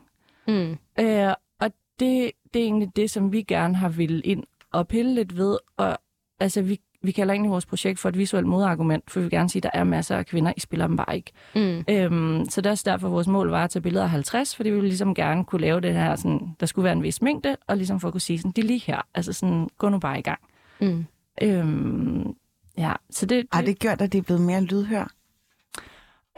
Mm. 0.49 0.79
Øh, 1.01 1.35
og 1.61 1.73
det, 2.01 2.31
det 2.55 2.63
er 2.63 2.65
egentlig 2.65 2.97
det, 2.97 3.11
som 3.11 3.33
vi 3.33 3.43
gerne 3.43 3.77
har 3.77 3.89
ville 3.89 4.21
ind 4.21 4.45
og 4.73 4.89
pille 4.89 5.15
lidt 5.15 5.37
ved. 5.37 5.59
Og 5.77 5.99
altså, 6.41 6.63
vi, 6.63 6.81
vi 7.03 7.11
kalder 7.13 7.35
egentlig 7.35 7.51
vores 7.51 7.67
projekt 7.67 7.99
for 7.99 8.09
et 8.09 8.19
visuelt 8.19 8.47
modargument, 8.47 9.11
for 9.11 9.21
vi 9.21 9.25
vil 9.25 9.31
gerne 9.31 9.51
sige, 9.51 9.61
at 9.61 9.73
der 9.73 9.81
er 9.81 9.85
masser 9.85 10.17
af 10.17 10.27
kvinder, 10.27 10.53
I 10.57 10.61
spiller 10.61 10.87
dem 10.87 10.97
bare 10.97 11.17
ikke. 11.17 11.33
Mm. 11.55 11.85
Øhm, 11.89 12.47
så 12.51 12.61
det 12.61 12.67
er 12.67 12.71
også 12.71 12.91
derfor, 12.91 13.09
vores 13.09 13.27
mål 13.27 13.51
var 13.51 13.65
at 13.65 13.71
tage 13.71 13.83
billeder 13.83 14.05
af 14.05 14.11
50, 14.11 14.57
fordi 14.57 14.69
vi 14.69 14.75
ville 14.75 14.89
ligesom 14.89 15.15
gerne 15.15 15.45
kunne 15.45 15.61
lave 15.61 15.81
det 15.81 15.95
her, 15.95 16.17
sådan, 16.17 16.57
der 16.61 16.67
skulle 16.67 16.85
være 16.85 16.93
en 16.93 17.03
vis 17.03 17.23
mængde, 17.23 17.57
og 17.67 17.77
ligesom 17.77 18.01
for 18.01 18.09
at 18.09 18.13
kunne 18.13 18.21
sige, 18.21 18.39
sådan, 18.39 18.53
det 18.53 18.63
er 18.63 18.67
lige 18.67 18.83
her, 18.87 19.01
altså 19.15 19.33
sådan, 19.33 19.69
gå 19.79 19.89
nu 19.89 19.99
bare 19.99 20.19
i 20.19 20.23
gang. 20.23 20.41
Mm. 20.81 21.07
Øhm, 21.43 22.35
ja, 22.79 22.93
så 23.11 23.27
det, 23.27 23.47
Har 23.53 23.63
det 23.63 23.79
gjort, 23.79 24.01
at 24.01 24.13
det 24.13 24.19
er 24.19 24.23
blevet 24.23 24.43
mere 24.43 24.61
lydhør? 24.61 25.13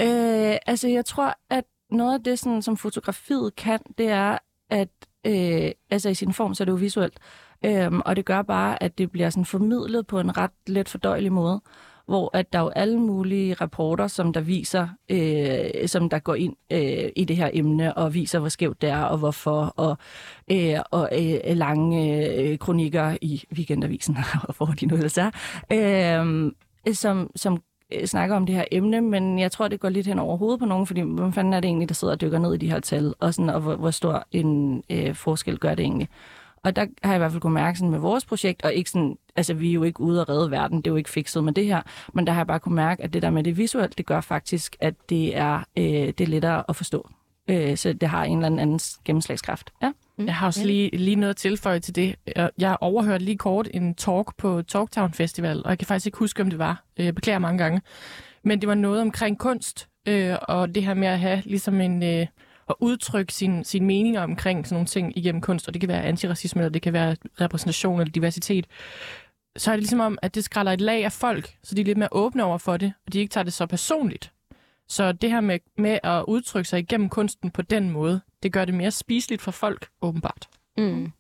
Øh, 0.03 0.57
altså, 0.67 0.89
jeg 0.89 1.05
tror, 1.05 1.35
at 1.51 1.65
noget 1.91 2.15
af 2.15 2.25
det, 2.25 2.39
sådan, 2.39 2.63
som 2.63 2.77
fotografiet 2.77 3.57
kan, 3.57 3.79
det 3.99 4.09
er, 4.09 4.39
at 4.71 4.89
øh, 5.27 5.71
altså 5.91 6.09
i 6.09 6.15
sin 6.15 6.33
form, 6.33 6.55
så 6.55 6.63
er 6.63 6.65
det 6.65 6.73
jo 6.73 6.77
visuelt. 6.77 7.19
Øhm, 7.65 8.01
og 8.05 8.17
det 8.17 8.25
gør 8.25 8.43
bare, 8.43 8.83
at 8.83 8.99
det 8.99 9.11
bliver 9.11 9.31
sådan 9.31 9.45
formidlet 9.45 10.07
på 10.07 10.21
en 10.21 10.37
ret 10.39 10.51
let 10.67 10.89
fordøjelig 10.89 11.33
måde, 11.33 11.61
hvor 12.11 12.31
at 12.37 12.53
der 12.53 12.59
er 12.59 12.63
jo 12.63 12.69
alle 12.69 13.01
mulige 13.01 13.55
rapporter, 13.55 14.07
som 14.07 14.33
der 14.33 14.41
viser, 14.41 14.89
øh, 15.09 15.89
som 15.89 16.09
der 16.09 16.19
går 16.19 16.35
ind 16.35 16.57
øh, 16.73 17.11
i 17.17 17.25
det 17.25 17.37
her 17.37 17.51
emne 17.53 17.97
og 17.97 18.15
viser, 18.15 18.39
hvor 18.39 18.49
skævt 18.49 18.83
det 18.83 18.91
er 18.91 19.03
og 19.03 19.19
hvorfor, 19.19 19.75
og, 19.77 19.99
øh, 20.51 20.79
og 20.91 21.09
øh, 21.13 21.57
lange 21.57 22.27
øh, 22.37 22.59
kronikker 22.59 23.17
i 23.23 23.45
Weekendavisen, 23.57 24.17
og 24.49 24.55
hvor 24.57 24.67
de 24.67 24.87
nu 24.87 24.95
ellers 24.95 25.19
er, 25.19 25.31
øh, 25.73 26.53
som, 26.95 27.31
som 27.37 27.63
øh, 27.93 28.07
snakker 28.07 28.37
om 28.37 28.47
det 28.47 28.55
her 28.55 28.65
emne, 28.73 29.01
men 29.01 29.39
jeg 29.39 29.53
tror, 29.53 29.69
det 29.69 29.81
går 29.81 29.89
lidt 29.89 30.07
hen 30.07 30.19
over 30.19 30.37
hovedet 30.37 30.61
på 30.61 30.67
nogen, 30.67 30.87
fordi 30.87 31.01
hvem 31.01 31.33
fanden 31.33 31.53
er 31.53 31.61
det 31.61 31.69
egentlig, 31.69 31.89
der 31.89 31.95
sidder 31.95 32.15
og 32.15 32.21
dykker 32.21 32.39
ned 32.39 32.55
i 32.55 32.59
de 32.59 32.71
her 32.71 32.81
tal, 32.81 33.15
og, 33.21 33.35
sådan, 33.35 33.51
og 33.51 33.61
hvor, 33.61 33.77
hvor 33.77 33.91
stor 33.91 34.27
en 34.33 34.83
øh, 34.91 35.15
forskel 35.15 35.59
gør 35.59 35.75
det 35.75 35.83
egentlig. 35.83 36.09
Og 36.65 36.77
der 36.77 36.87
har 37.03 37.11
jeg 37.11 37.17
i 37.17 37.19
hvert 37.19 37.31
fald 37.33 37.41
kunnet 37.41 37.55
mærke 37.55 37.79
sådan 37.79 37.91
med 37.91 37.99
vores 37.99 38.25
projekt, 38.25 38.63
og 38.65 38.75
ikke 38.75 38.91
sådan, 38.91 39.17
altså 39.37 39.55
vi 39.55 39.69
er 39.71 39.73
jo 39.75 39.83
ikke 39.83 40.01
ude 40.01 40.21
at 40.21 40.29
redde 40.29 40.51
verden, 40.51 40.79
det 40.79 40.87
er 40.87 40.91
jo 40.91 40.97
ikke 40.97 41.11
fikset 41.11 41.45
med 41.45 41.53
det 41.53 41.67
her, 41.67 41.83
men 42.15 42.27
der 42.27 42.33
har 42.33 42.41
jeg 42.41 42.47
bare 42.47 42.61
kunnet 42.61 42.75
mærke, 42.77 43.03
at 43.03 43.13
det 43.13 43.23
der 43.23 43.31
med 43.31 43.45
det 43.45 43.57
visuelt, 43.57 43.99
det 43.99 44.07
gør 44.07 44.21
faktisk, 44.21 44.77
at 44.81 44.95
det 45.09 45.37
er, 45.37 45.57
øh, 45.77 45.85
det 45.85 46.21
er 46.21 46.27
lettere 46.27 46.65
at 46.69 46.77
forstå. 46.77 47.11
Øh, 47.51 47.77
så 47.77 47.93
det 47.93 48.09
har 48.09 48.25
en 48.25 48.45
eller 48.45 48.63
anden 48.63 48.81
gennemslagskraft. 49.05 49.71
Ja. 49.83 49.93
Jeg 50.19 50.35
har 50.35 50.47
også 50.47 50.67
lige, 50.67 50.97
lige 50.97 51.17
noget 51.17 51.31
at 51.31 51.37
tilføje 51.37 51.81
til 51.81 51.95
det. 51.95 52.17
Jeg- 52.37 52.51
Jeg 52.59 52.77
overhørte 52.81 53.25
lige 53.25 53.39
kort 53.39 53.69
en 53.75 53.95
talk 53.95 54.37
på 54.39 54.63
Talktown 54.63 55.13
Festival, 55.13 55.63
og 55.65 55.71
jeg 55.71 55.79
kan 55.79 55.87
faktisk 55.87 56.07
ikke 56.07 56.19
huske, 56.19 56.43
om 56.43 56.51
det 56.51 56.59
var. 56.59 56.85
Øh, 56.97 57.05
Jeg 57.05 57.15
beklager 57.15 57.39
mange 57.39 57.59
gange. 57.59 57.81
Men 58.45 58.61
det 58.61 58.69
var 58.69 58.75
noget 58.75 59.01
omkring 59.01 59.39
kunst, 59.39 59.89
øh, 60.09 60.37
og 60.43 60.75
det 60.75 60.85
her 60.85 60.95
med 60.95 61.09
at 61.09 61.19
have 61.21 61.43
ligesom 61.45 61.81
en... 61.81 62.03
Øh, 62.03 62.27
at 62.71 62.77
udtrykke 62.81 63.33
sine 63.33 63.65
sin 63.65 63.85
meninger 63.85 64.23
omkring 64.23 64.67
sådan 64.67 64.75
nogle 64.75 64.87
ting 64.87 65.19
igennem 65.19 65.41
kunst, 65.41 65.69
og 65.69 65.75
det 65.75 65.81
kan 65.81 65.89
være 65.89 66.03
antiracisme, 66.03 66.63
eller 66.63 66.73
det 66.73 66.83
kan 66.83 66.93
være 66.93 67.17
repræsentation 67.41 68.01
eller 68.01 68.13
diversitet, 68.13 68.67
så 69.57 69.71
er 69.71 69.77
det 69.77 69.83
ligesom 69.83 70.01
om, 70.01 70.19
at 70.23 70.35
det 70.35 70.45
skræller 70.45 70.73
et 70.73 70.81
lag 70.81 71.05
af 71.05 71.13
folk, 71.13 71.57
så 71.63 71.75
de 71.75 71.81
er 71.81 71.85
lidt 71.85 71.99
mere 71.99 72.09
åbne 72.13 72.45
over 72.45 72.59
for 72.59 72.77
det, 72.77 72.93
og 73.07 73.13
de 73.13 73.19
ikke 73.19 73.33
tager 73.33 73.45
det 73.45 73.53
så 73.53 73.67
personligt. 73.67 74.33
Så 74.89 75.13
det 75.13 75.31
her 75.31 75.41
med, 75.41 75.59
med 75.79 75.99
at 76.03 76.25
udtrykke 76.29 76.69
sig 76.69 76.79
igennem 76.79 77.09
kunsten 77.09 77.51
på 77.51 77.63
den 77.63 77.91
måde, 77.91 78.21
det 78.43 78.53
gør 78.53 78.65
det 78.65 78.75
mere 78.75 78.91
spiseligt 78.91 79.43
for 79.43 79.51
folk, 79.51 79.89
åbenbart. 80.03 80.49
Mm. 80.79 81.13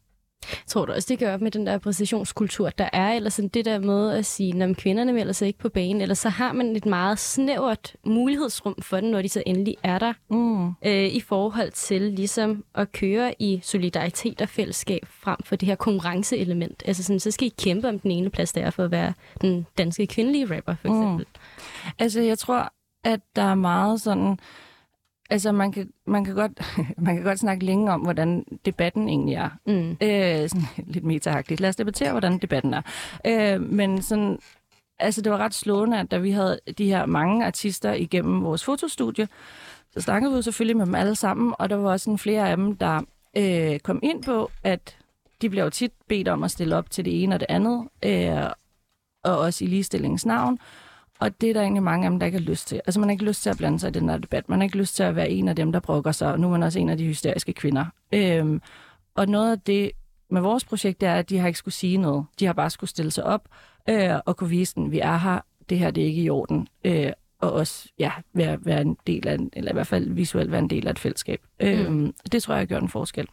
Tror 0.66 0.86
du 0.86 0.92
også, 0.92 1.06
det 1.08 1.18
gør 1.18 1.34
op 1.34 1.40
med 1.40 1.50
den 1.50 1.66
der 1.66 1.78
præstationskultur, 1.78 2.70
der 2.70 2.88
er, 2.92 3.12
eller 3.12 3.30
sådan 3.30 3.48
det 3.48 3.64
der 3.64 3.78
med 3.78 4.10
at 4.10 4.26
sige, 4.26 4.62
at 4.62 4.76
kvinderne 4.76 5.12
melder 5.12 5.32
sig 5.32 5.46
ikke 5.46 5.58
på 5.58 5.68
banen, 5.68 6.00
eller 6.00 6.14
så 6.14 6.28
har 6.28 6.52
man 6.52 6.76
et 6.76 6.86
meget 6.86 7.18
snævert 7.18 7.96
mulighedsrum 8.06 8.74
for 8.82 9.00
den, 9.00 9.10
når 9.10 9.22
de 9.22 9.28
så 9.28 9.42
endelig 9.46 9.76
er 9.82 9.98
der, 9.98 10.12
Mm. 10.30 10.66
øh, 10.68 11.04
i 11.08 11.20
forhold 11.20 11.70
til 11.70 12.02
ligesom 12.02 12.64
at 12.74 12.92
køre 12.92 13.34
i 13.42 13.60
solidaritet 13.62 14.40
og 14.42 14.48
fællesskab 14.48 15.02
frem 15.10 15.36
for 15.44 15.56
det 15.56 15.68
her 15.68 15.74
konkurrenceelement. 15.74 16.82
Altså 16.86 17.02
sådan, 17.02 17.20
så 17.20 17.30
skal 17.30 17.46
I 17.46 17.52
kæmpe 17.58 17.88
om 17.88 17.98
den 17.98 18.10
ene 18.10 18.30
plads, 18.30 18.52
der 18.52 18.60
er 18.60 18.70
for 18.70 18.84
at 18.84 18.90
være 18.90 19.12
den 19.40 19.66
danske 19.78 20.06
kvindelige 20.06 20.56
rapper, 20.56 20.74
for 20.82 20.88
Mm. 20.88 21.00
eksempel. 21.02 21.26
Altså, 21.98 22.20
jeg 22.20 22.38
tror, 22.38 22.72
at 23.04 23.20
der 23.36 23.42
er 23.42 23.54
meget 23.54 24.00
sådan... 24.00 24.38
Altså, 25.30 25.52
man 25.52 25.72
kan, 25.72 25.90
man 26.06 26.24
kan, 26.24 26.34
godt, 26.34 26.52
man 27.06 27.14
kan 27.16 27.24
godt 27.24 27.38
snakke 27.38 27.64
længe 27.64 27.92
om, 27.92 28.00
hvordan 28.00 28.44
debatten 28.64 29.08
egentlig 29.08 29.34
er. 29.34 29.50
Mm. 29.66 29.90
Øh, 29.90 30.48
sådan 30.48 30.66
lidt 30.94 31.04
metagtigt. 31.04 31.60
Lad 31.60 31.68
os 31.68 31.76
debattere, 31.76 32.10
hvordan 32.10 32.38
debatten 32.38 32.74
er. 32.74 32.82
Øh, 33.26 33.60
men 33.60 34.02
sådan, 34.02 34.38
altså, 34.98 35.22
det 35.22 35.32
var 35.32 35.38
ret 35.38 35.54
slående, 35.54 36.00
at 36.00 36.10
da 36.10 36.18
vi 36.18 36.30
havde 36.30 36.60
de 36.78 36.86
her 36.86 37.06
mange 37.06 37.46
artister 37.46 37.92
igennem 37.92 38.44
vores 38.44 38.64
fotostudie, 38.64 39.28
så 39.92 40.00
snakkede 40.00 40.32
vi 40.32 40.36
jo 40.36 40.42
selvfølgelig 40.42 40.76
med 40.76 40.86
dem 40.86 40.94
alle 40.94 41.14
sammen, 41.14 41.54
og 41.58 41.70
der 41.70 41.76
var 41.76 41.90
også 41.90 42.04
sådan 42.04 42.18
flere 42.18 42.50
af 42.50 42.56
dem, 42.56 42.76
der 42.76 43.00
øh, 43.36 43.80
kom 43.80 44.00
ind 44.02 44.22
på, 44.22 44.50
at 44.64 44.96
de 45.42 45.50
bliver 45.50 45.64
jo 45.64 45.70
tit 45.70 45.92
bedt 46.08 46.28
om 46.28 46.42
at 46.42 46.50
stille 46.50 46.76
op 46.76 46.90
til 46.90 47.04
det 47.04 47.22
ene 47.22 47.34
og 47.34 47.40
det 47.40 47.46
andet, 47.48 47.88
øh, 48.04 48.50
og 49.24 49.38
også 49.38 49.64
i 49.64 49.68
ligestillingens 49.68 50.26
navn. 50.26 50.58
Og 51.20 51.40
det 51.40 51.50
er 51.50 51.54
der 51.54 51.60
egentlig 51.60 51.82
mange 51.82 52.06
af 52.06 52.10
dem, 52.10 52.18
der 52.18 52.26
ikke 52.26 52.38
har 52.38 52.44
lyst 52.44 52.68
til. 52.68 52.76
Altså 52.86 53.00
man 53.00 53.08
har 53.08 53.12
ikke 53.12 53.24
lyst 53.24 53.42
til 53.42 53.50
at 53.50 53.56
blande 53.56 53.78
sig 53.78 53.88
i 53.88 53.92
den 53.92 54.08
her 54.08 54.18
debat. 54.18 54.48
Man 54.48 54.58
har 54.58 54.64
ikke 54.64 54.78
lyst 54.78 54.96
til 54.96 55.02
at 55.02 55.16
være 55.16 55.30
en 55.30 55.48
af 55.48 55.56
dem, 55.56 55.72
der 55.72 55.80
brokker 55.80 56.12
sig. 56.12 56.32
Og 56.32 56.40
nu 56.40 56.46
er 56.46 56.50
man 56.50 56.62
også 56.62 56.78
en 56.78 56.88
af 56.88 56.96
de 56.96 57.06
hysteriske 57.06 57.52
kvinder. 57.52 57.84
Øhm, 58.12 58.62
og 59.14 59.26
noget 59.26 59.52
af 59.52 59.60
det 59.60 59.90
med 60.30 60.40
vores 60.40 60.64
projekt, 60.64 61.00
det 61.00 61.08
er, 61.08 61.14
at 61.14 61.30
de 61.30 61.38
har 61.38 61.46
ikke 61.46 61.58
skulle 61.58 61.74
sige 61.74 61.96
noget. 61.96 62.24
De 62.40 62.46
har 62.46 62.52
bare 62.52 62.70
skulle 62.70 62.90
stille 62.90 63.10
sig 63.10 63.24
op 63.24 63.48
øh, 63.88 64.16
og 64.26 64.36
kunne 64.36 64.50
vise 64.50 64.74
den, 64.74 64.90
vi 64.90 65.00
er 65.00 65.16
her, 65.16 65.40
det 65.68 65.78
her 65.78 65.90
det 65.90 66.02
er 66.02 66.06
ikke 66.06 66.22
i 66.22 66.30
orden. 66.30 66.68
Øh, 66.84 67.12
og 67.40 67.52
også 67.52 67.88
ja, 67.98 68.12
være, 68.34 68.58
være 68.64 68.80
en 68.80 68.96
del 69.06 69.28
af, 69.28 69.36
eller 69.52 69.72
i 69.72 69.74
hvert 69.74 69.86
fald 69.86 70.10
visuelt 70.10 70.50
være 70.50 70.60
en 70.60 70.70
del 70.70 70.86
af 70.86 70.90
et 70.90 70.98
fællesskab. 70.98 71.40
Mm. 71.60 71.66
Øhm, 71.66 72.14
det 72.32 72.42
tror 72.42 72.54
jeg 72.54 72.66
gør 72.66 72.78
en 72.78 72.88
forskel. 72.88 73.28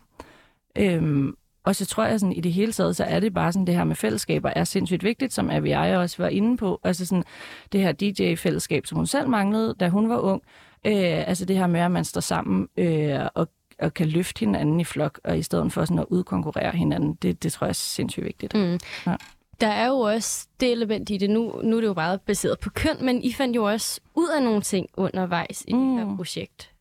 Øhm, 0.77 1.35
og 1.67 1.75
så 1.75 1.85
tror 1.85 2.05
jeg 2.05 2.19
sådan, 2.19 2.33
i 2.33 2.41
det 2.41 2.53
hele 2.53 2.71
taget, 2.71 2.95
så 2.95 3.03
er 3.03 3.19
det 3.19 3.33
bare 3.33 3.51
sådan, 3.51 3.67
det 3.67 3.75
her 3.75 3.83
med 3.83 3.95
fællesskaber 3.95 4.49
er 4.55 4.63
sindssygt 4.63 5.03
vigtigt, 5.03 5.33
som 5.33 5.49
Avi 5.49 5.71
også 5.71 6.15
var 6.23 6.27
inde 6.27 6.57
på. 6.57 6.79
Altså 6.83 7.05
sådan, 7.05 7.23
det 7.71 7.81
her 7.81 7.91
DJ-fællesskab, 7.91 8.85
som 8.85 8.95
hun 8.95 9.07
selv 9.07 9.29
manglede, 9.29 9.75
da 9.79 9.89
hun 9.89 10.09
var 10.09 10.17
ung. 10.17 10.41
Øh, 10.85 11.27
altså 11.27 11.45
det 11.45 11.57
her 11.57 11.67
med, 11.67 11.79
at 11.79 11.91
man 11.91 12.05
står 12.05 12.21
sammen 12.21 12.67
øh, 12.77 13.19
og, 13.35 13.47
og 13.79 13.93
kan 13.93 14.07
løfte 14.07 14.39
hinanden 14.39 14.79
i 14.79 14.83
flok, 14.83 15.19
og 15.23 15.37
i 15.37 15.41
stedet 15.41 15.73
for 15.73 15.85
sådan 15.85 15.99
at 15.99 16.05
udkonkurrere 16.09 16.71
hinanden, 16.71 17.13
det, 17.13 17.43
det 17.43 17.53
tror 17.53 17.65
jeg 17.65 17.69
er 17.69 17.73
sindssygt 17.73 18.25
vigtigt. 18.25 18.53
Mm. 18.55 18.79
Ja. 19.07 19.15
Der 19.61 19.67
er 19.67 19.87
jo 19.87 19.99
også 19.99 20.47
det 20.59 20.71
element 20.71 21.09
i 21.09 21.17
det. 21.17 21.29
Nu, 21.29 21.61
nu 21.63 21.77
er 21.77 21.81
det 21.81 21.87
jo 21.87 21.93
meget 21.93 22.21
baseret 22.21 22.59
på 22.59 22.69
køn, 22.69 23.05
men 23.05 23.23
I 23.23 23.33
fandt 23.33 23.55
jo 23.55 23.63
også 23.63 24.01
ud 24.15 24.27
af 24.37 24.43
nogle 24.43 24.61
ting 24.61 24.89
undervejs 24.97 25.63
i 25.67 25.73
mm. 25.73 25.95
det 25.95 26.07
her 26.07 26.15
projekt. 26.15 26.71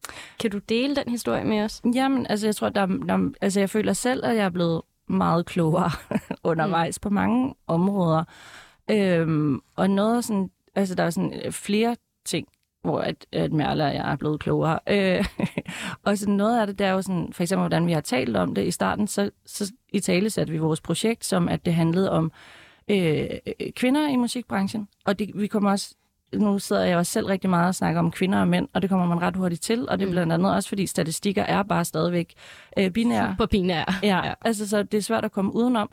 Kan 0.40 0.50
du 0.50 0.58
dele 0.58 0.96
den 0.96 1.08
historie 1.08 1.44
med 1.44 1.60
os? 1.60 1.82
Jamen, 1.94 2.26
altså 2.26 2.46
jeg 2.46 2.56
tror, 2.56 2.68
der, 2.68 2.86
der, 2.86 3.30
altså 3.40 3.60
jeg 3.60 3.70
føler 3.70 3.92
selv, 3.92 4.24
at 4.24 4.36
jeg 4.36 4.44
er 4.44 4.50
blevet 4.50 4.82
meget 5.08 5.46
klogere 5.46 5.90
undervejs 6.50 6.98
mm. 6.98 7.00
på 7.02 7.10
mange 7.10 7.54
områder. 7.66 8.24
Øhm, 8.90 9.60
og 9.76 9.90
noget 9.90 10.24
sådan, 10.24 10.50
altså 10.74 10.94
der 10.94 11.02
er 11.02 11.10
sådan 11.10 11.40
øh, 11.44 11.52
flere 11.52 11.96
ting, 12.24 12.48
hvor 12.82 13.00
at, 13.00 13.26
at 13.32 13.52
Merle 13.52 13.84
og 13.84 13.94
jeg 13.94 14.12
er 14.12 14.16
blevet 14.16 14.40
klogere. 14.40 14.78
Øh, 14.86 15.24
og 16.04 16.18
sådan 16.18 16.34
noget 16.34 16.60
af 16.60 16.66
det, 16.66 16.78
der 16.78 16.86
er 16.86 16.92
jo 16.92 17.02
sådan, 17.02 17.32
for 17.32 17.42
eksempel, 17.42 17.62
hvordan 17.62 17.86
vi 17.86 17.92
har 17.92 18.00
talt 18.00 18.36
om 18.36 18.54
det 18.54 18.66
i 18.66 18.70
starten, 18.70 19.06
så, 19.06 19.30
så 19.46 19.72
i 19.88 20.00
tale 20.00 20.30
satte 20.30 20.52
vi 20.52 20.58
vores 20.58 20.80
projekt, 20.80 21.24
som 21.24 21.48
at 21.48 21.64
det 21.66 21.74
handlede 21.74 22.10
om 22.10 22.32
øh, 22.90 23.26
kvinder 23.76 24.08
i 24.08 24.16
musikbranchen. 24.16 24.88
Og 25.04 25.18
det, 25.18 25.30
vi 25.34 25.46
kommer 25.46 25.70
også 25.70 25.94
nu 26.34 26.58
sidder 26.58 26.84
jeg 26.84 26.96
også 26.98 27.12
selv 27.12 27.26
rigtig 27.26 27.50
meget 27.50 27.68
og 27.68 27.74
snakker 27.74 27.98
om 28.00 28.10
kvinder 28.10 28.40
og 28.40 28.48
mænd, 28.48 28.68
og 28.72 28.82
det 28.82 28.90
kommer 28.90 29.06
man 29.06 29.22
ret 29.22 29.36
hurtigt 29.36 29.62
til, 29.62 29.88
og 29.88 29.98
det 29.98 30.04
er 30.04 30.06
Mm. 30.08 30.12
blandt 30.12 30.32
andet 30.32 30.54
også, 30.54 30.68
fordi 30.68 30.86
statistikker 30.86 31.42
er 31.42 31.62
bare 31.62 31.84
stadigvæk 31.84 32.34
øh, 32.78 32.90
binære. 32.90 33.34
På 33.38 33.46
binær. 33.46 33.98
Ja, 34.02 34.26
ja, 34.26 34.32
altså 34.42 34.68
så 34.68 34.82
det 34.82 34.98
er 34.98 35.02
svært 35.02 35.24
at 35.24 35.32
komme 35.32 35.54
udenom. 35.54 35.90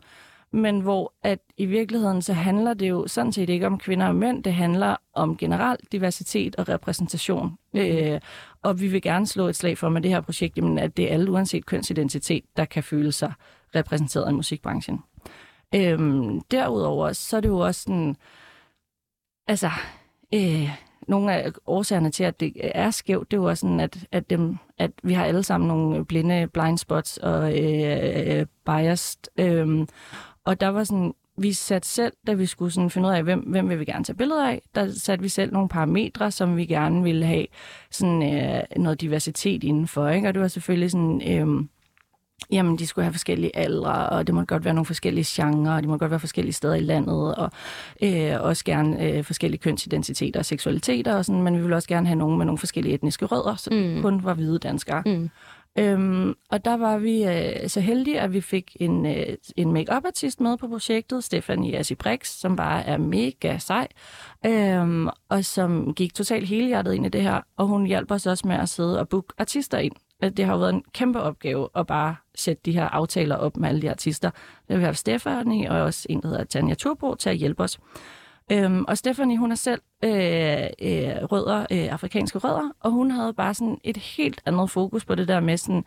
Men 0.52 0.80
hvor 0.80 1.12
at 1.22 1.38
i 1.56 1.66
virkeligheden 1.66 2.22
så 2.22 2.32
handler 2.32 2.74
det 2.74 2.88
jo 2.88 3.06
sådan 3.06 3.32
set 3.32 3.48
ikke 3.50 3.66
om 3.66 3.78
kvinder 3.78 4.06
og 4.06 4.14
mænd, 4.16 4.44
det 4.44 4.54
handler 4.54 4.96
om 5.14 5.36
generel 5.36 5.76
diversitet 5.92 6.56
og 6.56 6.68
repræsentation. 6.68 7.58
Mm. 7.74 7.80
Øh, 7.80 8.20
og 8.62 8.80
vi 8.80 8.88
vil 8.88 9.02
gerne 9.02 9.26
slå 9.26 9.48
et 9.48 9.56
slag 9.56 9.78
for 9.78 9.88
med 9.88 10.02
det 10.02 10.10
her 10.10 10.20
projekt, 10.20 10.56
jamen, 10.56 10.78
at 10.78 10.96
det 10.96 11.04
er 11.04 11.14
alle 11.14 11.30
uanset 11.30 11.66
kønsidentitet, 11.66 12.44
der 12.56 12.64
kan 12.64 12.82
føle 12.82 13.12
sig 13.12 13.32
repræsenteret 13.74 14.30
i 14.30 14.34
musikbranchen. 14.34 15.00
Øhm, 15.74 16.40
derudover 16.40 17.12
så 17.12 17.36
er 17.36 17.40
det 17.40 17.48
jo 17.48 17.58
også 17.58 17.82
sådan, 17.82 18.16
altså, 19.46 19.70
øh, 20.34 20.70
nogle 21.08 21.32
af 21.32 21.52
årsagerne 21.66 22.10
til, 22.10 22.24
at 22.24 22.40
det 22.40 22.52
er 22.56 22.90
skævt, 22.90 23.30
det 23.30 23.36
er 23.36 23.40
jo 23.40 23.48
også 23.48 23.60
sådan, 23.60 23.80
at, 23.80 24.06
at, 24.12 24.30
dem, 24.30 24.56
at 24.78 24.90
vi 25.02 25.12
har 25.12 25.24
alle 25.24 25.42
sammen 25.42 25.68
nogle 25.68 26.04
blinde 26.04 26.48
blind 26.52 26.78
spots 26.78 27.16
og 27.16 27.62
øh, 27.62 28.46
biased. 28.66 29.20
Øh, 29.38 29.86
og 30.44 30.60
der 30.60 30.68
var 30.68 30.84
sådan, 30.84 31.14
vi 31.36 31.52
satte 31.52 31.88
selv, 31.88 32.12
da 32.26 32.32
vi 32.32 32.46
skulle 32.46 32.70
sådan 32.70 32.90
finde 32.90 33.08
ud 33.08 33.14
af, 33.14 33.22
hvem, 33.22 33.40
hvem 33.40 33.68
vil 33.68 33.80
vi 33.80 33.84
gerne 33.84 34.04
tage 34.04 34.16
billeder 34.16 34.48
af, 34.48 34.62
der 34.74 34.90
satte 34.90 35.22
vi 35.22 35.28
selv 35.28 35.52
nogle 35.52 35.68
parametre, 35.68 36.30
som 36.30 36.56
vi 36.56 36.66
gerne 36.66 37.02
ville 37.02 37.26
have 37.26 37.46
sådan, 37.90 38.22
øh, 38.22 38.62
noget 38.76 39.00
diversitet 39.00 39.64
indenfor. 39.64 40.08
Ikke? 40.08 40.28
Og 40.28 40.34
det 40.34 40.42
var 40.42 40.48
selvfølgelig 40.48 40.90
sådan... 40.90 41.22
Øh, 41.28 41.66
Jamen, 42.54 42.78
de 42.78 42.86
skulle 42.86 43.04
have 43.04 43.12
forskellige 43.12 43.56
aldre, 43.56 44.08
og 44.08 44.26
det 44.26 44.34
måtte 44.34 44.46
godt 44.46 44.64
være 44.64 44.74
nogle 44.74 44.86
forskellige 44.86 45.24
genrer, 45.28 45.76
og 45.76 45.82
de 45.82 45.88
måtte 45.88 45.98
godt 46.02 46.10
være 46.10 46.20
forskellige 46.20 46.52
steder 46.52 46.74
i 46.74 46.80
landet, 46.80 47.34
og 47.34 47.50
øh, 48.02 48.32
også 48.40 48.64
gerne 48.64 49.02
øh, 49.10 49.24
forskellige 49.24 49.60
kønsidentiteter 49.60 50.40
og 50.40 50.44
seksualiteter, 50.46 51.14
og 51.16 51.24
sådan, 51.24 51.42
men 51.42 51.56
vi 51.56 51.60
ville 51.60 51.76
også 51.76 51.88
gerne 51.88 52.06
have 52.06 52.16
nogen 52.18 52.38
med 52.38 52.46
nogle 52.46 52.58
forskellige 52.58 52.94
etniske 52.94 53.24
rødder, 53.26 53.56
så 53.56 53.70
Mm. 53.72 54.02
kun 54.02 54.24
var 54.24 54.34
hvide 54.34 54.58
danskere. 54.58 55.02
Mm. 55.06 55.30
Øhm, 55.78 56.34
og 56.50 56.64
der 56.64 56.76
var 56.76 56.98
vi 56.98 57.24
øh, 57.24 57.68
så 57.68 57.80
heldige, 57.80 58.20
at 58.20 58.32
vi 58.32 58.40
fik 58.40 58.76
en, 58.80 59.06
øh, 59.06 59.26
en 59.56 59.72
make 59.72 59.92
artist 59.92 60.40
med 60.40 60.56
på 60.56 60.68
projektet, 60.68 61.24
Stephanie 61.24 61.78
Asibrix, 61.78 62.28
som 62.28 62.56
bare 62.56 62.84
er 62.84 62.96
mega 62.96 63.58
sej, 63.58 63.88
øhm, 64.46 65.08
og 65.28 65.44
som 65.44 65.94
gik 65.94 66.14
totalt 66.14 66.48
helhjertet 66.48 66.94
ind 66.94 67.06
i 67.06 67.08
det 67.08 67.22
her, 67.22 67.40
og 67.56 67.66
hun 67.66 67.86
hjalp 67.86 68.10
os 68.10 68.26
også 68.26 68.48
med 68.48 68.56
at 68.56 68.68
sidde 68.68 69.00
og 69.00 69.08
booke 69.08 69.34
artister 69.38 69.78
ind 69.78 69.92
at 70.24 70.36
det 70.36 70.44
har 70.44 70.52
jo 70.52 70.58
været 70.58 70.74
en 70.74 70.82
kæmpe 70.92 71.20
opgave 71.20 71.68
at 71.76 71.86
bare 71.86 72.16
sætte 72.34 72.62
de 72.64 72.72
her 72.72 72.88
aftaler 72.88 73.36
op 73.36 73.56
med 73.56 73.68
alle 73.68 73.82
de 73.82 73.90
artister. 73.90 74.30
Det 74.30 74.40
har 74.70 74.76
vi 74.76 74.84
haft 74.84 74.98
Stephanie 74.98 75.70
og 75.70 75.82
også 75.82 76.06
en, 76.10 76.22
der 76.22 76.28
hedder 76.28 76.44
Tanja 76.44 76.74
Turbo, 76.74 77.14
til 77.14 77.30
at 77.30 77.36
hjælpe 77.36 77.62
os. 77.62 77.78
Øhm, 78.52 78.84
og 78.88 78.98
Stephanie, 78.98 79.38
hun 79.38 79.50
er 79.50 79.54
selv 79.54 79.80
øh, 80.04 80.10
øh, 80.12 81.24
rødder, 81.24 81.66
øh, 81.70 81.92
afrikanske 81.92 82.38
rødder, 82.38 82.70
og 82.80 82.90
hun 82.90 83.10
havde 83.10 83.34
bare 83.34 83.54
sådan 83.54 83.78
et 83.84 83.96
helt 83.96 84.42
andet 84.46 84.70
fokus 84.70 85.04
på 85.04 85.14
det 85.14 85.28
der 85.28 85.40
med 85.40 85.56
sådan, 85.56 85.84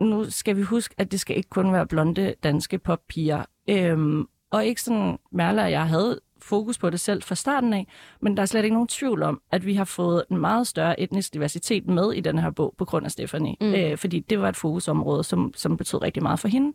nu 0.00 0.30
skal 0.30 0.56
vi 0.56 0.62
huske, 0.62 0.94
at 0.98 1.12
det 1.12 1.20
skal 1.20 1.36
ikke 1.36 1.48
kun 1.48 1.72
være 1.72 1.86
blonde 1.86 2.34
danske 2.42 2.78
poppiger. 2.78 3.44
Øhm, 3.68 4.26
og 4.50 4.66
ikke 4.66 4.82
sådan, 4.82 5.18
Merle 5.32 5.62
og 5.62 5.70
jeg 5.70 5.88
havde 5.88 6.20
fokus 6.44 6.78
på 6.78 6.90
det 6.90 7.00
selv 7.00 7.22
fra 7.22 7.34
starten 7.34 7.72
af, 7.72 7.86
men 8.20 8.36
der 8.36 8.42
er 8.42 8.46
slet 8.46 8.64
ikke 8.64 8.74
nogen 8.74 8.88
tvivl 8.88 9.22
om, 9.22 9.40
at 9.50 9.66
vi 9.66 9.74
har 9.74 9.84
fået 9.84 10.24
en 10.30 10.38
meget 10.38 10.66
større 10.66 11.00
etnisk 11.00 11.34
diversitet 11.34 11.86
med 11.86 12.12
i 12.12 12.20
den 12.20 12.38
her 12.38 12.50
bog 12.50 12.74
på 12.78 12.84
grund 12.84 13.04
af 13.04 13.10
Stephanie. 13.10 13.56
Mm. 13.60 13.74
Øh, 13.74 13.98
fordi 13.98 14.20
det 14.20 14.40
var 14.40 14.48
et 14.48 14.56
fokusområde, 14.56 15.24
som, 15.24 15.52
som 15.56 15.76
betød 15.76 16.02
rigtig 16.02 16.22
meget 16.22 16.40
for 16.40 16.48
hende. 16.48 16.72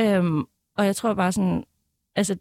Øhm, 0.00 0.44
og 0.76 0.86
jeg 0.86 0.96
tror 0.96 1.14
bare 1.14 1.32
sådan, 1.32 1.64
altså 2.16 2.36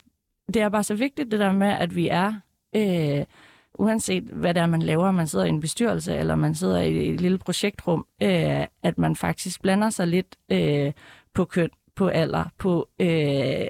det 0.54 0.62
er 0.62 0.70
bare 0.70 0.84
så 0.84 0.96
vigtigt 0.96 1.32
det 1.32 1.40
der 1.40 1.52
med, 1.52 1.68
at 1.68 1.96
vi 1.96 2.08
er, 2.08 2.34
øh, 2.76 3.26
uanset 3.74 4.24
hvad 4.24 4.54
det 4.54 4.62
er, 4.62 4.66
man 4.66 4.82
laver, 4.82 5.12
man 5.12 5.28
sidder 5.28 5.46
i 5.46 5.50
en 5.50 5.60
bestyrelse, 5.60 6.16
eller 6.16 6.36
man 6.36 6.56
sidder 6.56 6.82
i 6.82 7.10
et 7.14 7.22
lille 7.22 7.38
projektrum, 7.38 8.06
øh, 8.24 8.66
at 8.84 8.98
man 8.98 9.16
faktisk 9.16 9.62
blander 9.62 9.90
sig 9.90 10.08
lidt 10.08 10.36
øh, 10.52 10.92
på 11.34 11.46
køn, 11.46 11.70
på 11.96 12.08
alder, 12.08 12.44
på 12.58 12.90
øh, 13.00 13.08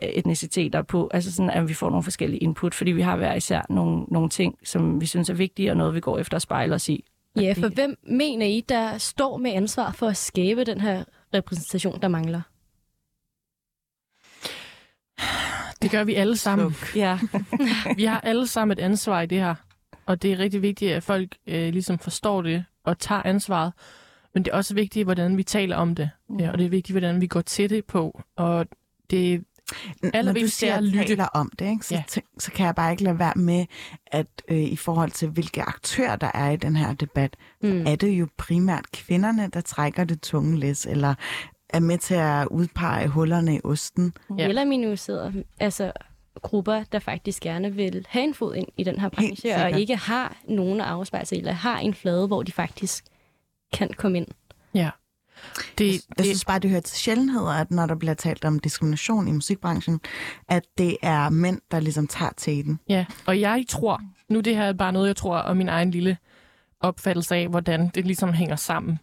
etniciteter, 0.02 0.82
på, 0.82 1.10
altså 1.14 1.32
sådan, 1.36 1.50
at 1.52 1.68
vi 1.70 1.74
får 1.74 1.90
nogle 1.90 2.04
forskellige 2.04 2.40
input, 2.40 2.74
fordi 2.74 2.92
vi 2.92 3.02
har 3.02 3.16
hver 3.18 3.34
især 3.34 3.62
nogle, 3.70 4.04
nogle 4.04 4.30
ting, 4.30 4.58
som 4.64 5.02
vi 5.02 5.06
synes 5.06 5.30
er 5.30 5.34
vigtige, 5.34 5.72
og 5.72 5.78
noget, 5.78 5.94
vi 5.96 6.00
går 6.00 6.18
efter 6.18 6.36
at 6.36 6.42
spejle 6.42 6.76
os 6.76 6.90
i. 6.90 7.04
Ja, 7.36 7.42
det- 7.50 7.58
for 7.58 7.68
hvem 7.70 7.98
mener 8.04 8.46
I, 8.46 8.64
der 8.70 8.98
står 8.98 9.38
med 9.38 9.52
ansvar 9.52 9.92
for 9.92 10.08
at 10.08 10.18
skabe 10.18 10.64
den 10.64 10.82
her 10.82 11.04
repræsentation, 11.34 12.02
der 12.02 12.08
mangler? 12.08 12.42
Det 15.82 15.92
gør 15.92 16.04
vi 16.04 16.16
alle 16.16 16.38
sammen. 16.38 16.76
Ja, 16.96 17.20
Vi 17.98 18.04
har 18.06 18.20
alle 18.22 18.48
sammen 18.48 18.78
et 18.78 18.82
ansvar 18.84 19.22
i 19.22 19.26
det 19.26 19.38
her. 19.40 19.56
Og 20.06 20.22
det 20.22 20.32
er 20.34 20.40
rigtig 20.40 20.62
vigtigt, 20.62 20.92
at 20.94 21.04
folk 21.04 21.38
øh, 21.48 21.70
ligesom 21.74 22.00
forstår 22.00 22.42
det 22.42 22.66
og 22.84 23.00
tager 23.00 23.22
ansvaret. 23.26 23.74
Men 24.36 24.46
det 24.46 24.52
er 24.52 24.56
også 24.56 24.74
vigtigt, 24.74 25.06
hvordan 25.06 25.38
vi 25.38 25.44
taler 25.44 25.76
om 25.76 25.96
det. 25.96 26.10
Mm. 26.30 26.40
Ja, 26.40 26.52
og 26.52 26.58
det 26.58 26.66
er 26.66 26.70
vigtigt, 26.70 26.94
hvordan 26.94 27.22
vi 27.22 27.28
går 27.28 27.42
til 27.42 27.70
det 27.70 27.86
på. 27.86 28.22
Og 28.36 28.66
det 29.10 29.44
Når 30.04 30.22
du 30.34 30.40
er 30.40 30.48
siger, 30.48 30.76
at 30.76 30.84
lytte. 30.84 31.08
taler 31.08 31.26
om 31.26 31.52
det, 31.60 31.70
ikke, 31.70 31.86
så, 31.86 31.96
Ja. 31.96 32.04
ja. 32.16 32.22
så 32.40 32.52
kan 32.52 32.66
jeg 32.66 32.76
bare 32.76 32.92
ikke 32.92 33.04
lade 33.04 33.20
være 33.20 33.34
med, 33.36 33.66
at 34.08 34.28
øh, 34.48 34.58
i 34.58 34.76
forhold 34.76 35.12
til, 35.12 35.28
hvilke 35.30 35.62
aktører 35.62 36.16
der 36.16 36.32
er 36.34 36.50
i 36.52 36.56
den 36.56 36.76
her 36.76 36.94
debat, 36.94 37.36
Mm. 37.64 37.88
er 37.88 37.96
det 37.96 38.08
jo 38.08 38.28
primært 38.38 38.92
kvinderne, 38.94 39.50
der 39.54 39.62
trækker 39.62 40.04
det 40.04 40.22
tunge 40.22 40.60
læs, 40.60 40.86
eller 40.86 41.16
er 41.70 41.80
med 41.80 41.98
til 41.98 42.16
at 42.16 42.48
udpege 42.48 43.08
hullerne 43.08 43.56
i 43.56 43.60
osten. 43.64 44.14
Ja. 44.38 44.48
Eller 44.48 44.66
minoriserede 44.66 45.44
altså 45.60 45.92
grupper, 46.42 46.84
der 46.92 47.00
faktisk 47.00 47.42
gerne 47.44 47.74
vil 47.74 48.06
have 48.10 48.24
en 48.24 48.34
fod 48.34 48.56
ind 48.56 48.68
i 48.78 48.84
den 48.84 49.00
her 49.00 49.10
branche, 49.10 49.56
og 49.56 49.80
ikke 49.80 49.96
har 49.96 50.38
nogen 50.48 50.82
at 50.82 50.88
afspejle 50.88 51.26
sig, 51.26 51.38
eller 51.38 51.52
har 51.52 51.80
en 51.80 51.94
flade, 51.94 52.28
hvor 52.28 52.44
de 52.44 52.52
faktisk 52.52 53.04
kan 53.74 53.90
komme 53.98 54.18
ind. 54.18 54.28
Ja. 54.74 54.90
Det, 55.78 55.92
Jeg 55.94 56.00
det, 56.18 56.26
synes 56.26 56.46
bare, 56.46 56.60
det 56.60 56.70
hører 56.70 56.82
til 56.82 56.98
sjældenheder, 56.98 57.48
at 57.52 57.72
når 57.72 57.86
der 57.86 57.96
bliver 57.96 58.14
talt 58.14 58.46
om 58.46 58.60
diskrimination 58.60 59.28
i 59.28 59.32
musikbranchen, 59.32 60.00
at 60.48 60.64
det 60.78 60.98
er 61.02 61.30
mænd, 61.30 61.62
der 61.72 61.80
ligesom 61.80 62.08
tager 62.08 62.32
teten. 62.38 62.80
ja, 62.90 63.06
og 63.26 63.40
jeg 63.42 63.66
tror, 63.70 64.02
nu 64.30 64.40
det 64.40 64.56
her 64.56 64.64
er 64.64 64.74
bare 64.74 64.92
noget, 64.94 65.08
jeg 65.08 65.16
tror 65.16 65.38
om 65.38 65.58
min 65.58 65.70
egen 65.70 65.92
lille 65.92 66.18
opfattelse 66.80 67.36
af, 67.36 67.48
hvordan 67.48 67.92
det 67.96 68.06
ligesom 68.06 68.34
hænger 68.34 68.56
sammen. 68.56 69.00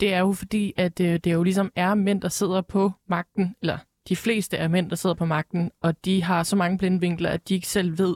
Det 0.00 0.14
er 0.14 0.18
jo 0.18 0.32
fordi, 0.32 0.72
at 0.76 1.00
øh, 1.00 1.20
det 1.24 1.32
jo 1.32 1.42
ligesom 1.42 1.70
er 1.76 1.94
mænd, 1.94 2.20
der 2.22 2.28
sidder 2.28 2.60
på 2.60 2.92
magten, 3.08 3.54
eller 3.62 3.78
de 4.08 4.16
fleste 4.16 4.56
er 4.56 4.68
mænd, 4.68 4.90
der 4.90 4.96
sidder 4.96 5.14
på 5.14 5.24
magten, 5.24 5.70
og 5.82 6.04
de 6.04 6.22
har 6.22 6.42
så 6.42 6.56
mange 6.56 6.78
blindvinkler, 6.78 7.30
at 7.30 7.48
de 7.48 7.54
ikke 7.54 7.68
selv 7.68 7.98
ved, 7.98 8.14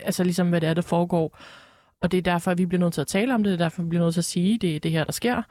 altså 0.00 0.24
ligesom, 0.24 0.48
hvad 0.48 0.60
det 0.60 0.68
er, 0.68 0.74
der 0.74 0.82
foregår. 0.82 1.38
Og 2.00 2.12
det 2.12 2.18
er 2.18 2.22
derfor, 2.22 2.50
at 2.50 2.58
vi 2.58 2.66
bliver 2.66 2.80
nødt 2.80 2.94
til 2.94 3.00
at 3.00 3.06
tale 3.06 3.34
om 3.34 3.42
det, 3.42 3.50
det 3.50 3.60
er 3.60 3.64
derfor, 3.64 3.82
vi 3.82 3.88
bliver 3.88 4.04
nødt 4.04 4.14
til 4.14 4.20
at 4.20 4.24
sige, 4.24 4.54
at 4.54 4.62
det 4.62 4.76
er 4.76 4.80
det 4.80 4.90
her, 4.90 5.04
der 5.04 5.12
sker. 5.12 5.42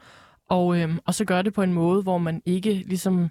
Og, 0.48 0.78
øhm, 0.78 0.98
og 1.06 1.14
så 1.14 1.24
gør 1.24 1.42
det 1.42 1.54
på 1.54 1.62
en 1.62 1.72
måde, 1.72 2.02
hvor 2.02 2.18
man 2.18 2.42
ikke 2.46 2.72
ligesom 2.72 3.30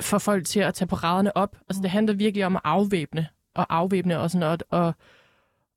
får 0.00 0.18
folk 0.18 0.46
til 0.46 0.60
at 0.60 0.74
tage 0.74 0.88
paraderne 0.88 1.36
op. 1.36 1.56
Altså 1.68 1.82
det 1.82 1.90
handler 1.90 2.14
virkelig 2.14 2.46
om 2.46 2.56
at 2.56 2.62
afvæbne, 2.64 3.28
og 3.54 3.66
afvæbne 3.76 4.18
og 4.18 4.30
sådan 4.30 4.40
noget, 4.40 4.62
og, 4.70 4.94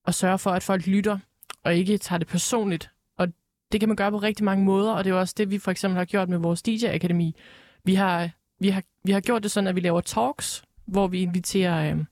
og 0.05 0.13
sørge 0.13 0.37
for, 0.37 0.51
at 0.51 0.63
folk 0.63 0.87
lytter, 0.87 1.19
og 1.63 1.75
ikke 1.75 1.97
tager 1.97 2.17
det 2.17 2.27
personligt. 2.27 2.91
Og 3.17 3.27
det 3.71 3.79
kan 3.79 3.89
man 3.89 3.95
gøre 3.95 4.11
på 4.11 4.17
rigtig 4.17 4.45
mange 4.45 4.65
måder, 4.65 4.91
og 4.91 5.03
det 5.03 5.09
er 5.09 5.13
jo 5.13 5.19
også 5.19 5.35
det, 5.37 5.51
vi 5.51 5.59
for 5.59 5.71
eksempel 5.71 5.97
har 5.97 6.05
gjort 6.05 6.29
med 6.29 6.37
vores 6.37 6.61
DJ-akademi. 6.61 7.35
Vi 7.83 7.95
har, 7.95 8.29
vi 8.59 8.69
har, 8.69 8.83
vi 9.03 9.11
har 9.11 9.19
gjort 9.19 9.43
det 9.43 9.51
sådan, 9.51 9.67
at 9.67 9.75
vi 9.75 9.79
laver 9.79 10.01
talks, 10.01 10.63
hvor 10.85 11.07
vi 11.07 11.21
inviterer 11.21 11.91
Øhm, 11.91 12.05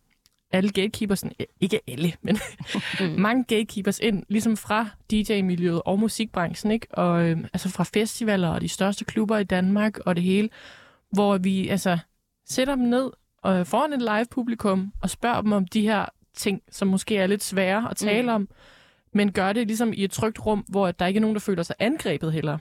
alle 0.51 0.69
gatekeepers, 0.69 1.23
ikke 1.61 1.79
alle, 1.87 2.13
men 2.21 2.37
Mm. 2.99 3.05
mange 3.07 3.43
gatekeepers 3.43 3.99
ind, 3.99 4.23
ligesom 4.29 4.57
fra 4.57 4.89
DJ-miljøet 5.11 5.81
og 5.85 5.99
musikbranchen, 5.99 6.71
ikke? 6.71 6.87
Og 6.93 7.23
øh, 7.29 7.37
altså 7.53 7.69
fra 7.69 7.83
festivaler 7.83 8.47
og 8.49 8.61
de 8.61 8.69
største 8.69 9.05
klubber 9.05 9.37
i 9.37 9.43
Danmark 9.43 9.97
og 9.99 10.15
det 10.15 10.23
hele, 10.23 10.49
hvor 11.11 11.37
vi 11.37 11.67
altså 11.67 11.97
sætter 12.49 12.75
dem 12.75 12.83
ned 12.83 13.09
og 13.43 13.67
foran 13.67 13.93
et 13.93 13.99
live 14.01 14.25
publikum 14.31 14.93
og 15.01 15.09
spørger 15.09 15.41
dem 15.41 15.51
om 15.51 15.67
de 15.67 15.81
her 15.81 16.05
ting, 16.33 16.61
som 16.71 16.87
måske 16.87 17.17
er 17.17 17.27
lidt 17.27 17.43
svære 17.43 17.87
at 17.91 17.97
tale 17.97 18.21
Mm. 18.21 18.27
mm. 18.27 18.33
om, 18.35 18.47
men 19.13 19.31
gør 19.31 19.53
det 19.53 19.67
ligesom 19.67 19.93
i 19.93 20.03
et 20.03 20.11
trygt 20.11 20.45
rum, 20.45 20.65
hvor 20.67 20.91
der 20.91 21.05
ikke 21.05 21.17
er 21.17 21.21
nogen, 21.21 21.35
der 21.35 21.39
føler 21.39 21.63
sig 21.63 21.75
angrebet 21.79 22.33
heller. 22.33 22.57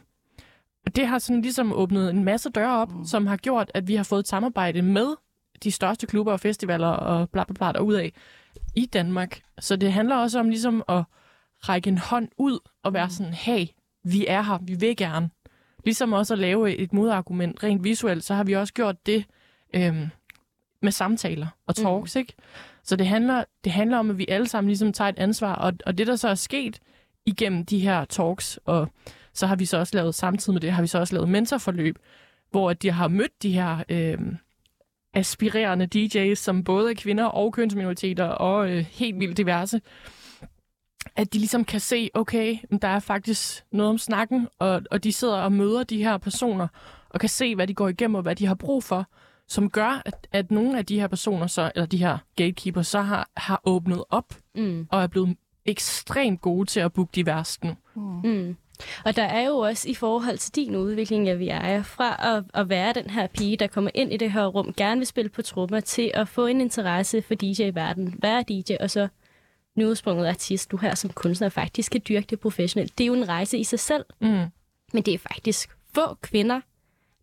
Og 0.87 0.96
det 0.96 1.07
har 1.07 1.18
sådan 1.18 1.42
ligesom 1.42 1.72
åbnet 1.72 2.11
en 2.11 2.24
masse 2.24 2.51
døre 2.51 2.77
op, 2.77 2.92
mm. 2.92 3.05
som 3.05 3.27
har 3.27 3.37
gjort, 3.37 3.70
at 3.74 3.88
vi 3.88 3.94
har 3.94 4.05
fået 4.05 4.20
et 4.20 4.29
samarbejde 4.29 4.83
med 4.83 5.09
de 5.64 5.71
største 5.71 6.07
klubber 6.07 6.33
og 6.33 6.40
festivaler 6.40 6.88
og 6.88 7.31
bla 7.31 7.44
bla 7.44 7.55
bla 7.55 7.73
derudad 7.73 8.11
i 8.75 8.87
Danmark. 8.87 9.40
Så 9.59 9.77
det 9.77 9.92
handler 9.92 10.16
også 10.16 10.40
om 10.40 10.49
ligesom 10.49 10.83
at 10.88 11.03
række 11.61 11.88
en 11.88 11.99
hånd 11.99 12.29
ud 12.38 12.59
og 12.83 12.94
være 12.94 13.11
sådan, 13.11 13.33
hey, 13.33 13.67
vi 14.04 14.27
er 14.27 14.42
her, 14.42 14.59
vi 14.63 14.75
vil 14.75 14.96
gerne. 14.96 15.31
Ligesom 15.85 16.13
også 16.13 16.35
at 16.35 16.38
lave 16.38 16.77
et 16.77 16.92
modargument 16.92 17.63
rent 17.63 17.85
visuelt, 17.85 18.25
så 18.25 18.35
har 18.35 18.44
vi 18.44 18.52
også 18.52 18.75
gjort 18.75 19.06
det 19.06 19.25
øhm, 19.75 20.09
med 20.83 20.92
samtaler 20.92 21.46
og 21.67 21.77
talks, 21.77 22.15
mm. 22.15 22.19
ikke? 22.19 22.35
Så 22.83 22.96
det 22.96 23.06
handler, 23.06 23.44
det 23.65 23.73
handler 23.73 23.98
om, 23.98 24.11
at 24.11 24.19
vi 24.19 24.27
alle 24.29 24.48
sammen 24.48 24.69
ligesom 24.69 24.92
tager 24.92 25.09
et 25.09 25.19
ansvar, 25.19 25.54
og, 25.54 25.73
og 25.87 25.98
det, 25.98 26.06
der 26.06 26.17
så 26.17 26.29
er 26.29 26.35
sket 26.35 26.81
igennem 27.27 27.67
de 27.67 27.79
her 27.79 28.04
talks, 28.04 28.61
og 28.65 28.88
så 29.33 29.46
har 29.46 29.56
vi 29.56 29.65
så 29.65 29.79
også 29.79 29.96
lavet, 29.96 30.15
samtidig 30.15 30.54
med 30.54 30.61
det, 30.61 30.73
har 30.73 30.83
vi 30.83 30.88
så 30.88 30.98
også 30.98 31.15
lavet 31.15 31.29
mentorforløb, 31.29 31.98
hvor 32.50 32.71
at 32.71 32.83
de 32.83 32.90
har 32.90 33.09
mødt 33.09 33.42
de 33.42 33.52
her 33.52 33.85
øhm, 33.88 34.37
aspirerende 35.19 35.88
DJ's, 35.94 36.35
som 36.35 36.64
både 36.64 36.90
er 36.90 36.94
kvinder 36.94 37.25
og 37.25 37.52
kønsminoriteter 37.52 38.25
og 38.25 38.71
øh, 38.71 38.85
helt 38.90 39.21
vildt 39.21 39.37
diverse, 39.37 39.81
at 41.16 41.33
de 41.33 41.38
ligesom 41.38 41.64
kan 41.64 41.81
se, 41.81 42.10
okay, 42.14 42.56
men 42.71 42.79
der 42.79 42.88
er 42.88 42.98
faktisk 43.00 43.64
noget 43.73 43.90
om 43.90 43.98
snakken, 43.98 44.48
og, 44.58 44.83
og 44.90 45.04
de 45.04 45.12
sidder 45.12 45.37
og 45.37 45.52
møder 45.52 45.85
de 45.85 46.02
her 46.02 46.19
personer, 46.19 46.69
og 47.10 47.21
kan 47.21 47.29
se, 47.29 47.54
hvad 47.54 47.66
de 47.66 47.75
går 47.75 47.88
igennem, 47.88 48.14
og 48.14 48.23
hvad 48.23 48.37
de 48.37 48.46
har 48.46 48.54
brug 48.54 48.85
for, 48.85 49.06
som 49.48 49.71
gør, 49.71 50.02
at, 50.06 50.27
at 50.33 50.50
nogle 50.50 50.79
af 50.79 50.87
de 50.87 51.00
her 51.00 51.06
personer, 51.06 51.46
så, 51.46 51.73
eller 51.75 51.87
de 51.87 51.98
her 51.98 52.19
gatekeepers, 52.37 52.87
så 52.87 53.00
har, 53.00 53.29
har 53.37 53.60
åbnet 53.64 54.04
op, 54.10 54.35
Mm. 54.54 54.87
og 54.90 55.02
er 55.02 55.06
blevet 55.06 55.37
ekstremt 55.66 56.40
gode 56.40 56.66
til 56.66 56.81
at 56.81 56.92
booke 56.92 57.10
de 57.14 57.27
værste 57.27 57.66
nu. 57.66 57.77
Mm. 58.25 58.56
Og 59.04 59.16
der 59.16 59.22
er 59.22 59.46
jo 59.46 59.58
også 59.58 59.88
i 59.88 59.94
forhold 59.94 60.38
til 60.38 60.54
din 60.54 60.76
udvikling, 60.76 61.29
at 61.29 61.38
vi 61.38 61.48
er 61.48 61.83
fra 61.83 62.37
at, 62.37 62.44
at 62.54 62.68
være 62.68 62.92
den 62.92 63.10
her 63.10 63.26
pige, 63.26 63.56
der 63.56 63.66
kommer 63.66 63.90
ind 63.94 64.12
i 64.12 64.16
det 64.16 64.33
her 64.33 64.46
rum, 64.46 64.74
gerne 64.76 64.98
vil 64.98 65.06
spille 65.06 65.29
på 65.29 65.42
trommer, 65.42 65.81
til 65.81 66.10
at 66.14 66.29
få 66.29 66.46
en 66.46 66.60
interesse 66.60 67.22
for 67.22 67.35
DJ-verden, 67.35 68.14
være 68.22 68.42
DJ, 68.48 68.72
og 68.81 68.90
så 68.90 69.08
nyudsprunget 69.76 70.26
artist, 70.26 70.70
du 70.70 70.76
her 70.76 70.94
som 70.94 71.10
kunstner 71.10 71.48
faktisk 71.48 71.92
kan 71.92 72.00
dyrke 72.08 72.26
det 72.31 72.40
professionelt. 72.40 72.98
Det 72.98 73.04
er 73.04 73.08
jo 73.08 73.14
en 73.14 73.29
rejse 73.29 73.58
i 73.58 73.64
sig 73.64 73.79
selv, 73.81 74.04
Mm. 74.20 74.44
men 74.92 75.02
det 75.02 75.14
er 75.14 75.18
faktisk 75.18 75.70
få 75.94 76.14
kvinder, 76.14 76.60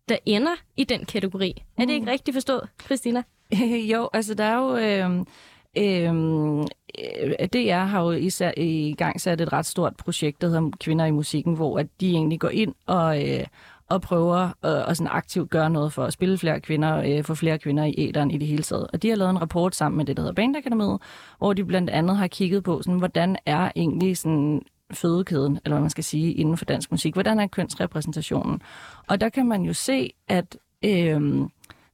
der 0.08 0.16
ender 0.26 0.54
i 0.76 0.84
den 0.84 1.04
kategori. 1.04 1.62
Er 1.78 1.84
det 1.84 1.92
ikke 1.92 2.10
rigtigt 2.10 2.34
forstået, 2.34 2.68
Christina? 2.84 3.22
jo, 3.92 4.08
altså 4.12 4.34
der 4.34 4.44
er 4.44 4.56
jo... 4.56 4.76
Øh, 4.76 5.26
Øhm, 5.78 6.60
øh, 6.60 7.48
DR 7.52 7.84
har 7.84 8.02
jo 8.02 8.10
især 8.10 8.52
i 8.56 8.94
gang 8.98 9.20
sat 9.20 9.40
et 9.40 9.52
ret 9.52 9.66
stort 9.66 9.96
projekt, 9.96 10.40
der 10.40 10.46
hedder 10.46 10.70
Kvinder 10.80 11.04
i 11.04 11.10
musikken, 11.10 11.54
hvor 11.54 11.78
at 11.78 11.86
de 12.00 12.10
egentlig 12.10 12.40
går 12.40 12.48
ind 12.48 12.74
og, 12.86 13.28
øh, 13.28 13.46
og 13.88 14.02
prøver 14.02 14.36
at 14.36 14.84
og 14.84 14.96
sådan 14.96 15.12
aktivt 15.12 15.50
gøre 15.50 15.70
noget 15.70 15.92
for 15.92 16.04
at 16.04 16.12
spille 16.12 16.38
flere 16.38 16.60
kvinder, 16.60 16.96
øh, 16.96 17.24
få 17.24 17.34
flere 17.34 17.58
kvinder 17.58 17.84
i 17.84 17.94
æderen 17.98 18.30
i 18.30 18.38
det 18.38 18.48
hele 18.48 18.62
taget. 18.62 18.86
Og 18.92 19.02
de 19.02 19.08
har 19.08 19.16
lavet 19.16 19.30
en 19.30 19.40
rapport 19.40 19.74
sammen 19.74 19.96
med 19.96 20.04
det, 20.04 20.16
der 20.16 20.22
hedder 20.22 20.34
Bandakademiet, 20.34 20.98
hvor 21.38 21.52
de 21.52 21.64
blandt 21.64 21.90
andet 21.90 22.16
har 22.16 22.26
kigget 22.26 22.64
på, 22.64 22.82
sådan, 22.82 22.98
hvordan 22.98 23.36
er 23.46 23.70
egentlig 23.76 24.16
sådan 24.16 24.62
fødekæden, 24.92 25.58
eller 25.64 25.74
hvad 25.74 25.80
man 25.80 25.90
skal 25.90 26.04
sige, 26.04 26.32
inden 26.32 26.56
for 26.56 26.64
dansk 26.64 26.90
musik. 26.90 27.14
Hvordan 27.14 27.40
er 27.40 27.46
kønsrepræsentationen? 27.46 28.62
Og 29.08 29.20
der 29.20 29.28
kan 29.28 29.46
man 29.48 29.62
jo 29.62 29.72
se, 29.72 30.10
at, 30.28 30.56
øh, 30.84 31.40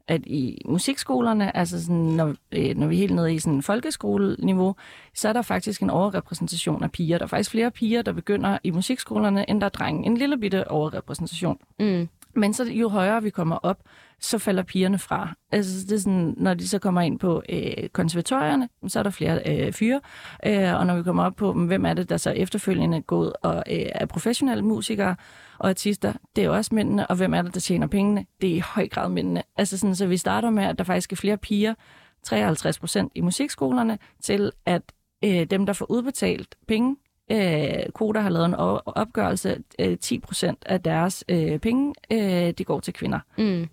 at 0.08 0.20
i 0.26 0.62
musikskolerne, 0.64 1.56
altså 1.56 1.82
sådan, 1.82 1.96
når, 1.96 2.34
øh, 2.52 2.76
når 2.76 2.86
vi 2.86 2.94
er 2.94 2.98
helt 2.98 3.14
nede 3.14 3.34
i 3.34 3.38
sådan 3.38 3.62
folkeskoleniveau, 3.62 4.74
så 5.14 5.28
er 5.28 5.32
der 5.32 5.42
faktisk 5.42 5.82
en 5.82 5.90
overrepræsentation 5.90 6.82
af 6.82 6.92
piger. 6.92 7.18
Der 7.18 7.24
er 7.24 7.28
faktisk 7.28 7.50
flere 7.50 7.70
piger, 7.70 8.02
der 8.02 8.12
begynder 8.12 8.58
i 8.64 8.70
musikskolerne, 8.70 9.50
end 9.50 9.60
der 9.60 9.64
er 9.64 9.70
drenge. 9.70 10.06
En 10.06 10.16
lille 10.16 10.38
bitte 10.38 10.70
overrepræsentation. 10.70 11.58
Mm. 11.80 12.08
Men 12.34 12.54
så 12.54 12.64
jo 12.64 12.88
højere 12.88 13.22
vi 13.22 13.30
kommer 13.30 13.56
op, 13.56 13.78
så 14.20 14.38
falder 14.38 14.62
pigerne 14.62 14.98
fra. 14.98 15.34
Altså 15.52 15.86
det 15.86 15.92
er 15.92 15.98
sådan, 15.98 16.34
når 16.36 16.54
de 16.54 16.68
så 16.68 16.78
kommer 16.78 17.00
ind 17.00 17.18
på 17.18 17.42
øh, 17.48 17.88
konservatorierne, 17.92 18.68
så 18.88 18.98
er 18.98 19.02
der 19.02 19.10
flere 19.10 19.42
øh, 19.46 19.72
fyre. 19.72 20.00
Øh, 20.46 20.74
og 20.74 20.86
når 20.86 20.96
vi 20.96 21.02
kommer 21.02 21.24
op 21.24 21.36
på, 21.36 21.52
hvem 21.52 21.84
er 21.84 21.94
det, 21.94 22.08
der 22.08 22.16
så 22.16 22.30
efterfølgende 22.30 23.02
går 23.02 23.18
ud 23.18 23.32
og 23.42 23.56
øh, 23.56 23.86
er 23.94 24.06
professionelle 24.06 24.64
musikere 24.64 25.16
og 25.58 25.68
artister, 25.68 26.12
det 26.36 26.44
er 26.44 26.50
også 26.50 26.74
mændene. 26.74 27.06
Og 27.06 27.16
hvem 27.16 27.34
er 27.34 27.42
det, 27.42 27.54
der 27.54 27.60
tjener 27.60 27.86
pengene? 27.86 28.26
Det 28.40 28.50
er 28.50 28.54
i 28.54 28.62
høj 28.74 28.88
grad 28.88 29.08
mændene. 29.08 29.42
Altså 29.56 29.78
sådan, 29.78 29.96
så 29.96 30.06
vi 30.06 30.16
starter 30.16 30.50
med, 30.50 30.64
at 30.64 30.78
der 30.78 30.84
faktisk 30.84 31.12
er 31.12 31.16
flere 31.16 31.36
piger, 31.36 31.74
53 32.22 32.78
procent 32.78 33.12
i 33.14 33.20
musikskolerne, 33.20 33.98
til 34.22 34.52
at 34.66 34.82
øh, 35.24 35.44
dem, 35.44 35.66
der 35.66 35.72
får 35.72 35.90
udbetalt 35.90 36.54
penge, 36.68 36.96
øh, 37.30 37.92
Koda 37.94 38.20
har 38.20 38.30
lavet 38.30 38.46
en 38.46 38.54
opgørelse, 38.86 39.62
øh, 39.78 39.98
10 39.98 40.18
procent 40.18 40.62
af 40.66 40.82
deres 40.82 41.24
øh, 41.28 41.58
penge, 41.58 41.94
øh, 42.12 42.18
det 42.58 42.66
går 42.66 42.80
til 42.80 42.94
kvinder. 42.94 43.20
Mm. 43.38 43.62
Øh, 43.62 43.68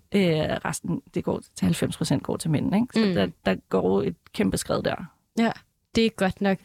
resten, 0.64 1.02
det 1.14 1.24
går 1.24 1.40
til 1.54 1.64
90 1.64 1.96
procent 1.96 2.22
går 2.22 2.36
til 2.36 2.50
mænd. 2.50 2.74
Ikke? 2.74 2.86
Så 2.94 3.06
Mm. 3.06 3.14
der, 3.14 3.28
der 3.46 3.54
går 3.68 4.02
et 4.02 4.16
kæmpe 4.32 4.56
skred 4.56 4.82
der. 4.82 4.96
Ja, 5.38 5.52
det 5.94 6.06
er 6.06 6.10
godt 6.10 6.40
nok 6.40 6.58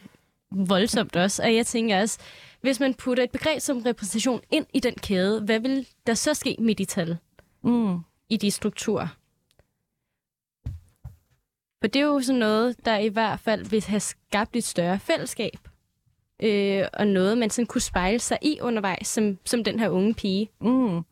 voldsomt 0.50 1.16
også. 1.16 1.42
Og 1.42 1.54
jeg 1.54 1.66
tænker 1.66 2.00
også, 2.00 2.18
hvis 2.60 2.80
man 2.80 2.94
putter 2.94 3.24
et 3.24 3.30
begreb 3.30 3.60
som 3.60 3.78
repræsentation 3.78 4.40
ind 4.50 4.66
i 4.74 4.80
den 4.80 4.94
kæde, 4.94 5.40
hvad 5.40 5.60
vil 5.60 5.86
der 6.06 6.14
så 6.14 6.34
ske 6.34 6.56
med 6.58 6.74
de 6.74 6.84
tal 6.84 7.18
Mm. 7.62 7.98
i 8.28 8.36
de 8.36 8.50
strukturer? 8.50 9.08
For 11.80 11.88
det 11.88 11.96
er 12.00 12.04
jo 12.06 12.20
sådan 12.20 12.38
noget, 12.38 12.84
der 12.84 12.96
i 12.98 13.08
hvert 13.08 13.40
fald 13.40 13.64
vil 13.64 13.84
have 13.84 14.00
skabt 14.00 14.56
et 14.56 14.64
større 14.64 14.98
fællesskab. 14.98 15.68
Øh, 16.42 16.84
og 16.92 17.06
noget, 17.06 17.38
man 17.38 17.50
sådan 17.50 17.66
kunne 17.66 17.80
spejle 17.80 18.18
sig 18.18 18.38
i 18.42 18.58
undervejs, 18.62 19.06
som, 19.06 19.38
som 19.44 19.64
den 19.64 19.80
her 19.80 19.88
unge 19.88 20.14
pige. 20.14 20.50
Mm. 20.60 21.02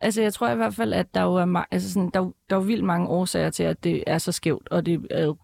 Altså, 0.00 0.22
jeg 0.22 0.34
tror 0.34 0.48
i 0.48 0.56
hvert 0.56 0.74
fald, 0.74 0.92
at 0.92 1.14
der 1.14 1.22
jo 1.22 1.34
er, 1.34 1.64
altså 1.70 1.92
sådan, 1.92 2.10
der, 2.14 2.20
er 2.20 2.30
der 2.50 2.56
er 2.56 2.60
vildt 2.60 2.84
mange 2.84 3.08
årsager 3.08 3.50
til, 3.50 3.62
at 3.62 3.84
det 3.84 4.04
er 4.06 4.18
så 4.18 4.32
skævt, 4.32 4.68
og 4.68 4.86
det 4.86 5.06
jo, 5.22 5.36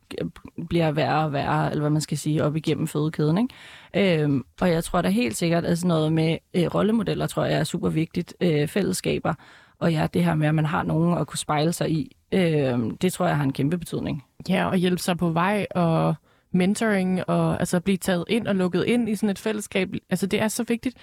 bliver 0.69 0.93
værre 0.93 1.25
og 1.25 1.33
værre, 1.33 1.71
eller 1.71 1.81
hvad 1.81 1.91
man 1.91 2.01
skal 2.01 2.19
sige, 2.19 2.45
op 2.45 2.57
igennem 2.57 2.87
fødekæden. 2.87 3.39
Ikke? 3.39 4.23
Øhm, 4.23 4.45
og 4.61 4.71
jeg 4.71 4.85
tror 4.85 5.03
da 5.03 5.09
helt 5.09 5.37
sikkert, 5.37 5.65
at 5.65 5.79
sådan 5.79 5.89
noget 5.89 6.13
med 6.13 6.39
øh, 6.55 6.75
rollemodeller, 6.75 7.27
tror 7.27 7.45
jeg 7.45 7.59
er 7.59 7.65
super 7.65 7.89
vigtigt. 7.89 8.35
Øh, 8.41 8.69
fællesskaber, 8.69 9.35
og 9.79 9.93
ja, 9.93 10.07
det 10.15 10.25
her 10.25 10.35
med, 10.35 10.49
at 10.49 10.55
man 10.55 10.67
har 10.67 10.83
nogen 10.83 11.19
at 11.19 11.27
kunne 11.27 11.39
spejle 11.39 11.73
sig 11.73 11.91
i, 11.91 12.17
øh, 12.33 12.79
det 13.03 13.13
tror 13.13 13.27
jeg 13.27 13.37
har 13.37 13.45
en 13.45 13.53
kæmpe 13.53 13.79
betydning. 13.79 14.25
Ja, 14.49 14.69
og 14.69 14.77
hjælpe 14.77 15.03
sig 15.03 15.19
på 15.19 15.31
vej, 15.31 15.67
og 15.75 16.15
mentoring, 16.55 17.29
og 17.29 17.61
altså 17.61 17.81
blive 17.81 17.97
taget 17.97 18.25
ind 18.29 18.47
og 18.47 18.55
lukket 18.55 18.85
ind 18.85 19.09
i 19.09 19.15
sådan 19.15 19.31
et 19.31 19.39
fællesskab. 19.39 19.89
Altså, 20.11 20.27
det 20.27 20.41
er 20.41 20.49
så 20.49 20.65
vigtigt. 20.69 20.97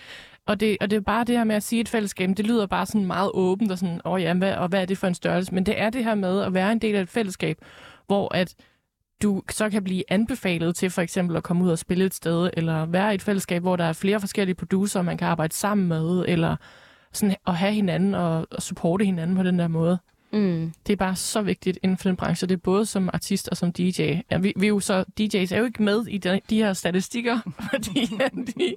Og 0.45 0.59
det, 0.59 0.77
og 0.81 0.89
det 0.89 0.97
er 0.97 1.01
bare 1.01 1.23
det 1.23 1.37
her 1.37 1.43
med 1.43 1.55
at 1.55 1.63
sige 1.63 1.81
et 1.81 1.89
fællesskab, 1.89 2.29
det 2.37 2.47
lyder 2.47 2.65
bare 2.65 2.85
sådan 2.85 3.05
meget 3.05 3.31
åbent, 3.33 3.71
og 3.71 3.77
sådan, 3.77 4.01
åh 4.05 4.11
oh 4.11 4.21
ja, 4.21 4.33
hvad, 4.33 4.53
og 4.53 4.67
hvad 4.67 4.81
er 4.81 4.85
det 4.85 4.97
for 4.97 5.07
en 5.07 5.13
størrelse? 5.13 5.53
Men 5.53 5.65
det 5.65 5.81
er 5.81 5.89
det 5.89 6.03
her 6.03 6.15
med 6.15 6.41
at 6.41 6.53
være 6.53 6.71
en 6.71 6.79
del 6.79 6.95
af 6.95 7.01
et 7.01 7.09
fællesskab, 7.09 7.57
hvor 8.07 8.35
at 8.35 8.55
du 9.21 9.41
så 9.49 9.69
kan 9.69 9.83
blive 9.83 10.03
anbefalet 10.11 10.75
til 10.75 10.89
for 10.89 11.01
eksempel 11.01 11.37
at 11.37 11.43
komme 11.43 11.63
ud 11.63 11.69
og 11.69 11.79
spille 11.79 12.05
et 12.05 12.13
sted, 12.13 12.49
eller 12.53 12.85
være 12.85 13.11
i 13.11 13.15
et 13.15 13.21
fællesskab, 13.21 13.61
hvor 13.61 13.75
der 13.75 13.83
er 13.83 13.93
flere 13.93 14.19
forskellige 14.19 14.55
producer, 14.55 15.01
man 15.01 15.17
kan 15.17 15.27
arbejde 15.27 15.53
sammen 15.53 15.87
med, 15.87 16.25
eller 16.27 16.55
sådan 17.13 17.35
at 17.47 17.55
have 17.55 17.73
hinanden 17.73 18.15
og, 18.15 18.47
og 18.51 18.61
supporte 18.61 19.05
hinanden 19.05 19.35
på 19.35 19.43
den 19.43 19.59
der 19.59 19.67
måde. 19.67 19.99
Mm. 20.31 20.73
Det 20.87 20.93
er 20.93 20.97
bare 20.97 21.15
så 21.15 21.41
vigtigt 21.41 21.79
inden 21.83 21.97
for 21.97 22.09
den 22.09 22.15
branche. 22.15 22.47
Det 22.47 22.53
er 22.53 22.57
både 22.59 22.85
som 22.85 23.09
artist 23.13 23.47
og 23.49 23.57
som 23.57 23.71
DJ. 23.73 24.01
Ja, 24.31 24.37
vi, 24.37 24.53
vi 24.55 24.65
er 24.65 24.69
jo 24.69 24.79
så, 24.79 25.05
DJ's 25.21 25.53
er 25.55 25.57
jo 25.59 25.65
ikke 25.65 25.83
med 25.83 26.05
i 26.07 26.17
de, 26.17 26.41
de 26.49 26.57
her 26.57 26.73
statistikker, 26.73 27.39
fordi 27.71 28.05
de, 28.57 28.75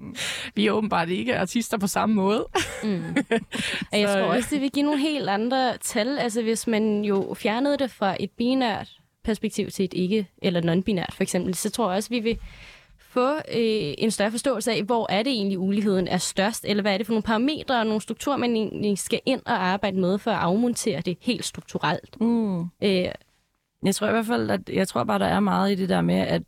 vi 0.55 0.67
er 0.67 0.71
åbenbart 0.73 1.09
ikke 1.09 1.39
artister 1.39 1.79
på 1.79 1.87
samme 1.87 2.15
måde. 2.15 2.47
Mm. 2.85 3.03
Og 3.93 4.01
jeg 4.01 4.09
Så, 4.09 4.15
tror 4.15 4.23
øh, 4.31 4.37
også, 4.37 4.49
det 4.51 4.61
vil 4.61 4.71
give 4.71 4.85
nogle 4.85 5.01
helt 5.01 5.29
andre 5.29 5.77
tal. 5.81 6.19
Altså 6.19 6.43
hvis 6.43 6.67
man 6.67 7.05
jo 7.05 7.35
fjernede 7.39 7.79
det 7.79 7.91
fra 7.91 8.17
et 8.21 8.31
binært 8.31 8.89
perspektiv 9.25 9.71
til 9.71 9.85
et 9.85 9.95
ikke- 9.95 10.27
eller 10.43 10.61
non-binært 10.61 11.15
for 11.17 11.23
eksempel, 11.23 11.55
så 11.55 11.71
tror 11.71 11.91
jeg 11.91 11.97
også, 11.97 12.09
vi 12.09 12.19
vil 12.21 12.39
få 13.13 13.35
øh, 13.35 13.95
en 13.99 14.11
større 14.11 14.31
forståelse 14.31 14.73
af, 14.73 14.83
hvor 14.83 15.13
er 15.13 15.23
det 15.23 15.33
egentlig 15.33 15.59
uligheden 15.59 16.09
er 16.09 16.19
størst, 16.19 16.65
eller 16.69 16.83
hvad 16.83 16.93
er 16.95 16.97
det 16.99 17.07
for 17.07 17.13
nogle 17.13 17.23
parametre 17.23 17.79
og 17.81 17.87
nogle 17.87 18.01
strukturer, 18.01 18.37
man 18.37 18.57
egentlig 18.57 18.99
skal 18.99 19.21
ind 19.27 19.41
og 19.47 19.67
arbejde 19.67 20.01
med 20.01 20.19
for 20.19 20.31
at 20.31 20.39
afmontere 20.39 21.01
det 21.01 21.17
helt 21.21 21.45
strukturelt. 21.45 22.21
Mm. 22.21 22.61
Øh, 22.61 23.09
Jeg 23.85 23.95
tror 23.95 24.09
i 24.09 24.11
hvert 24.11 24.27
fald, 24.27 24.51
at 24.51 24.69
jeg 24.69 24.89
tror 24.89 25.05
bare, 25.05 25.19
der 25.19 25.27
er 25.27 25.41
meget 25.41 25.73
i 25.73 25.75
det 25.75 25.89
der 25.89 26.01
med, 26.01 26.15
at 26.15 26.43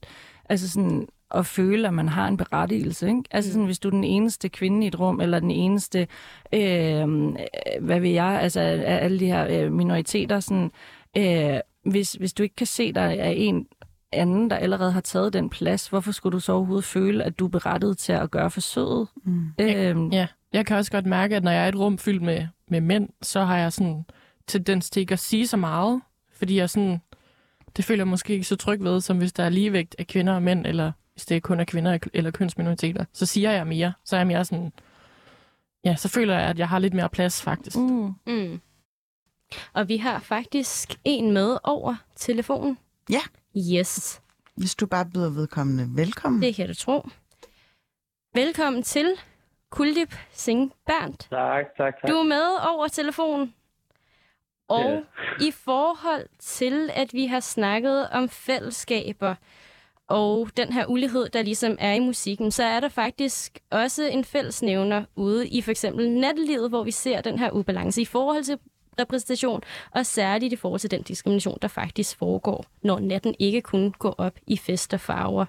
altså 0.49 0.71
sådan, 0.71 1.09
at 1.35 1.47
føle, 1.47 1.89
at 1.89 1.95
man 1.95 2.09
har 2.09 2.29
en 2.29 2.37
berettigelse. 2.37 3.09
Ikke? 3.09 3.23
Altså 3.31 3.53
sådan, 3.53 3.67
hvis 3.67 3.79
du 3.79 3.89
er 3.89 3.93
den 3.93 4.05
eneste 4.05 4.49
kvinde 4.49 4.85
i 4.85 4.89
et 4.89 5.01
rum, 5.01 5.21
eller 5.21 5.41
den 5.41 5.51
eneste, 5.51 6.09
øh, 6.53 7.09
hvad 7.81 8.01
ved 8.01 8.11
jeg, 8.11 8.39
altså 8.43 8.61
af 8.61 9.05
alle 9.05 9.21
de 9.21 9.27
her 9.27 9.47
øh, 9.51 9.73
minoriteter, 9.73 10.41
sådan, 10.41 10.71
øh, 11.17 11.61
hvis, 11.85 12.12
hvis 12.12 12.33
du 12.33 12.43
ikke 12.43 12.57
kan 12.57 12.67
se, 12.67 12.93
der 12.93 13.01
er 13.01 13.31
en 13.31 13.67
anden, 14.15 14.51
der 14.51 14.57
allerede 14.57 14.93
har 14.93 15.01
taget 15.01 15.33
den 15.33 15.51
plads, 15.51 15.89
hvorfor 15.89 16.12
skulle 16.12 16.33
du 16.33 16.41
så 16.41 16.53
overhovedet 16.53 16.85
føle, 16.85 17.25
at 17.25 17.39
du 17.39 17.45
er 17.45 17.49
berettiget 17.49 17.99
til 17.99 18.12
at 18.12 18.31
gøre 18.31 18.51
forsøget? 18.51 19.09
Mm. 19.25 19.47
Øh, 19.61 20.12
Ja, 20.12 20.27
jeg 20.53 20.67
kan 20.67 20.77
også 20.77 20.91
godt 20.91 21.07
mærke, 21.07 21.37
at 21.37 21.45
når 21.45 21.51
jeg 21.51 21.61
er 21.62 21.67
i 21.67 21.69
et 21.69 21.77
rum 21.79 21.99
fyldt 21.99 22.23
med, 22.23 22.47
med 22.69 22.81
mænd, 22.81 23.09
så 23.23 23.45
har 23.45 23.59
jeg 23.59 23.73
sådan 23.73 24.05
tendens 24.47 24.91
til 24.91 25.01
ikke 25.01 25.12
at 25.12 25.19
sige 25.19 25.47
så 25.47 25.57
meget, 25.57 26.01
fordi 26.33 26.57
jeg 26.57 26.71
sådan, 26.71 27.01
det 27.77 27.85
føler 27.85 28.01
jeg 28.01 28.09
måske 28.09 28.33
ikke 28.33 28.45
så 28.45 28.57
tryg 28.57 28.85
ved, 28.85 29.01
som 29.01 29.19
hvis 29.19 29.33
der 29.33 29.45
er 29.45 29.49
ligevægt 29.49 29.95
af 29.99 30.07
kvinder 30.07 30.33
og 30.33 30.43
mænd, 30.43 30.67
eller 30.67 30.93
hvis 31.15 31.27
det 31.27 31.43
kun 31.43 31.61
er 31.61 31.65
kvinder 31.65 31.99
eller 32.15 32.31
kønsminoriteter, 32.31 33.05
så 33.12 33.27
siger 33.27 33.51
jeg 33.51 33.67
mere. 33.67 33.93
Så 34.05 34.17
er 34.17 34.21
jeg 34.21 34.27
mere 34.27 34.45
sådan, 34.45 34.73
ja, 35.85 35.97
så 35.97 36.09
føler 36.09 36.39
jeg, 36.39 36.49
at 36.49 36.59
jeg 36.59 36.69
har 36.69 36.79
lidt 36.79 36.95
mere 36.95 37.09
plads 37.09 37.43
faktisk. 37.43 37.77
mm. 37.77 38.12
mm. 38.27 38.61
Og 39.73 39.89
vi 39.89 39.97
har 39.97 40.19
faktisk 40.19 40.95
en 41.05 41.33
med 41.33 41.57
over 41.65 41.95
telefonen. 42.17 42.79
Ja. 43.11 43.21
Yes, 43.57 44.21
Hvis 44.57 44.75
du 44.75 44.87
bare 44.87 45.07
byder 45.15 45.31
vedkommende 45.31 45.89
velkommen. 45.97 46.43
det 46.43 46.55
kan 46.55 46.69
du 46.69 46.75
tro. 46.75 47.09
Velkommen 48.35 48.83
til 48.83 49.11
Kuldip 49.71 50.15
Singh 50.33 50.71
Berndt. 50.87 51.27
Tak, 51.31 51.65
tak, 51.77 51.95
tak. 52.01 52.11
Du 52.11 52.15
er 52.17 52.23
med 52.23 52.69
over 52.69 52.89
telefonen. 52.89 53.55
Og 54.69 54.91
Ja. 54.91 55.01
i 55.47 55.51
forhold 55.51 56.27
til, 56.39 56.91
at 56.95 57.13
vi 57.13 57.27
har 57.27 57.41
snakket 57.41 58.09
om 58.09 58.29
fællesskaber 58.29 59.35
og 60.09 60.49
den 60.57 60.73
her 60.73 60.87
ulighed, 60.87 61.29
der 61.29 61.43
ligesom 61.43 61.77
er 61.81 61.93
i 61.93 62.01
musikken, 62.01 62.51
så 62.51 62.65
er 62.65 62.81
der 62.81 62.89
faktisk 62.89 63.59
også 63.71 64.03
en 64.05 64.25
fællesnævner 64.25 65.05
ude 65.17 65.49
i 65.49 65.63
for 65.63 65.71
eksempel 65.71 66.11
nattelivet, 66.11 66.69
hvor 66.69 66.85
vi 66.85 66.91
ser 66.91 67.21
den 67.21 67.39
her 67.39 67.51
ubalance 67.51 68.01
i 68.03 68.05
forhold 68.05 68.45
til 68.45 68.59
repræsentation, 68.99 69.62
og 69.90 70.07
særligt 70.07 70.53
i 70.53 70.57
forhold 70.57 70.80
til 70.80 70.90
den 70.90 71.03
diskrimination, 71.03 71.59
der 71.62 71.68
faktisk 71.68 72.18
foregår, 72.18 72.66
når 72.82 72.99
natten 72.99 73.34
ikke 73.38 73.62
kun 73.62 73.92
går 73.92 74.14
op 74.18 74.34
i 74.47 74.57
fest 74.57 74.95
og 74.95 75.01
farver. 75.01 75.45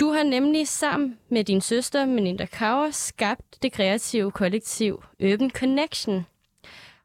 Du 0.00 0.06
har 0.12 0.22
nemlig 0.22 0.68
sammen 0.68 1.18
med 1.28 1.44
din 1.44 1.60
søster, 1.60 2.06
Melinda 2.06 2.46
Kauer, 2.46 2.90
skabt 2.90 3.62
det 3.62 3.72
kreative 3.72 4.30
kollektiv 4.30 5.02
Urban 5.20 5.50
Connection. 5.50 6.26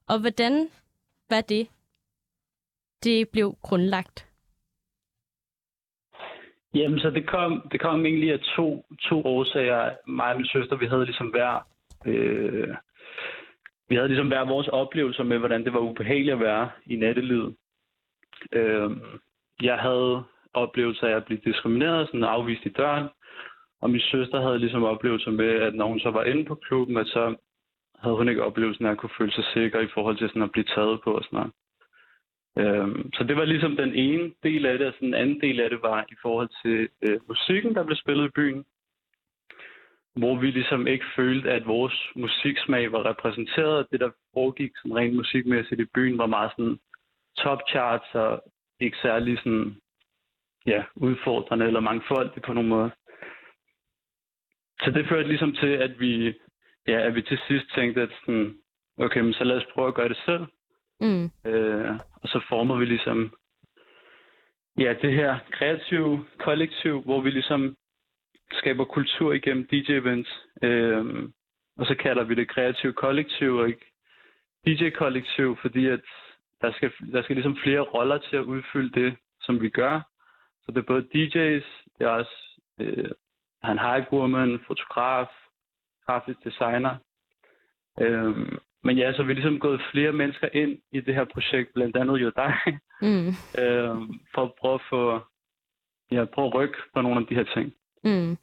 Og 0.08 0.20
hvordan 0.20 0.70
var 1.30 1.42
det, 1.42 1.68
det 3.04 3.30
blev 3.30 3.56
grundlagt? 3.62 4.28
Jamen, 6.76 7.00
så 7.00 7.10
det 7.10 7.28
kom, 7.28 7.68
det 7.72 7.82
kom 7.82 8.06
egentlig 8.06 8.32
af 8.34 8.40
to, 8.40 8.86
to 9.02 9.26
årsager. 9.26 9.92
Mig 10.08 10.32
og 10.32 10.38
min 10.38 10.46
søster, 10.46 10.76
vi 10.76 10.88
havde 10.88 11.06
ligesom 11.06 11.28
hver, 11.28 11.68
øh, 12.06 12.76
vi 13.90 13.96
havde 13.96 14.08
ligesom 14.08 14.28
hver 14.28 14.46
vores 14.46 14.68
oplevelser 14.68 15.24
med, 15.24 15.38
hvordan 15.38 15.64
det 15.66 15.74
var 15.74 15.80
ubehageligt 15.80 16.34
at 16.34 16.40
være 16.40 16.70
i 16.86 16.96
nattelivet. 16.96 17.56
Øh, 18.52 18.92
jeg 19.62 19.78
havde 19.78 20.24
oplevelser 20.54 21.08
af 21.08 21.16
at 21.16 21.26
blive 21.26 21.42
diskrimineret, 21.46 22.08
sådan 22.08 22.24
afvist 22.24 22.66
i 22.66 22.70
døren. 22.70 23.08
Og 23.82 23.90
min 23.90 24.02
søster 24.02 24.42
havde 24.42 24.60
ligesom 24.60 24.84
oplevelser 24.84 25.32
med, 25.32 25.50
at 25.50 25.76
når 25.76 25.88
hun 25.88 26.00
så 26.00 26.12
var 26.12 26.24
inde 26.24 26.46
på 26.46 26.56
klubben, 26.56 26.98
at 26.98 27.08
så 27.08 27.36
havde 28.00 28.16
hun 28.16 28.30
ikke 28.30 28.44
oplevelsen 28.44 28.86
af 28.86 28.92
at 28.92 28.98
kunne 28.98 29.18
føle 29.18 29.32
sig 29.32 29.44
sikker 29.54 29.80
i 29.80 29.88
forhold 29.94 30.18
til 30.18 30.28
sådan 30.30 30.42
at 30.42 30.52
blive 30.52 30.66
taget 30.76 31.02
på 31.04 31.14
og 31.14 31.24
sådan 31.24 31.38
noget. 31.38 31.52
Øhm, 32.58 33.14
så 33.14 33.24
det 33.24 33.36
var 33.36 33.46
ligesom 33.46 33.76
den 33.76 33.96
ene 33.96 34.32
del 34.44 34.66
af 34.66 34.78
det, 34.78 34.88
og 34.88 34.94
sådan 34.94 35.08
den 35.08 35.22
anden 35.22 35.42
del 35.42 35.60
af 35.60 35.70
det 35.70 35.82
var 35.82 36.06
i 36.10 36.16
forhold 36.22 36.50
til 36.64 36.90
øh, 37.02 37.20
musikken, 37.28 37.76
der 37.76 37.84
blev 37.84 37.96
spillet 37.96 38.26
i 38.26 38.36
byen. 38.36 38.66
Hvor 40.16 40.36
vi 40.40 40.52
ligesom 40.52 40.88
ikke 40.88 41.06
følte, 41.16 41.52
at 41.52 41.68
vores 41.68 42.10
musiksmag 42.16 42.92
var 42.92 43.06
repræsenteret, 43.06 43.88
det 43.92 44.00
der 44.00 44.12
foregik 44.34 44.72
sådan 44.78 44.96
rent 44.96 45.16
musikmæssigt 45.16 45.82
i 45.82 45.86
byen 45.96 46.18
var 46.18 46.26
meget 46.26 46.52
sådan 46.52 46.80
top 47.38 47.60
charts 47.70 48.16
og 48.16 48.44
ikke 48.80 48.98
særlig 49.02 49.38
sådan, 49.38 49.76
ja, 50.66 50.84
udfordrende 50.96 51.66
eller 51.66 51.80
mangfoldigt 51.80 52.46
på 52.46 52.54
nogen 52.54 52.70
måde. 52.70 52.92
Så 54.84 54.92
det 54.92 55.08
førte 55.08 55.28
ligesom 55.28 55.54
til, 55.54 55.68
at 55.68 56.00
vi, 56.00 56.34
ja, 56.88 57.00
at 57.08 57.16
vi 57.16 57.22
til 57.22 57.40
sidst 57.48 57.66
tænkte, 57.76 58.02
at 58.02 58.10
sådan, 58.22 58.58
okay, 58.98 59.20
men 59.20 59.34
så 59.34 59.44
lad 59.44 59.58
os 59.58 59.72
prøve 59.74 59.88
at 59.88 59.96
gøre 59.96 60.10
det 60.10 60.18
selv. 60.26 60.46
Mm. 61.00 61.52
Øh, 61.52 61.92
og 62.22 62.28
så 62.30 62.46
former 62.50 62.76
vi 62.76 62.86
ligesom 62.86 63.36
ja, 64.80 64.94
det 65.02 65.14
her 65.14 65.40
kreative 65.52 66.26
kollektiv, 66.40 67.02
hvor 67.02 67.22
vi 67.22 67.30
ligesom 67.30 67.76
skaber 68.52 68.86
kultur 68.86 69.34
igennem 69.34 69.68
DJ-events. 69.74 70.48
Øh, 70.64 71.30
og 71.78 71.86
så 71.86 71.96
kalder 71.96 72.24
vi 72.24 72.36
det 72.36 72.50
kreative 72.50 72.94
kollektiv 72.94 73.56
og 73.56 73.68
ikke 73.68 73.86
DJ-kollektiv, 74.68 75.58
fordi 75.62 75.88
at 75.88 76.02
der 76.62 76.72
skal, 76.72 76.92
der 77.12 77.24
skal 77.24 77.36
ligesom 77.36 77.58
flere 77.64 77.80
roller 77.80 78.18
til 78.18 78.36
at 78.36 78.44
udfylde 78.44 79.02
det, 79.02 79.16
som 79.42 79.62
vi 79.62 79.70
gør. 79.70 80.02
Så 80.62 80.72
det 80.72 80.78
er 80.78 80.92
både 80.94 81.08
DJ's, 81.14 81.68
det 81.98 82.06
er 82.06 82.08
også 82.08 82.60
øh, 82.80 83.12
han 83.64 84.06
woman, 84.12 84.60
fotograf, 84.68 85.28
grafisk 86.06 86.44
designer. 86.44 86.96
Øhm, 88.02 88.58
men 88.84 88.98
ja, 88.98 89.14
så 89.14 89.22
er 89.22 89.26
vi 89.26 89.34
ligesom 89.34 89.60
gået 89.60 89.82
flere 89.92 90.12
mennesker 90.12 90.50
ind 90.54 90.80
i 90.92 91.00
det 91.02 91.16
her 91.16 91.26
projekt, 91.26 91.74
blandt 91.74 91.98
andet 91.98 92.18
jo 92.18 92.32
dig, 92.36 92.54
Mm. 93.02 93.28
øhm, 93.64 94.20
for 94.34 94.44
at 94.44 94.54
prøve 94.60 94.74
at 94.74 94.82
få, 94.90 95.20
ja, 96.12 96.26
prøve 96.26 96.48
at 96.48 96.54
rykke 96.54 96.78
på 96.94 97.02
nogle 97.02 97.20
af 97.20 97.26
de 97.28 97.36
her 97.36 97.44
ting. 97.44 97.74
Mm. 98.06 98.38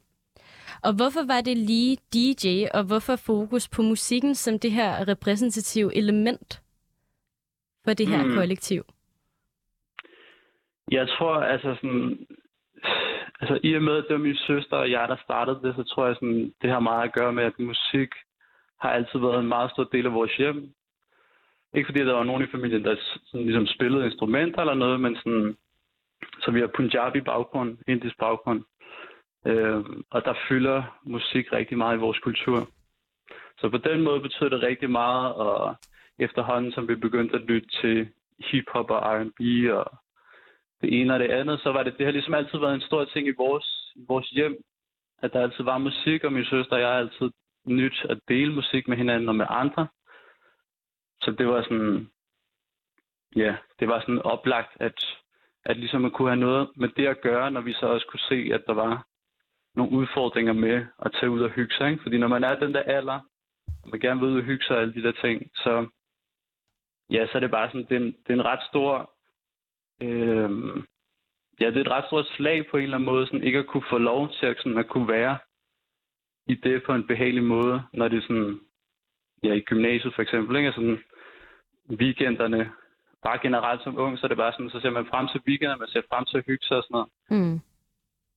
Og 0.83 0.93
hvorfor 0.97 1.27
var 1.27 1.41
det 1.41 1.57
lige 1.57 1.97
DJ, 2.15 2.67
og 2.75 2.85
hvorfor 2.85 3.17
fokus 3.17 3.69
på 3.69 3.83
musikken 3.83 4.35
som 4.35 4.59
det 4.59 4.73
her 4.73 5.09
repræsentative 5.09 5.97
element 5.97 6.63
for 7.85 7.93
det 7.95 8.09
her 8.09 8.25
Mm. 8.25 8.35
kollektiv? 8.35 8.85
Jeg 10.91 11.09
tror, 11.09 11.35
altså 11.35 11.75
sådan, 11.75 12.27
altså 13.41 13.61
i 13.63 13.75
og 13.75 13.83
med, 13.83 13.97
at 13.97 14.05
det 14.09 14.13
var 14.13 14.19
min 14.23 14.37
søster 14.37 14.77
og 14.77 14.91
jeg, 14.91 15.09
der 15.09 15.17
startede 15.25 15.61
det, 15.63 15.75
så 15.77 15.83
tror 15.83 16.07
jeg, 16.07 16.15
sådan, 16.15 16.55
det 16.63 16.71
har 16.71 16.81
meget 16.81 17.05
at 17.09 17.13
gøre 17.15 17.33
med, 17.33 17.45
at 17.45 17.59
musik 17.59 18.11
har 18.81 18.91
altid 18.91 19.19
været 19.19 19.41
en 19.41 19.49
meget 19.49 19.71
stor 19.71 19.85
del 19.85 20.07
af 20.07 20.13
vores 20.13 20.37
hjem. 20.37 20.73
Ikke 21.75 21.87
fordi 21.87 22.01
der 22.01 22.13
var 22.13 22.25
nogen 22.25 22.43
i 22.43 22.51
familien, 22.51 22.85
der 22.85 22.97
sådan, 23.27 23.47
ligesom 23.47 23.67
spillede 23.67 24.05
instrumenter 24.07 24.61
eller 24.61 24.75
noget, 24.75 25.01
men 25.01 25.17
sådan, 25.17 25.57
så 26.43 26.51
vi 26.51 26.61
har 26.61 26.71
Punjabi 26.77 27.21
baggrund, 27.21 27.79
indisk 27.89 28.19
baggrund. 28.19 28.65
Øh, 29.47 29.85
og 30.11 30.25
der 30.25 30.35
fylder 30.49 30.99
musik 31.05 31.53
rigtig 31.53 31.79
meget 31.79 31.97
i 31.97 32.01
vores 32.01 32.19
kultur. 32.19 32.69
Så 33.59 33.69
på 33.69 33.79
den 33.79 34.03
måde 34.03 34.21
betyder 34.21 34.49
det 34.49 34.63
rigtig 34.63 34.91
meget, 34.91 35.35
og 35.35 35.77
efterhånden, 36.19 36.73
som 36.73 36.89
vi 36.89 36.95
begyndte 36.95 37.37
at 37.37 37.43
lytte 37.43 37.69
til 37.81 38.09
hiphop 38.39 38.91
og 38.91 39.01
R&B 39.03 39.41
og 39.73 39.99
det 40.81 41.01
ene 41.01 41.15
og 41.15 41.21
det 41.21 41.31
andet, 41.31 41.61
så 41.61 41.73
var 41.73 41.83
det, 41.83 41.99
det 41.99 42.07
har 42.07 42.13
ligesom 42.13 42.35
altid 42.35 42.59
været 42.59 42.75
en 42.75 42.81
stor 42.81 43.05
ting 43.05 43.29
i 43.29 43.35
vores, 43.37 43.93
i 43.97 44.05
vores 44.09 44.31
hjem, 44.31 44.57
at 45.19 45.33
der 45.33 45.41
altid 45.41 45.65
var 45.65 45.79
musik, 45.79 46.25
og 46.25 46.33
min 46.33 46.45
søster 46.45 46.73
og 46.73 46.81
jeg 46.81 46.89
har 46.89 46.99
altid 46.99 47.31
nyt 47.67 48.07
at 48.09 48.19
dele 48.29 48.55
musik 48.55 48.89
med 48.89 48.97
hinanden 48.97 49.29
og 49.29 49.35
med 49.35 49.47
andre. 49.49 49.87
Så 51.23 51.31
det 51.31 51.47
var 51.47 51.63
sådan, 51.63 52.11
ja, 53.37 53.57
det 53.81 53.89
var 53.89 54.01
sådan 54.01 54.23
oplagt, 54.23 54.71
at, 54.81 55.07
at 55.65 55.77
ligesom 55.77 56.05
at 56.05 56.13
kunne 56.13 56.29
have 56.29 56.41
noget 56.41 56.71
med 56.77 56.89
det 56.89 57.07
at 57.07 57.21
gøre, 57.21 57.51
når 57.51 57.61
vi 57.61 57.73
så 57.73 57.87
også 57.87 58.07
kunne 58.07 58.27
se, 58.29 58.51
at 58.55 58.63
der 58.67 58.75
var 58.75 59.07
nogle 59.75 59.93
udfordringer 59.93 60.53
med 60.53 60.87
at 61.05 61.13
tage 61.13 61.31
ud 61.31 61.41
og 61.41 61.51
hygge 61.51 61.75
sig. 61.75 61.91
Ikke? 61.91 62.03
Fordi 62.03 62.19
når 62.19 62.29
man 62.29 62.45
er 62.45 62.59
den 62.59 62.75
der 62.75 62.83
alder, 62.83 63.21
og 63.83 63.89
man 63.91 64.01
gerne 64.01 64.21
vil 64.21 64.29
ud 64.29 64.39
og 64.39 64.45
hygge 64.45 64.65
sig 64.65 64.77
og 64.77 64.83
alle 64.83 64.95
de 64.95 65.03
der 65.03 65.13
ting, 65.13 65.51
så, 65.55 65.87
ja, 67.11 67.27
så 67.27 67.33
er 67.35 67.41
det 67.41 67.51
bare 67.51 67.69
sådan, 67.69 67.87
det 67.89 67.97
er 67.97 68.01
en, 68.01 68.07
det 68.13 68.29
er 68.29 68.35
en 68.35 68.45
ret 68.45 68.63
stor 68.71 69.11
øh, 70.03 70.83
ja, 71.61 71.67
det 71.67 71.77
er 71.77 71.81
et 71.81 71.91
ret 71.91 72.07
stort 72.07 72.27
slag 72.37 72.67
på 72.67 72.77
en 72.77 72.83
eller 72.83 72.97
anden 72.97 73.11
måde, 73.13 73.27
sådan 73.27 73.43
ikke 73.43 73.59
at 73.59 73.67
kunne 73.67 73.89
få 73.91 73.99
lov 73.99 74.33
til 74.33 74.47
at, 74.47 74.57
sådan, 74.57 74.79
at 74.79 74.89
kunne 74.89 75.09
være 75.09 75.39
i 76.47 76.55
det 76.55 76.83
på 76.87 76.95
en 76.95 77.07
behagelig 77.07 77.45
måde, 77.45 77.83
når 77.93 78.09
det 78.09 78.19
er 78.19 78.23
sådan, 78.23 78.61
ja, 79.43 79.53
i 79.53 79.61
gymnasiet 79.61 80.15
for 80.15 80.23
eksempel, 80.23 80.57
ikke? 80.57 80.67
Altså 80.67 80.81
sådan, 80.81 81.03
weekenderne, 81.91 82.73
bare 83.23 83.39
generelt 83.43 83.83
som 83.83 83.99
ung, 83.99 84.19
så 84.19 84.27
er 84.27 84.29
det 84.29 84.37
bare 84.37 84.53
sådan, 84.53 84.71
så 84.71 84.81
ser 84.81 84.91
man 84.91 85.07
frem 85.07 85.29
til 85.29 85.41
weekenden, 85.49 85.79
man 85.79 85.89
ser 85.89 86.03
frem 86.11 86.25
til 86.25 86.39
at 86.39 86.45
hygge 86.47 86.65
sig 86.67 86.77
og 86.77 86.83
sådan 86.83 86.95
noget. 86.95 87.09
Mm. 87.31 87.61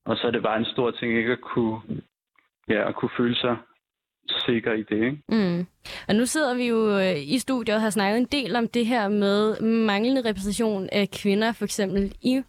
Og 0.05 0.17
så 0.17 0.27
er 0.27 0.31
det 0.31 0.43
bare 0.43 0.59
en 0.59 0.65
stor 0.65 0.91
ting 0.91 1.17
ikke 1.17 1.31
at 1.31 1.41
kunne, 1.41 1.81
ja, 2.69 2.89
at 2.89 2.95
kunne 2.95 3.11
føle 3.17 3.35
sig 3.35 3.57
sikker 4.29 4.73
i 4.73 4.83
det, 4.83 5.03
ikke? 5.05 5.21
Mm. 5.29 5.65
Og 6.07 6.15
nu 6.15 6.25
sidder 6.25 6.55
vi 6.55 6.67
jo 6.67 6.99
øh, 6.99 7.21
i 7.33 7.39
studiet 7.39 7.75
og 7.75 7.81
har 7.81 7.89
snakket 7.89 8.17
en 8.17 8.27
del 8.31 8.55
om 8.55 8.67
det 8.67 8.85
her 8.85 9.09
med 9.09 9.61
manglende 9.61 10.29
repræsentation 10.29 10.89
af 10.91 11.09
kvinder, 11.09 11.51
for 11.51 11.65
eksempel 11.65 12.15
i 12.21 12.41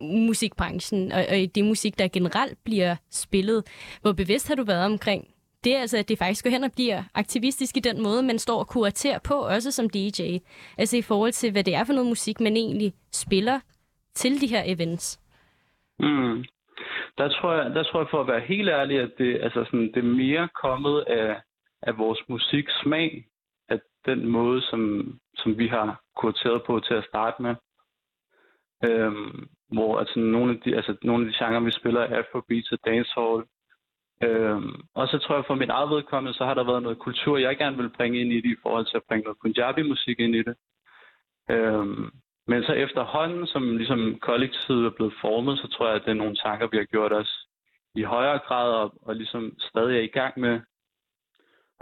musikbranchen 0.00 1.12
og, 1.12 1.24
og 1.28 1.38
i 1.38 1.46
det 1.46 1.64
musik, 1.64 1.98
der 1.98 2.08
generelt 2.08 2.58
bliver 2.64 2.96
spillet. 3.10 3.64
Hvor 4.02 4.12
bevidst 4.12 4.48
har 4.48 4.54
du 4.54 4.64
været 4.64 4.84
omkring 4.84 5.28
det, 5.64 5.76
er 5.76 5.80
altså, 5.80 5.98
at 5.98 6.08
det 6.08 6.18
faktisk 6.18 6.44
går 6.44 6.50
hen 6.50 6.64
og 6.64 6.72
bliver 6.72 7.02
aktivistisk 7.14 7.76
i 7.76 7.80
den 7.80 8.02
måde, 8.02 8.22
man 8.22 8.38
står 8.38 8.58
og 8.58 8.68
kuraterer 8.68 9.18
på, 9.18 9.34
også 9.34 9.70
som 9.70 9.90
DJ. 9.90 10.38
Altså 10.78 10.96
i 10.96 11.02
forhold 11.02 11.32
til, 11.32 11.52
hvad 11.52 11.64
det 11.64 11.74
er 11.74 11.84
for 11.84 11.92
noget 11.92 12.08
musik, 12.08 12.40
man 12.40 12.56
egentlig 12.56 12.92
spiller 13.12 13.60
til 14.14 14.40
de 14.40 14.46
her 14.46 14.62
events. 14.66 15.20
Mm. 15.98 16.44
Der 17.18 17.28
tror 17.28 17.52
jeg, 17.52 17.74
der 17.74 17.82
tror 17.82 18.00
jeg 18.00 18.08
for 18.10 18.20
at 18.20 18.26
være 18.26 18.40
helt 18.40 18.68
ærlig, 18.68 19.00
at 19.00 19.12
det, 19.18 19.40
altså 19.40 19.64
sådan, 19.64 19.92
det 19.94 19.96
er 19.96 20.16
mere 20.24 20.48
kommet 20.62 21.00
af, 21.00 21.42
af 21.82 21.98
vores 21.98 22.28
musiksmag, 22.28 23.24
at 23.68 23.80
den 24.06 24.28
måde, 24.28 24.62
som, 24.62 25.12
som 25.34 25.58
vi 25.58 25.68
har 25.68 26.02
kurateret 26.16 26.62
på 26.66 26.80
til 26.80 26.94
at 26.94 27.04
starte 27.04 27.42
med. 27.42 27.54
Øhm, 28.84 29.48
hvor 29.72 29.98
altså, 29.98 30.20
nogle, 30.20 30.52
af 30.52 30.60
de, 30.60 30.76
altså, 30.76 30.96
nogle 31.02 31.26
af 31.26 31.32
de 31.32 31.44
genrer, 31.44 31.60
vi 31.60 31.70
spiller, 31.70 32.00
er 32.00 32.18
afrobeats 32.18 32.72
og 32.72 32.78
dancehall. 32.84 33.42
Øhm, 34.22 34.74
og 34.94 35.08
så 35.08 35.18
tror 35.18 35.34
jeg 35.34 35.44
for 35.46 35.54
mit 35.54 35.70
eget 35.70 35.90
vedkommende, 35.90 36.38
så 36.38 36.44
har 36.44 36.54
der 36.54 36.64
været 36.64 36.82
noget 36.82 36.98
kultur, 36.98 37.38
jeg 37.38 37.56
gerne 37.56 37.76
vil 37.76 37.90
bringe 37.96 38.20
ind 38.20 38.32
i 38.32 38.40
det, 38.40 38.52
i 38.52 38.62
forhold 38.62 38.86
til 38.86 38.96
at 38.96 39.02
bringe 39.08 39.24
noget 39.24 39.38
Punjabi-musik 39.42 40.20
ind 40.20 40.34
i 40.34 40.42
det. 40.42 40.56
Øhm, 41.50 42.10
men 42.46 42.62
så 42.62 42.72
efterhånden, 42.72 43.46
som 43.46 43.76
ligesom 43.76 44.18
kollektivet 44.18 44.86
er 44.86 44.90
blevet 44.90 45.14
formet, 45.20 45.58
så 45.58 45.68
tror 45.68 45.86
jeg, 45.86 45.96
at 45.96 46.02
det 46.04 46.10
er 46.10 46.14
nogle 46.22 46.36
tanker, 46.36 46.66
vi 46.72 46.76
har 46.76 46.84
gjort 46.84 47.12
os 47.12 47.46
i 47.94 48.02
højere 48.02 48.38
grad, 48.38 48.72
og, 48.72 48.94
og 49.02 49.16
ligesom 49.16 49.54
stadig 49.58 49.96
er 49.96 50.02
i 50.02 50.06
gang 50.20 50.40
med 50.40 50.60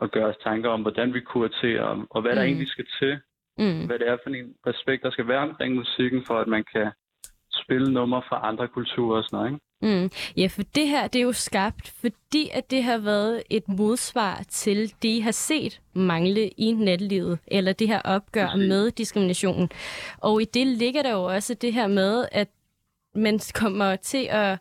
at 0.03 0.11
gøre 0.11 0.27
os 0.27 0.37
tanker 0.45 0.71
om, 0.71 0.83
hvordan 0.83 1.15
vi 1.15 1.21
kuraterer, 1.21 1.83
og, 1.83 2.07
og 2.11 2.23
hvad 2.23 2.33
der 2.37 2.43
Mm. 2.43 2.47
egentlig 2.49 2.69
skal 2.69 2.87
til, 2.99 3.19
Mm. 3.59 3.87
hvad 3.87 3.99
det 3.99 4.09
er 4.09 4.17
for 4.23 4.31
en 4.31 4.55
respekt, 4.67 5.03
der 5.03 5.11
skal 5.11 5.29
være 5.29 5.39
omkring 5.49 5.75
musikken, 5.75 6.25
for 6.27 6.39
at 6.39 6.49
man 6.49 6.65
kan 6.73 6.91
spille 7.63 7.93
numre 7.93 8.23
fra 8.29 8.49
andre 8.49 8.69
kulturer 8.69 9.17
og 9.19 9.25
sådan 9.25 9.37
noget, 9.39 9.53
ikke? 9.53 9.65
Mm. 9.83 10.11
Ja, 10.37 10.47
for 10.47 10.63
det 10.63 10.89
her, 10.89 11.09
det 11.09 11.19
er 11.19 11.23
jo 11.23 11.33
skabt, 11.33 11.89
fordi 11.89 12.51
at 12.53 12.71
det 12.71 12.83
har 12.83 12.99
været 12.99 13.43
et 13.51 13.69
modsvar 13.69 14.43
til 14.49 14.95
det, 15.03 15.09
I 15.09 15.21
har 15.21 15.31
set 15.31 15.81
mangle 15.93 16.49
i 16.49 16.73
natlivet, 16.73 17.39
eller 17.47 17.73
det 17.73 17.89
her 17.89 18.01
opgør 18.03 18.47
Præcis. 18.47 18.69
med 18.69 18.91
diskriminationen. 18.91 19.71
Og 20.19 20.43
i 20.43 20.45
det 20.45 20.67
ligger 20.67 21.03
der 21.03 21.11
jo 21.13 21.25
også 21.25 21.55
det 21.55 21.73
her 21.73 21.87
med, 21.87 22.29
at 22.33 22.49
man 23.15 23.41
kommer 23.55 23.97
til 23.97 24.27
at 24.31 24.59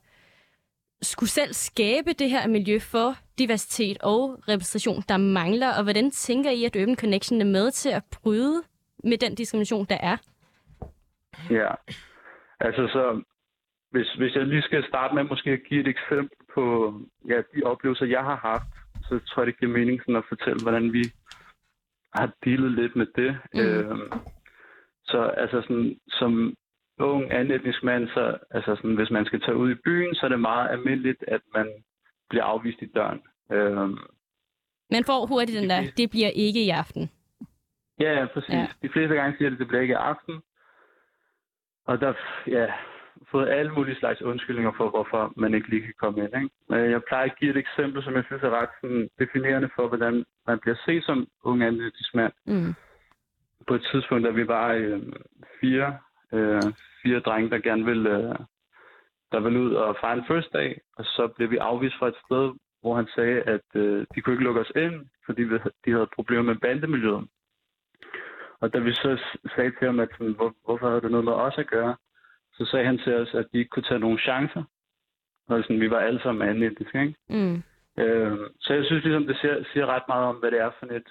skulle 1.01 1.29
selv 1.29 1.53
skabe 1.53 2.13
det 2.13 2.29
her 2.29 2.47
miljø 2.47 2.79
for 2.79 3.15
diversitet 3.37 3.97
og 4.01 4.39
repræsentation, 4.47 5.03
der 5.09 5.17
mangler. 5.17 5.73
Og 5.73 5.83
hvordan 5.83 6.11
tænker 6.11 6.51
I, 6.51 6.63
at 6.63 6.75
Urban 6.75 6.95
Connection 6.95 7.41
er 7.41 7.45
med 7.45 7.71
til 7.71 7.89
at 7.89 8.03
bryde 8.11 8.63
med 9.03 9.17
den 9.17 9.35
diskrimination, 9.35 9.85
der 9.85 9.97
er? 10.01 10.17
Ja, 11.49 11.71
altså 12.59 12.87
så, 12.87 13.23
hvis, 13.91 14.13
hvis 14.13 14.35
jeg 14.35 14.45
lige 14.45 14.61
skal 14.61 14.87
starte 14.87 15.15
med 15.15 15.23
måske 15.23 15.49
at 15.49 15.63
give 15.69 15.81
et 15.81 15.87
eksempel 15.87 16.37
på 16.53 16.93
ja, 17.27 17.37
de 17.55 17.63
oplevelser, 17.63 18.05
jeg 18.05 18.23
har 18.23 18.35
haft, 18.35 18.73
så 19.07 19.19
tror 19.19 19.41
jeg, 19.41 19.47
det 19.47 19.59
giver 19.59 19.71
mening 19.71 20.01
sådan 20.01 20.15
at 20.15 20.29
fortælle, 20.29 20.61
hvordan 20.61 20.93
vi 20.93 21.03
har 22.13 22.33
dealet 22.45 22.71
lidt 22.71 22.95
med 22.95 23.07
det. 23.15 23.37
Mm. 23.53 23.59
Øhm, 23.59 24.11
så 25.03 25.21
altså 25.21 25.61
sådan, 25.61 25.99
som 26.07 26.53
ung 26.99 27.31
anden 27.31 27.55
etnisk 27.55 27.83
mand, 27.83 28.07
så 28.07 28.37
altså 28.51 28.75
sådan, 28.75 28.95
hvis 28.95 29.11
man 29.11 29.25
skal 29.25 29.41
tage 29.41 29.57
ud 29.57 29.71
i 29.71 29.81
byen, 29.85 30.15
så 30.15 30.25
er 30.25 30.29
det 30.29 30.39
meget 30.39 30.69
almindeligt, 30.71 31.23
at 31.27 31.41
man 31.53 31.67
bliver 32.29 32.43
afvist 32.43 32.81
i 32.81 32.91
døren. 32.95 33.21
Øhm, 33.51 33.97
Man 34.91 35.03
får 35.05 35.25
hurtigt 35.25 35.59
den 35.61 35.69
der, 35.69 35.81
det 35.97 36.09
bliver 36.09 36.29
ikke 36.29 36.65
i 36.65 36.69
aften. 36.69 37.09
Ja, 37.99 38.19
ja, 38.19 38.25
præcis. 38.25 38.53
Ja. 38.53 38.67
De 38.81 38.89
fleste 38.89 39.15
gange 39.15 39.37
siger 39.37 39.49
det, 39.49 39.55
at 39.55 39.59
det 39.59 39.67
bliver 39.67 39.81
ikke 39.81 39.91
i 39.91 40.05
aften. 40.11 40.41
Og 41.85 42.01
der 42.01 42.13
ja, 42.47 42.67
fået 43.31 43.49
alle 43.49 43.71
mulige 43.73 43.99
slags 43.99 44.21
undskyldninger 44.21 44.71
for, 44.77 44.89
hvorfor 44.89 45.33
man 45.35 45.53
ikke 45.53 45.69
lige 45.69 45.81
kan 45.81 45.93
komme 45.99 46.19
ind. 46.23 46.35
Ikke? 46.35 46.49
Men 46.69 46.91
jeg 46.91 47.01
plejer 47.07 47.25
at 47.25 47.39
give 47.39 47.51
et 47.51 47.57
eksempel, 47.57 48.03
som 48.03 48.15
jeg 48.15 48.23
synes 48.23 48.43
er 48.43 48.49
ret 48.49 48.69
sådan, 48.81 49.09
definerende 49.19 49.69
for, 49.75 49.87
hvordan 49.87 50.25
man 50.47 50.59
bliver 50.59 50.77
set 50.85 51.03
som 51.05 51.27
ung 51.43 51.63
atletisk 51.63 52.15
mand. 52.15 52.33
Mm. 52.45 52.73
På 53.67 53.73
et 53.75 53.87
tidspunkt, 53.91 54.25
da 54.25 54.29
vi 54.29 54.47
var 54.47 54.67
øh, 54.73 55.01
fire, 55.61 55.97
øh, 56.33 56.61
fire 57.03 57.19
drenge, 57.19 57.49
der 57.49 57.59
gerne 57.59 57.85
ville, 57.85 58.09
øh, 58.09 58.35
der 59.31 59.39
ville 59.39 59.59
ud 59.59 59.73
og 59.73 59.97
fejre 60.01 60.17
en 60.17 60.27
første 60.27 60.57
dag, 60.57 60.81
og 60.97 61.05
så 61.05 61.27
blev 61.35 61.51
vi 61.51 61.57
afvist 61.57 61.95
fra 61.99 62.07
et 62.07 62.21
sted, 62.25 62.53
hvor 62.81 62.95
han 62.95 63.07
sagde, 63.15 63.41
at 63.41 63.67
øh, 63.75 64.05
de 64.15 64.21
kunne 64.21 64.33
ikke 64.33 64.43
lukke 64.43 64.61
os 64.61 64.71
ind, 64.75 65.05
fordi 65.25 65.41
vi, 65.43 65.57
de 65.85 65.91
havde 65.91 66.15
problemer 66.15 66.43
med 66.43 66.55
bandemiljøet. 66.55 67.27
Og 68.61 68.73
da 68.73 68.79
vi 68.79 68.93
så 68.93 69.19
sagde 69.55 69.71
til 69.71 69.85
ham, 69.85 69.99
at 69.99 70.09
sådan, 70.11 70.33
hvor, 70.33 70.53
hvorfor 70.65 70.87
havde 70.89 71.01
det 71.01 71.11
noget 71.11 71.25
med 71.25 71.33
os 71.33 71.57
at 71.57 71.67
gøre, 71.67 71.95
så 72.59 72.65
sagde 72.65 72.85
han 72.85 72.97
til 72.97 73.15
os, 73.15 73.33
at 73.33 73.47
de 73.53 73.57
ikke 73.57 73.69
kunne 73.69 73.83
tage 73.83 73.99
nogen 73.99 74.19
chancer. 74.19 74.63
Og 75.47 75.63
sådan, 75.63 75.81
vi 75.81 75.89
var 75.89 75.99
alle 75.99 76.21
sammen 76.21 76.49
anden 76.49 76.63
etniske, 76.63 77.01
ikke? 77.01 77.15
Mm. 77.29 77.63
Øh, 77.97 78.37
så 78.59 78.73
jeg 78.73 78.85
synes 78.85 79.03
ligesom, 79.03 79.27
det 79.27 79.37
siger, 79.37 79.63
siger 79.73 79.85
ret 79.85 80.03
meget 80.07 80.25
om, 80.25 80.35
hvad 80.35 80.51
det 80.51 80.59
er 80.59 80.71
for 80.79 80.85
et 80.85 81.09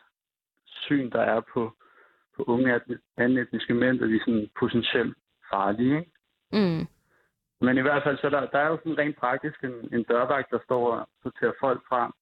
syn, 0.65 1.11
der 1.11 1.21
er 1.21 1.41
på, 1.41 1.73
på 2.37 2.43
unge 2.47 2.77
etni- 2.77 3.15
anden 3.17 3.39
etniske 3.39 3.75
mænd, 3.75 4.01
og 4.01 4.09
de 4.09 4.17
er 4.17 4.21
sådan 4.21 4.51
potentielt 4.59 5.17
farlige, 5.53 5.99
ikke? 5.99 6.13
Mm. 6.53 6.87
Men 7.61 7.79
i 7.79 7.81
hvert 7.81 8.03
fald, 8.03 8.19
så 8.19 8.31
der, 8.31 8.47
der 8.47 8.59
er 8.59 8.69
jo 8.69 8.77
sådan 8.77 8.99
rent 8.99 9.17
praktisk 9.17 9.65
en, 9.65 9.95
en 9.95 10.03
dørvagt, 10.03 10.51
der 10.51 10.59
står 10.65 10.93
og 10.93 11.09
sorterer 11.23 11.53
folk 11.61 11.81
fra. 11.89 12.15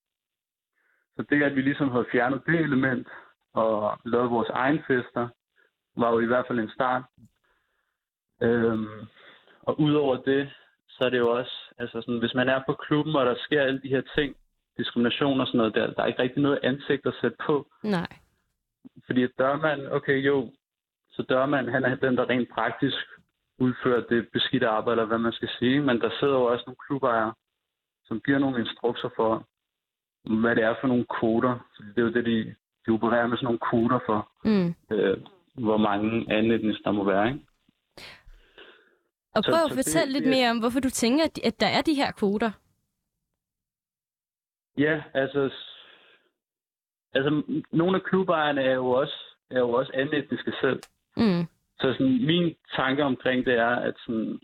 Så 1.16 1.22
det, 1.31 1.43
at 1.43 1.57
vi 1.57 1.62
ligesom 1.62 1.91
havde 1.91 2.07
fjernet 2.12 2.43
det 2.47 2.61
element 2.61 3.09
og 3.53 3.99
lavet 4.05 4.31
vores 4.31 4.49
egen 4.49 4.81
fester, 4.87 5.29
var 5.97 6.11
jo 6.12 6.20
i 6.20 6.27
hvert 6.27 6.47
fald 6.47 6.59
en 6.59 6.70
start. 6.70 7.03
Øhm, 8.43 8.89
og 9.62 9.80
udover 9.80 10.16
det, 10.16 10.51
så 10.89 11.05
er 11.05 11.11
det 11.11 11.18
jo 11.18 11.30
også, 11.30 11.53
altså 11.78 12.01
sådan, 12.01 12.18
hvis 12.18 12.34
man 12.34 12.49
er 12.49 12.61
på 12.66 12.72
klubben, 12.72 13.16
og 13.16 13.26
der 13.26 13.34
sker 13.39 13.62
alle 13.62 13.80
de 13.82 13.89
her 13.89 14.03
ting, 14.16 14.37
diskrimination 14.78 15.41
og 15.41 15.47
sådan 15.47 15.59
noget 15.59 15.74
der, 15.74 15.87
der 15.93 16.03
er 16.03 16.07
ikke 16.07 16.22
rigtig 16.22 16.43
noget 16.43 16.59
ansigt 16.62 17.07
at 17.07 17.14
sætte 17.20 17.37
på. 17.47 17.66
Nej. 17.82 18.07
Fordi 19.07 19.26
dørmanden, 19.26 19.93
okay 19.93 20.26
jo, 20.26 20.53
så 21.11 21.22
dørmanden, 21.22 21.72
han 21.72 21.84
er 21.84 21.95
den, 21.95 22.16
der 22.16 22.28
rent 22.30 22.49
praktisk 22.51 22.97
udfører 23.59 24.01
det 24.01 24.28
beskidte 24.32 24.68
arbejde, 24.68 25.01
eller 25.01 25.09
hvad 25.09 25.18
man 25.18 25.32
skal 25.32 25.49
sige. 25.59 25.80
Men 25.80 26.01
der 26.01 26.11
sidder 26.20 26.34
jo 26.34 26.45
også 26.45 26.64
nogle 26.66 26.76
klubejere, 26.87 27.34
som 28.05 28.20
giver 28.20 28.39
nogle 28.39 28.61
instrukser 28.61 29.09
for, 29.16 29.47
hvad 30.41 30.57
det 30.57 30.64
er 30.64 30.74
for 30.80 30.89
nogle 30.89 31.05
koder. 31.05 31.59
Så 31.74 31.82
det 31.82 31.99
er 31.99 32.03
jo 32.03 32.12
det, 32.12 32.24
de, 32.24 32.55
de 32.87 32.91
opererer 32.93 33.26
med 33.26 33.37
sådan 33.37 33.45
nogle 33.45 33.59
koder 33.59 33.99
for, 34.07 34.28
Mm. 34.45 34.74
øh, 34.97 35.16
hvor 35.55 35.76
mange 35.76 36.39
etnisk 36.55 36.84
der 36.84 36.93
må 36.93 37.05
være. 37.05 37.28
Ikke? 37.28 37.41
Og 39.37 39.45
Så- 39.45 39.51
prøv 39.51 39.62
at 39.64 39.70
så 39.70 39.76
det- 39.76 39.84
fortælle 39.84 40.12
lidt 40.12 40.28
mere 40.28 40.51
om, 40.51 40.59
hvorfor 40.59 40.80
du 40.80 40.91
tænker, 40.91 41.24
at- 41.24 41.39
at 41.45 41.61
der 41.61 41.66
er 41.66 41.82
de 41.82 41.95
her 41.95 42.12
kvoter. 42.12 42.51
Ja, 44.78 45.03
altså, 45.14 45.51
altså 47.14 47.43
nogle 47.72 47.97
af 47.97 48.03
klubejerne 48.03 48.62
er 48.62 48.74
jo 48.74 48.91
også, 48.91 49.18
er 49.51 49.59
jo 49.59 49.70
også 49.70 49.91
anden 49.95 50.14
etniske 50.14 50.53
selv. 50.61 50.80
Mm. 51.16 51.45
Så 51.80 51.93
sådan, 51.93 52.26
min 52.26 52.57
tanke 52.76 53.05
omkring 53.05 53.47
det 53.47 53.55
er, 53.55 53.76
at 53.76 53.95
sådan, 54.07 54.41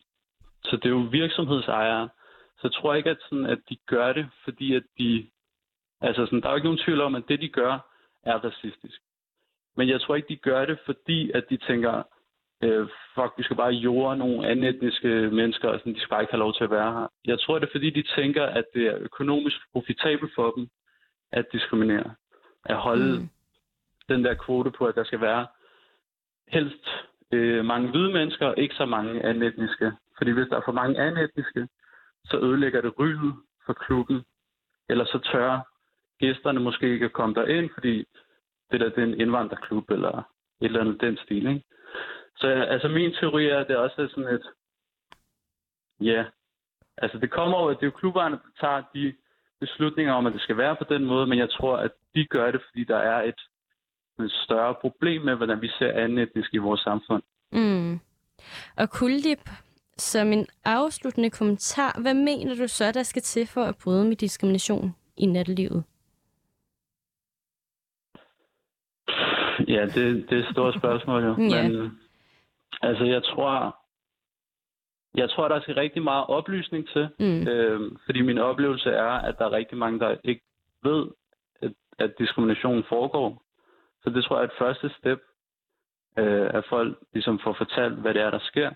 så 0.64 0.76
det 0.76 0.84
er 0.84 0.90
jo 0.90 1.08
virksomhedsejere, 1.10 2.08
så 2.58 2.60
jeg 2.68 2.72
tror 2.72 2.94
ikke, 2.94 3.10
at, 3.10 3.18
sådan, 3.28 3.46
at 3.46 3.58
de 3.68 3.76
gør 3.86 4.12
det, 4.12 4.28
fordi 4.44 4.74
at 4.74 4.82
de, 4.98 5.30
altså 6.00 6.26
sådan, 6.26 6.40
der 6.40 6.46
er 6.46 6.52
jo 6.52 6.56
ikke 6.56 6.66
nogen 6.68 6.84
tvivl 6.84 7.00
om, 7.00 7.14
at 7.14 7.24
det 7.28 7.40
de 7.40 7.48
gør, 7.48 7.78
er 8.22 8.44
racistisk. 8.44 9.00
Men 9.76 9.88
jeg 9.88 10.00
tror 10.00 10.14
ikke, 10.16 10.28
de 10.28 10.36
gør 10.36 10.64
det, 10.64 10.78
fordi 10.84 11.30
at 11.30 11.44
de 11.50 11.56
tænker, 11.56 12.02
øh, 12.62 12.88
fuck, 13.14 13.32
vi 13.38 13.42
skal 13.42 13.56
bare 13.56 13.70
jorde 13.72 14.16
nogle 14.16 14.48
anden 14.48 14.64
etniske 14.64 15.08
mennesker, 15.08 15.68
og 15.68 15.78
sådan, 15.78 15.94
de 15.94 16.00
skal 16.00 16.10
bare 16.10 16.22
ikke 16.22 16.32
have 16.32 16.44
lov 16.46 16.54
til 16.54 16.64
at 16.64 16.70
være 16.70 16.92
her. 16.92 17.06
Jeg 17.24 17.40
tror, 17.40 17.58
det 17.58 17.66
er 17.66 17.72
fordi, 17.72 17.90
de 17.90 18.04
tænker, 18.16 18.44
at 18.46 18.64
det 18.74 18.86
er 18.86 18.96
økonomisk 19.00 19.56
profitabelt 19.72 20.32
for 20.34 20.50
dem 20.50 20.68
at 21.32 21.46
diskriminere. 21.52 22.14
At 22.64 22.76
holde 22.76 23.18
Mm. 23.18 23.28
den 24.08 24.24
der 24.24 24.34
kvote 24.34 24.70
på, 24.70 24.86
at 24.86 24.94
der 24.94 25.04
skal 25.04 25.20
være 25.20 25.46
helst 26.48 26.86
øh, 27.32 27.64
mange 27.64 27.90
hvide 27.90 28.12
mennesker, 28.12 28.46
og 28.46 28.58
ikke 28.58 28.74
så 28.74 28.86
mange 28.86 29.24
anden 29.24 29.42
etniske. 29.42 29.92
Fordi 30.18 30.30
hvis 30.30 30.48
der 30.48 30.56
er 30.56 30.62
for 30.64 30.72
mange 30.72 31.00
anden 31.00 31.24
etniske, 31.24 31.68
så 32.24 32.38
ødelægger 32.38 32.80
det 32.80 32.98
ryget 32.98 33.34
for 33.66 33.72
klubben. 33.72 34.24
Eller 34.88 35.04
så 35.04 35.18
tør 35.32 35.60
gæsterne 36.20 36.60
måske 36.60 36.92
ikke 36.92 37.04
at 37.04 37.12
komme 37.12 37.34
derind, 37.34 37.70
fordi 37.74 38.04
det 38.70 38.80
der 38.80 38.88
det 38.88 38.98
er 38.98 39.02
en 39.02 39.20
indvandrerklub, 39.20 39.90
eller 39.90 40.18
et 40.18 40.24
eller 40.60 40.80
andet 40.80 41.00
den 41.00 41.16
stil. 41.16 41.46
Ikke? 41.46 41.62
Så 42.42 42.48
altså 42.48 42.88
min 42.88 43.12
teori 43.20 43.46
er, 43.48 43.58
at 43.58 43.68
det 43.68 43.76
også 43.76 44.02
er 44.02 44.08
sådan 44.08 44.34
et, 44.34 44.46
ja, 46.00 46.24
altså 46.96 47.18
det 47.18 47.30
kommer 47.30 47.56
over, 47.56 47.70
at 47.70 47.76
det 47.76 47.82
er 47.82 47.90
jo 47.92 47.98
klubberne, 47.98 48.36
der 48.36 48.50
tager 48.60 48.82
de 48.94 49.14
beslutninger 49.60 50.12
om, 50.12 50.26
at 50.26 50.32
det 50.32 50.40
skal 50.40 50.56
være 50.56 50.76
på 50.76 50.84
den 50.84 51.04
måde, 51.04 51.26
men 51.26 51.38
jeg 51.38 51.50
tror, 51.50 51.76
at 51.76 51.90
de 52.14 52.26
gør 52.26 52.50
det, 52.50 52.60
fordi 52.68 52.84
der 52.84 52.96
er 52.96 53.22
et, 53.22 53.40
et 54.24 54.32
større 54.44 54.74
problem 54.80 55.22
med, 55.22 55.34
hvordan 55.34 55.60
vi 55.62 55.68
ser 55.68 55.92
anden 55.92 56.18
etnisk 56.18 56.54
i 56.54 56.58
vores 56.58 56.80
samfund. 56.80 57.22
Mm. 57.52 58.00
Og 58.76 58.90
Kuldip, 58.90 59.50
som 59.96 60.32
en 60.32 60.46
afsluttende 60.64 61.30
kommentar, 61.30 62.00
hvad 62.00 62.14
mener 62.14 62.54
du 62.54 62.68
så, 62.68 62.92
der 62.92 63.02
skal 63.02 63.22
til 63.22 63.46
for 63.46 63.64
at 63.64 63.76
bryde 63.84 64.04
med 64.04 64.16
diskrimination 64.16 64.94
i 65.16 65.26
nattelivet? 65.26 65.84
Ja, 69.68 69.86
det, 69.94 70.30
det 70.30 70.38
er 70.38 70.42
et 70.42 70.52
stort 70.52 70.74
spørgsmål 70.74 71.24
jo. 71.24 71.34
Ja. 71.56 71.68
Men 71.68 71.98
altså, 72.82 73.04
jeg 73.04 73.24
tror, 73.24 73.76
jeg 75.14 75.30
tror, 75.30 75.48
der 75.48 75.60
skal 75.60 75.74
rigtig 75.74 76.02
meget 76.02 76.26
oplysning 76.26 76.88
til. 76.88 77.08
Mm. 77.18 77.48
Øhm, 77.48 77.96
fordi 78.04 78.20
min 78.22 78.38
oplevelse 78.38 78.90
er, 78.90 79.12
at 79.28 79.38
der 79.38 79.44
er 79.44 79.52
rigtig 79.52 79.78
mange, 79.78 80.00
der 80.00 80.16
ikke 80.24 80.42
ved, 80.82 81.06
at, 81.62 81.72
at 81.98 82.18
diskrimination 82.18 82.84
foregår. 82.88 83.42
Så 84.02 84.10
det 84.10 84.24
tror 84.24 84.36
jeg 84.36 84.44
er 84.44 84.48
et 84.48 84.58
første 84.58 84.90
step, 84.98 85.20
øh, 86.18 86.50
at 86.54 86.64
folk 86.68 86.98
ligesom 87.12 87.40
får 87.44 87.52
fortalt, 87.52 87.94
hvad 87.94 88.14
det 88.14 88.22
er, 88.22 88.30
der 88.30 88.38
sker. 88.38 88.70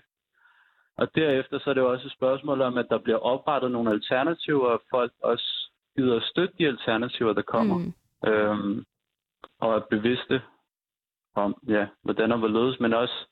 Og 0.97 1.15
derefter 1.15 1.59
så 1.59 1.69
er 1.69 1.73
det 1.73 1.81
jo 1.81 1.91
også 1.91 2.07
et 2.07 2.13
spørgsmål 2.13 2.61
om, 2.61 2.77
at 2.77 2.87
der 2.89 2.97
bliver 2.97 3.17
oprettet 3.17 3.71
nogle 3.71 3.91
alternativer, 3.91 4.67
og 4.67 4.81
folk 4.89 5.11
også 5.23 5.71
gider 5.95 6.15
at 6.15 6.23
støtte 6.23 6.53
de 6.57 6.67
alternativer, 6.67 7.33
der 7.33 7.41
kommer. 7.41 7.77
Mm. 7.77 7.93
Øhm, 8.29 8.85
og 9.59 9.75
er 9.75 9.79
bevidste 9.79 10.41
om, 11.35 11.55
ja, 11.67 11.87
hvordan 12.03 12.31
og 12.31 12.37
hvorledes, 12.37 12.79
men 12.79 12.93
også, 12.93 13.27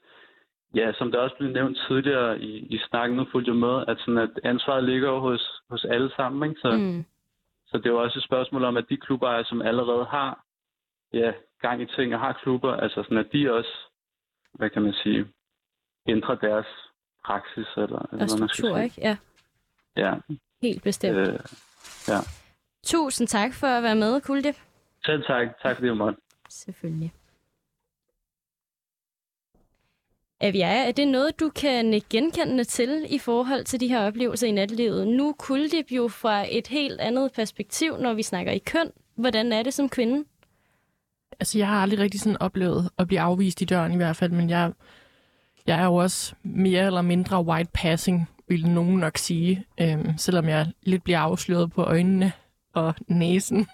ja, 0.75 0.93
som 0.93 1.11
det 1.11 1.19
også 1.19 1.35
blev 1.39 1.51
nævnt 1.51 1.77
tidligere 1.87 2.39
i, 2.39 2.57
i 2.75 2.77
snakken, 2.89 3.17
nu 3.17 3.25
fulgte 3.31 3.49
jeg 3.51 3.57
med, 3.59 3.83
at, 3.87 3.97
sådan, 3.99 4.17
at 4.17 4.29
ansvaret 4.43 4.83
ligger 4.83 5.09
jo 5.09 5.19
hos, 5.19 5.61
hos 5.69 5.85
alle 5.85 6.11
sammen, 6.15 6.49
ikke? 6.49 6.61
Så, 6.61 6.71
mm. 6.77 7.05
Så 7.67 7.77
det 7.77 7.85
er 7.85 7.89
jo 7.89 8.03
også 8.03 8.19
et 8.19 8.25
spørgsmål 8.25 8.63
om, 8.63 8.77
at 8.77 8.85
de 8.89 8.97
klubber, 8.97 9.43
som 9.43 9.61
allerede 9.61 10.05
har 10.05 10.43
ja, 11.13 11.31
gang 11.61 11.81
i 11.81 11.85
ting 11.85 12.13
og 12.13 12.19
har 12.19 12.39
klubber, 12.43 12.73
altså 12.73 13.03
sådan, 13.03 13.17
at 13.17 13.27
de 13.33 13.53
også, 13.53 13.73
hvad 14.53 14.69
kan 14.69 14.81
man 14.81 14.93
sige, 14.93 15.25
ændrer 16.07 16.35
deres 16.35 16.65
praksis, 17.25 17.67
eller, 17.77 17.83
eller 17.83 17.97
Og 18.11 18.19
man 18.19 18.27
skal 18.29 18.37
struktur, 18.49 18.75
sige. 18.75 18.83
ikke? 18.83 19.01
Ja, 19.01 19.17
Ja, 19.97 20.13
helt 20.61 20.83
bestemt. 20.83 21.17
øh, 21.17 21.39
ja. 22.07 22.19
Tusind 22.83 23.27
tak 23.27 23.53
for 23.53 23.67
at 23.67 23.83
være 23.83 23.95
med, 23.95 24.21
Kuldip. 24.21 24.55
Selv 25.05 25.23
tak. 25.23 25.47
Tak 25.61 25.75
fordi 25.75 25.87
du 25.87 25.93
måtte. 25.95 26.19
Selvfølgelig. 26.49 27.13
Avia, 30.41 30.87
er 30.87 30.91
det 30.91 31.07
noget, 31.07 31.39
du 31.39 31.49
kan 31.49 32.01
genkende 32.09 32.63
til 32.63 33.05
i 33.09 33.17
forhold 33.17 33.63
til 33.63 33.79
de 33.79 33.87
her 33.87 33.99
oplevelser 33.99 34.47
i 34.47 34.51
nattelivet? 34.51 35.07
Nu 35.07 35.35
Kuldip 35.39 35.91
jo 35.91 36.07
fra 36.07 36.45
et 36.49 36.67
helt 36.67 36.99
andet 36.99 37.31
perspektiv, 37.31 37.97
når 37.97 38.13
vi 38.13 38.23
snakker 38.23 38.51
i 38.51 38.57
køn. 38.57 38.91
Hvordan 39.15 39.51
er 39.51 39.63
det 39.63 39.73
som 39.73 39.89
kvinde? 39.89 40.23
Altså, 41.39 41.57
jeg 41.57 41.67
har 41.67 41.81
aldrig 41.81 41.99
rigtig 41.99 42.19
sådan 42.19 42.41
oplevet 42.41 42.89
at 42.97 43.07
blive 43.07 43.19
afvist 43.19 43.61
i 43.61 43.65
døren 43.65 43.93
i 43.93 43.95
hvert 43.95 44.15
fald, 44.15 44.31
men 44.31 44.49
jeg, 44.49 44.71
jeg 45.67 45.79
er 45.79 45.85
jo 45.85 45.95
også 45.95 46.35
mere 46.43 46.85
eller 46.85 47.01
mindre 47.01 47.45
white 47.45 47.69
passing, 47.73 48.29
vil 48.47 48.69
nogen 48.69 48.97
nok 48.97 49.17
sige, 49.17 49.65
øhm, 49.81 50.17
selvom 50.17 50.49
jeg 50.49 50.67
lidt 50.83 51.03
bliver 51.03 51.19
afsløret 51.19 51.71
på 51.71 51.83
øjnene 51.83 52.31
og 52.73 52.93
næsen. 53.07 53.67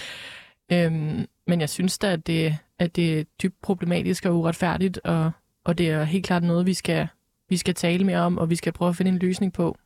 øhm, 0.72 1.26
men 1.46 1.60
jeg 1.60 1.68
synes 1.68 1.98
da, 1.98 2.12
at 2.12 2.26
det, 2.26 2.56
at 2.78 2.96
det 2.96 3.20
er 3.20 3.24
dybt 3.42 3.60
problematisk 3.62 4.26
og 4.26 4.36
uretfærdigt, 4.36 4.98
og, 5.04 5.30
og 5.68 5.78
det 5.78 5.90
er 5.90 6.04
helt 6.04 6.26
klart 6.26 6.42
noget, 6.42 6.66
vi 6.66 6.74
skal, 6.74 7.08
vi 7.48 7.56
skal 7.56 7.74
tale 7.74 8.04
mere 8.04 8.18
om, 8.18 8.38
og 8.38 8.50
vi 8.50 8.56
skal 8.56 8.72
prøve 8.72 8.88
at 8.88 8.96
finde 8.96 9.10
en 9.10 9.18
løsning 9.18 9.52
på. 9.52 9.78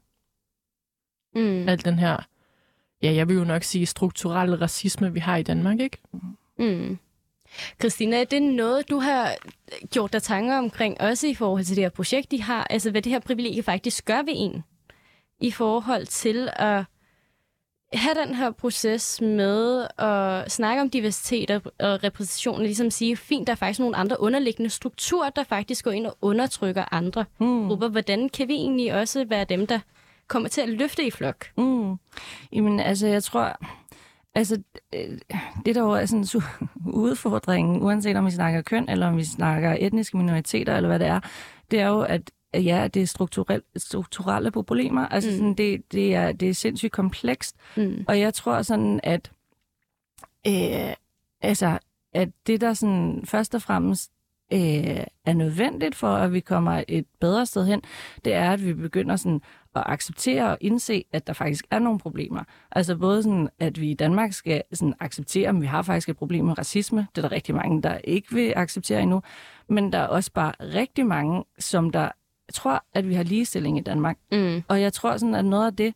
Mm. 1.35 1.69
Alt 1.69 1.85
den 1.85 1.99
her, 1.99 2.17
ja, 3.03 3.13
jeg 3.13 3.29
vil 3.29 3.37
jo 3.37 3.45
nok 3.45 3.63
sige 3.63 3.87
strukturelle 3.87 4.61
racisme, 4.61 5.13
vi 5.13 5.21
har 5.21 5.37
i 5.37 5.43
Danmark, 5.43 5.81
ikke? 5.81 5.99
Mm. 6.59 6.99
Christina, 7.81 8.21
er 8.21 8.25
det 8.25 8.43
noget, 8.43 8.91
du 8.91 8.99
har 8.99 9.35
gjort 9.91 10.13
dig 10.13 10.23
tanker 10.23 10.59
omkring, 10.59 11.01
også 11.01 11.27
i 11.27 11.35
forhold 11.35 11.65
til 11.65 11.77
det 11.77 11.85
her 11.85 11.91
projekt, 11.91 12.31
de 12.31 12.43
har? 12.43 12.67
Altså, 12.71 12.91
hvad 12.91 13.03
det 13.03 13.13
her 13.13 13.21
privilegie 13.21 13.63
faktisk 13.63 14.05
gør 14.05 14.23
ved 14.23 14.35
en, 14.37 14.65
i 15.41 15.51
forhold 15.51 16.07
til 16.07 16.49
at 16.53 16.85
have 17.95 18.15
den 18.27 18.35
her 18.35 18.51
proces 18.51 19.21
med 19.21 19.87
at 19.99 20.53
snakke 20.53 20.83
om 20.83 20.91
diversitet 20.91 21.51
og, 21.51 21.63
og 21.81 22.05
repræsentation, 22.05 22.57
og 22.57 22.63
ligesom 22.63 22.91
sige, 22.91 23.17
fint, 23.17 23.47
der 23.47 23.53
er 23.53 23.57
faktisk 23.57 23.81
nogle 23.81 23.97
andre 23.97 24.21
underliggende 24.21 24.71
strukturer, 24.71 25.31
der 25.31 25.45
faktisk 25.45 25.85
går 25.85 25.91
ind 25.91 26.07
og 26.07 26.17
undertrykker 26.23 26.95
andre 26.95 27.25
Mm. 27.41 27.69
grupper. 27.69 27.89
Hvordan 27.89 28.29
kan 28.29 28.49
vi 28.49 28.55
egentlig 28.55 28.95
også 28.95 29.25
være 29.29 29.45
dem, 29.45 29.67
der 29.67 29.79
kommer 30.29 30.49
til 30.49 30.61
at 30.61 30.69
løfte 30.69 31.07
i 31.07 31.11
flok? 31.11 31.47
Mm. 31.59 31.95
Jamen, 32.53 32.81
altså, 32.81 33.07
jeg 33.07 33.23
tror... 33.23 33.57
Altså, 34.35 34.63
øh, 34.95 35.19
det 35.67 35.75
der 35.75 35.81
jo 35.81 35.91
er 35.91 36.07
sådan 36.07 36.19
en 36.21 36.25
su- 36.25 36.67
udfordring, 37.07 37.83
uanset 37.83 38.17
om 38.17 38.27
vi 38.27 38.31
snakker 38.31 38.63
køn, 38.63 38.89
eller 38.89 39.07
om 39.09 39.17
vi 39.17 39.25
snakker 39.25 39.77
etniske 39.81 40.17
minoriteter, 40.17 40.77
eller 40.77 40.89
hvad 40.89 40.99
det 40.99 41.07
er, 41.07 41.21
det 41.71 41.81
er 41.81 41.87
jo, 41.89 42.01
at 42.01 42.31
ja, 42.55 42.89
det 42.95 43.03
er 43.03 43.07
strukturelle, 43.07 43.63
strukturelle 43.77 44.51
problemer. 44.51 45.07
Altså, 45.09 45.31
Mm. 45.31 45.37
sådan, 45.37 45.55
det, 45.55 45.93
det, 45.93 46.15
er, 46.15 46.33
det 46.33 46.49
er 46.49 46.55
sindssygt 46.55 46.93
komplekst. 46.93 47.57
Mm. 47.77 48.05
Og 48.09 48.21
jeg 48.21 48.35
tror 48.35 48.63
sådan, 48.63 49.01
at, 49.03 49.31
øh, 50.47 50.95
altså, 51.41 51.79
at 52.15 52.29
det, 52.47 52.61
der 52.61 52.75
sådan 52.75 53.23
først 53.25 53.55
og 53.55 53.63
fremmest 53.63 54.11
øh, 54.53 55.05
er 55.27 55.33
nødvendigt 55.33 55.95
for, 55.95 56.15
at 56.15 56.33
vi 56.33 56.41
kommer 56.41 56.85
et 56.89 57.07
bedre 57.21 57.47
sted 57.47 57.67
hen, 57.67 57.83
det 58.25 58.33
er, 58.35 58.51
at 58.53 58.65
vi 58.67 58.75
begynder 58.75 59.17
sådan 59.17 59.41
at 59.75 59.83
acceptere 59.87 60.51
og 60.51 60.59
indse, 60.61 61.05
at 61.13 61.27
der 61.27 61.33
faktisk 61.33 61.65
er 61.71 61.79
nogle 61.79 61.99
problemer. 61.99 62.45
Altså 62.73 62.97
både 62.97 63.23
sådan, 63.23 63.49
at 63.59 63.81
vi 63.81 63.91
i 63.91 63.95
Danmark 63.95 64.33
skal 64.33 64.63
sådan 64.73 64.95
acceptere, 65.01 65.49
at 65.49 65.61
vi 65.61 65.67
har 65.67 65.83
faktisk 65.83 66.09
et 66.09 66.17
problem 66.17 66.45
med 66.45 66.59
racisme. 66.59 67.07
Det 67.17 67.25
er 67.25 67.29
der 67.29 67.35
rigtig 67.37 67.55
mange, 67.55 67.83
der 67.83 67.99
ikke 67.99 68.35
vil 68.35 68.53
acceptere 68.57 69.03
endnu. 69.03 69.23
Men 69.69 69.93
der 69.93 69.99
er 69.99 70.07
også 70.07 70.33
bare 70.33 70.53
rigtig 70.61 71.07
mange, 71.07 71.45
som 71.59 71.91
der 71.91 72.09
tror, 72.55 72.85
at 72.95 73.09
vi 73.09 73.15
har 73.15 73.23
ligestilling 73.23 73.79
i 73.79 73.81
Danmark. 73.81 74.19
Mm. 74.33 74.63
Og 74.69 74.81
jeg 74.81 74.93
tror 74.93 75.17
sådan, 75.17 75.35
at 75.35 75.45
noget 75.45 75.67
af 75.67 75.77
det, 75.77 75.95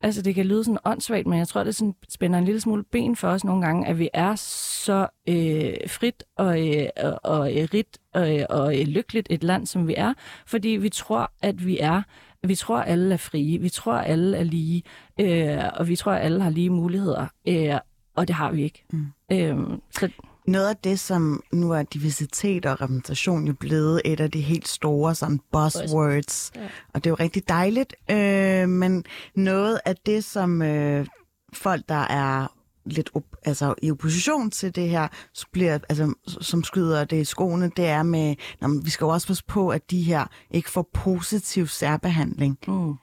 altså 0.00 0.22
det 0.22 0.34
kan 0.34 0.46
lyde 0.46 0.64
sådan 0.64 0.78
åndssvagt, 0.84 1.26
men 1.26 1.38
jeg 1.38 1.48
tror, 1.48 1.64
det 1.64 1.74
sådan 1.74 1.94
spænder 2.08 2.38
en 2.38 2.44
lille 2.44 2.60
smule 2.60 2.84
ben 2.84 3.16
for 3.16 3.28
os 3.28 3.44
nogle 3.44 3.66
gange, 3.66 3.86
at 3.86 3.98
vi 3.98 4.08
er 4.12 4.34
så 4.34 5.06
øh, 5.28 5.74
frit 5.88 6.24
og, 6.36 6.68
øh, 6.68 6.88
og, 6.96 7.20
og 7.22 7.56
øh, 7.56 7.68
rigt 7.74 7.98
og, 8.14 8.36
øh, 8.36 8.46
og 8.50 8.80
øh, 8.80 8.86
lykkeligt 8.86 9.26
et 9.30 9.44
land, 9.44 9.66
som 9.66 9.88
vi 9.88 9.94
er, 9.96 10.14
fordi 10.46 10.68
vi 10.68 10.88
tror, 10.88 11.32
at 11.42 11.66
vi 11.66 11.78
er 11.78 12.02
vi 12.42 12.54
tror, 12.54 12.78
at 12.78 12.92
alle 12.92 13.12
er 13.12 13.18
frie. 13.18 13.58
Vi 13.58 13.68
tror, 13.68 13.92
at 13.92 14.10
alle 14.10 14.36
er 14.36 14.44
lige. 14.44 14.82
Øh, 15.20 15.58
og 15.74 15.88
vi 15.88 15.96
tror, 15.96 16.12
at 16.12 16.24
alle 16.24 16.42
har 16.42 16.50
lige 16.50 16.70
muligheder. 16.70 17.26
Øh, 17.48 17.74
og 18.14 18.28
det 18.28 18.36
har 18.36 18.52
vi 18.52 18.62
ikke. 18.62 18.84
Mm. 18.92 19.06
Øh, 19.32 19.56
så 19.90 20.08
Noget 20.46 20.68
af 20.68 20.76
det, 20.76 21.00
som 21.00 21.42
nu 21.52 21.70
er 21.72 21.82
diversitet 21.82 22.66
og 22.66 22.80
repræsentation 22.80 23.46
jo 23.46 23.52
blevet 23.52 24.02
et 24.04 24.20
af 24.20 24.30
de 24.30 24.40
helt 24.40 24.68
store 24.68 25.14
sådan 25.14 25.40
buzzwords, 25.52 26.52
Ja. 26.56 26.60
og 26.94 27.04
det 27.04 27.06
er 27.06 27.10
jo 27.10 27.16
rigtig 27.20 27.48
dejligt, 27.48 27.94
øh, 28.10 28.68
men 28.68 29.04
noget 29.34 29.80
af 29.84 29.96
det, 30.06 30.24
som 30.24 30.62
øh, 30.62 31.06
folk, 31.52 31.82
der 31.88 31.94
er 31.94 32.46
lidt 32.84 33.10
op, 33.14 33.24
altså 33.44 33.74
i 33.82 33.90
opposition 33.90 34.50
til 34.50 34.74
det 34.74 34.88
her, 34.88 35.08
så 35.32 35.46
bliver, 35.52 35.72
altså, 35.88 36.14
som 36.40 36.64
skyder 36.64 37.04
det 37.04 37.20
i 37.20 37.24
skoene, 37.24 37.70
det 37.76 37.86
er 37.86 38.02
med, 38.02 38.34
nå, 38.60 38.80
vi 38.84 38.90
skal 38.90 39.04
jo 39.04 39.08
også 39.08 39.26
passe 39.26 39.44
på, 39.44 39.68
at 39.68 39.90
de 39.90 40.02
her 40.02 40.26
ikke 40.50 40.70
får 40.70 40.88
positiv 40.92 41.66
særbehandling. 41.66 42.58
mm. 42.68 42.94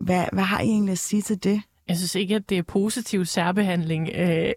Hvad, 0.00 0.24
hvad 0.32 0.44
har 0.44 0.60
I 0.60 0.64
egentlig 0.66 0.92
at 0.92 0.98
sige 0.98 1.22
til 1.22 1.44
det? 1.44 1.62
Jeg 1.88 1.96
synes 1.96 2.14
ikke, 2.14 2.34
at 2.34 2.48
det 2.48 2.58
er 2.58 2.62
positiv 2.62 3.24
særbehandling 3.24 4.08
øh, 4.14 4.52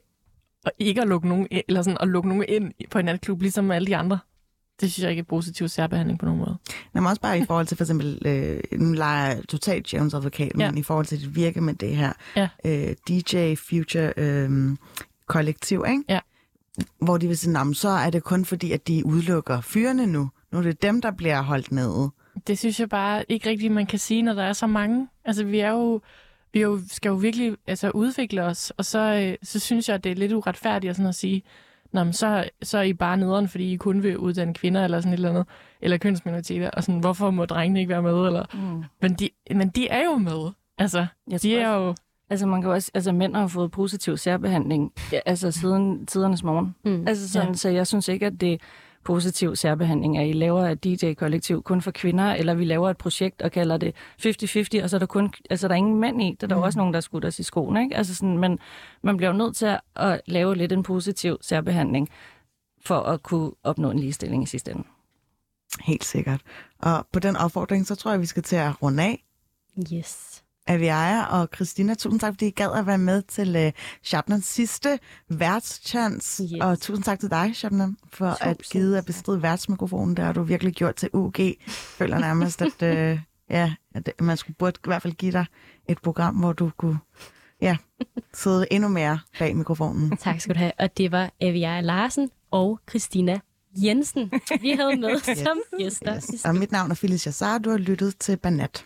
og 0.68 0.72
ikke 0.80 1.02
at 1.02 1.08
lukke 1.08 1.28
nogen, 1.28 1.48
ind- 1.52 1.64
eller 1.68 1.82
sådan, 1.82 1.98
at 2.02 2.08
lukke 2.08 2.30
nogen 2.30 2.46
ind 2.48 2.72
på 2.92 3.00
en 3.00 3.06
natklub, 3.06 3.42
ligesom 3.42 3.72
alle 3.72 3.86
de 3.88 3.96
andre. 3.96 4.20
Det 4.82 4.92
synes 4.92 5.04
jeg 5.04 5.10
ikke 5.12 5.20
er 5.20 5.24
positiv 5.24 5.68
særbehandling 5.68 6.20
på 6.20 6.26
nogen 6.26 6.40
måde. 6.40 6.58
Nå, 6.94 7.02
men 7.02 7.06
også 7.10 7.22
bare 7.22 7.40
i 7.40 7.46
forhold 7.46 7.68
til 7.68 7.78
for 7.78 7.84
eksempel, 7.84 8.22
øh, 8.26 8.80
nu 8.80 8.94
leger 8.94 9.26
jeg 9.28 9.42
totalt 9.50 9.94
Jones 9.94 10.14
advokat, 10.14 10.52
Ja. 10.60 10.72
men 10.72 10.78
i 10.78 10.84
forhold 10.84 11.06
til 11.06 11.20
dit 11.22 11.36
virke 11.36 11.62
med 11.62 11.74
det 11.74 11.96
her 11.96 12.14
Ja. 12.36 12.48
øh, 12.66 12.96
DJ 13.10 13.56
Future 13.56 14.14
øh, 14.18 14.50
kollektiv, 15.28 15.86
ikke? 15.90 16.04
Ja. 16.10 16.20
Hvor 17.02 17.18
de 17.18 17.28
vil 17.28 17.38
sige, 17.38 17.54
"Nå, 17.54 17.64
men 17.64 17.74
så 17.74 17.90
er 17.90 18.10
det 18.10 18.24
kun 18.24 18.46
fordi, 18.46 18.72
at 18.72 18.88
de 18.88 19.06
udelukker 19.06 19.62
fyrene 19.62 20.06
nu. 20.06 20.30
Nu 20.52 20.58
er 20.58 20.62
det 20.64 20.82
dem, 20.82 21.02
der 21.02 21.12
bliver 21.12 21.42
holdt 21.42 21.72
nede. 21.72 22.10
Det 22.48 22.58
synes 22.60 22.80
jeg 22.80 22.90
bare 22.90 23.24
ikke 23.30 23.50
rigtigt, 23.50 23.74
man 23.74 23.86
kan 23.86 24.00
sige, 24.00 24.22
når 24.22 24.34
der 24.34 24.44
er 24.44 24.54
så 24.54 24.68
mange. 24.68 25.08
Altså, 25.26 25.44
vi 25.44 25.60
er 25.60 25.72
jo, 25.72 26.02
vi 26.54 26.60
er 26.60 26.64
jo, 26.64 26.80
skal 26.88 27.10
jo 27.10 27.16
virkelig 27.16 27.56
altså, 27.68 27.90
udvikle 27.90 28.44
os, 28.44 28.72
og 28.78 28.86
så, 28.86 29.00
øh, 29.00 29.36
så 29.44 29.60
synes 29.60 29.90
jeg, 29.90 29.96
at 29.96 30.04
det 30.04 30.12
er 30.12 30.16
lidt 30.16 30.34
uretfærdigt 30.34 30.90
at, 30.90 30.96
sådan 30.96 31.10
at 31.10 31.16
sige, 31.16 31.44
Nå, 31.92 32.04
men 32.04 32.14
så, 32.14 32.50
så 32.62 32.78
er 32.78 32.82
I 32.82 32.94
bare 32.94 33.18
nederen, 33.18 33.48
fordi 33.48 33.74
I 33.74 33.76
kun 33.76 34.04
vil 34.04 34.18
uddanne 34.18 34.54
kvinder 34.54 34.84
eller 34.84 35.00
sådan 35.02 35.14
et 35.14 35.18
eller 35.18 35.30
andet, 35.30 35.46
eller 35.82 35.98
kønsminoriteter, 35.98 36.70
og 36.70 36.84
sådan, 36.84 37.00
hvorfor 37.00 37.32
må 37.32 37.46
drengene 37.46 37.80
ikke 37.80 37.90
være 37.90 38.02
med? 38.02 38.26
Eller... 38.26 38.46
Mm. 38.54 38.84
Men, 39.02 39.14
de, 39.14 39.30
men 39.56 39.70
de 39.70 39.88
er 39.88 40.04
jo 40.04 40.18
med. 40.18 40.52
Altså, 40.78 41.06
Jeg 41.32 41.42
de 41.42 41.58
er 41.58 41.76
jo... 41.76 41.96
Altså, 42.30 42.48
man 42.48 42.62
kan 42.62 42.72
også, 42.72 42.92
altså, 42.94 43.12
mænd 43.12 43.36
har 43.36 43.48
fået 43.48 43.72
positiv 43.72 44.18
særbehandling 44.18 44.92
ja, 45.12 45.20
altså, 45.26 45.52
siden 45.52 46.06
tidernes 46.06 46.44
morgen. 46.44 46.76
Mm. 46.86 47.08
Altså, 47.08 47.30
sådan, 47.30 47.48
Ja. 47.48 47.54
Så 47.54 47.70
jeg 47.70 47.88
synes 47.88 48.08
ikke, 48.08 48.26
at 48.26 48.42
det 48.42 48.62
positiv 49.08 49.56
særbehandling, 49.56 50.18
at 50.18 50.28
I 50.28 50.32
laver 50.32 50.70
et 50.70 50.84
DJ-kollektiv 50.84 51.64
kun 51.64 51.82
for 51.82 51.92
kvinder, 51.92 52.34
eller 52.34 52.54
vi 52.54 52.66
laver 52.66 52.90
et 52.90 52.98
projekt 52.98 53.42
og 53.42 53.52
kalder 53.52 53.78
det 53.78 53.94
50-50, 54.26 54.84
og 54.84 54.90
så 54.90 54.98
er 54.98 55.00
der 55.00 55.06
kun, 55.06 55.34
altså 55.50 55.68
der 55.68 55.74
er 55.74 55.78
ingen 55.78 56.00
mænd 56.00 56.22
i. 56.22 56.38
Der 56.42 56.48
er 56.48 56.50
der 56.50 56.56
mm. 56.56 56.62
også 56.62 56.80
nogen, 56.80 56.94
der 56.94 57.00
skutter 57.00 57.28
os 57.28 57.40
i 57.40 57.44
skoene, 57.44 57.84
ikke? 57.84 57.98
Altså 57.98 58.16
sådan, 58.16 58.38
men 58.38 58.60
man 59.04 59.18
bliver 59.18 59.32
jo 59.32 59.38
nødt 59.38 59.56
til 59.56 59.66
at, 59.66 59.82
at 59.96 60.22
lave 60.26 60.56
lidt 60.56 60.72
en 60.72 60.84
positiv 60.84 61.38
særbehandling, 61.42 62.10
for 62.86 63.00
at 63.00 63.24
kunne 63.24 63.52
opnå 63.64 63.92
en 63.92 64.00
ligestilling 64.00 64.44
i 64.44 64.46
sidste 64.46 64.72
ende. 64.72 64.84
Helt 65.86 66.06
sikkert. 66.06 66.42
Og 66.80 67.08
på 67.12 67.20
den 67.20 67.36
opfordring, 67.36 67.88
så 67.88 67.96
tror 67.96 68.12
jeg, 68.12 68.22
vi 68.22 68.26
skal 68.26 68.44
til 68.44 68.56
at 68.56 68.82
runde 68.82 69.04
af. 69.04 69.24
Yes. 69.94 70.37
Aviaja 70.68 71.24
og 71.24 71.50
Christina, 71.56 71.94
tusind 71.94 72.20
tak, 72.20 72.34
fordi 72.34 72.48
I 72.48 72.52
gad 72.52 72.72
at 72.76 72.88
være 72.88 72.98
med 72.98 73.22
til 73.22 73.66
uh, 73.66 73.72
Shabnams 74.04 74.46
sidste 74.46 75.00
værtschance. 75.30 76.44
Yes. 76.44 76.52
Og 76.62 76.80
tusind 76.80 77.04
tak 77.04 77.20
til 77.20 77.30
dig, 77.30 77.56
Shabnam, 77.56 77.98
for 78.14 78.30
Tusind 78.30 78.50
at 78.50 78.58
give 78.72 78.98
at 78.98 79.06
bestride 79.06 79.42
værtsmikrofonen. 79.42 80.18
Det 80.18 80.26
har 80.26 80.34
du 80.34 80.44
virkelig 80.44 80.74
gjort 80.74 80.96
til 80.96 81.10
UG. 81.14 81.36
Føler 81.70 82.20
nærmest, 82.20 82.62
at, 82.62 83.14
uh, 83.14 83.20
ja, 83.58 83.74
at 83.96 84.10
man 84.20 84.38
skulle 84.38 84.56
burde 84.56 84.80
i 84.86 84.88
hvert 84.88 85.02
fald 85.02 85.14
give 85.14 85.32
dig 85.32 85.46
et 85.90 86.02
program, 86.02 86.36
hvor 86.36 86.54
du 86.54 86.72
kunne 86.78 86.98
ja, 87.62 87.78
sidde 88.34 88.66
endnu 88.72 88.90
mere 88.90 89.20
bag 89.40 89.56
mikrofonen. 89.56 90.18
Tak 90.18 90.42
skal 90.42 90.56
du 90.56 90.60
have. 90.60 90.72
Og 90.80 90.98
det 90.98 91.12
var 91.12 91.32
Avia 91.42 91.82
Larsen 91.82 92.30
og 92.52 92.80
Christina 92.90 93.40
Jensen, 93.84 94.32
vi 94.62 94.72
havde 94.72 94.98
med 94.98 95.20
som 95.46 95.58
gæster. 95.78 96.16
Yes. 96.16 96.46
Og 96.46 96.56
mit 96.56 96.72
navn 96.72 96.92
er 96.92 96.96
Phyllis 96.96 97.26
Jassar, 97.26 97.58
du 97.58 97.70
har 97.70 97.78
lyttet 97.78 98.18
til 98.18 98.38
Banat. 98.38 98.86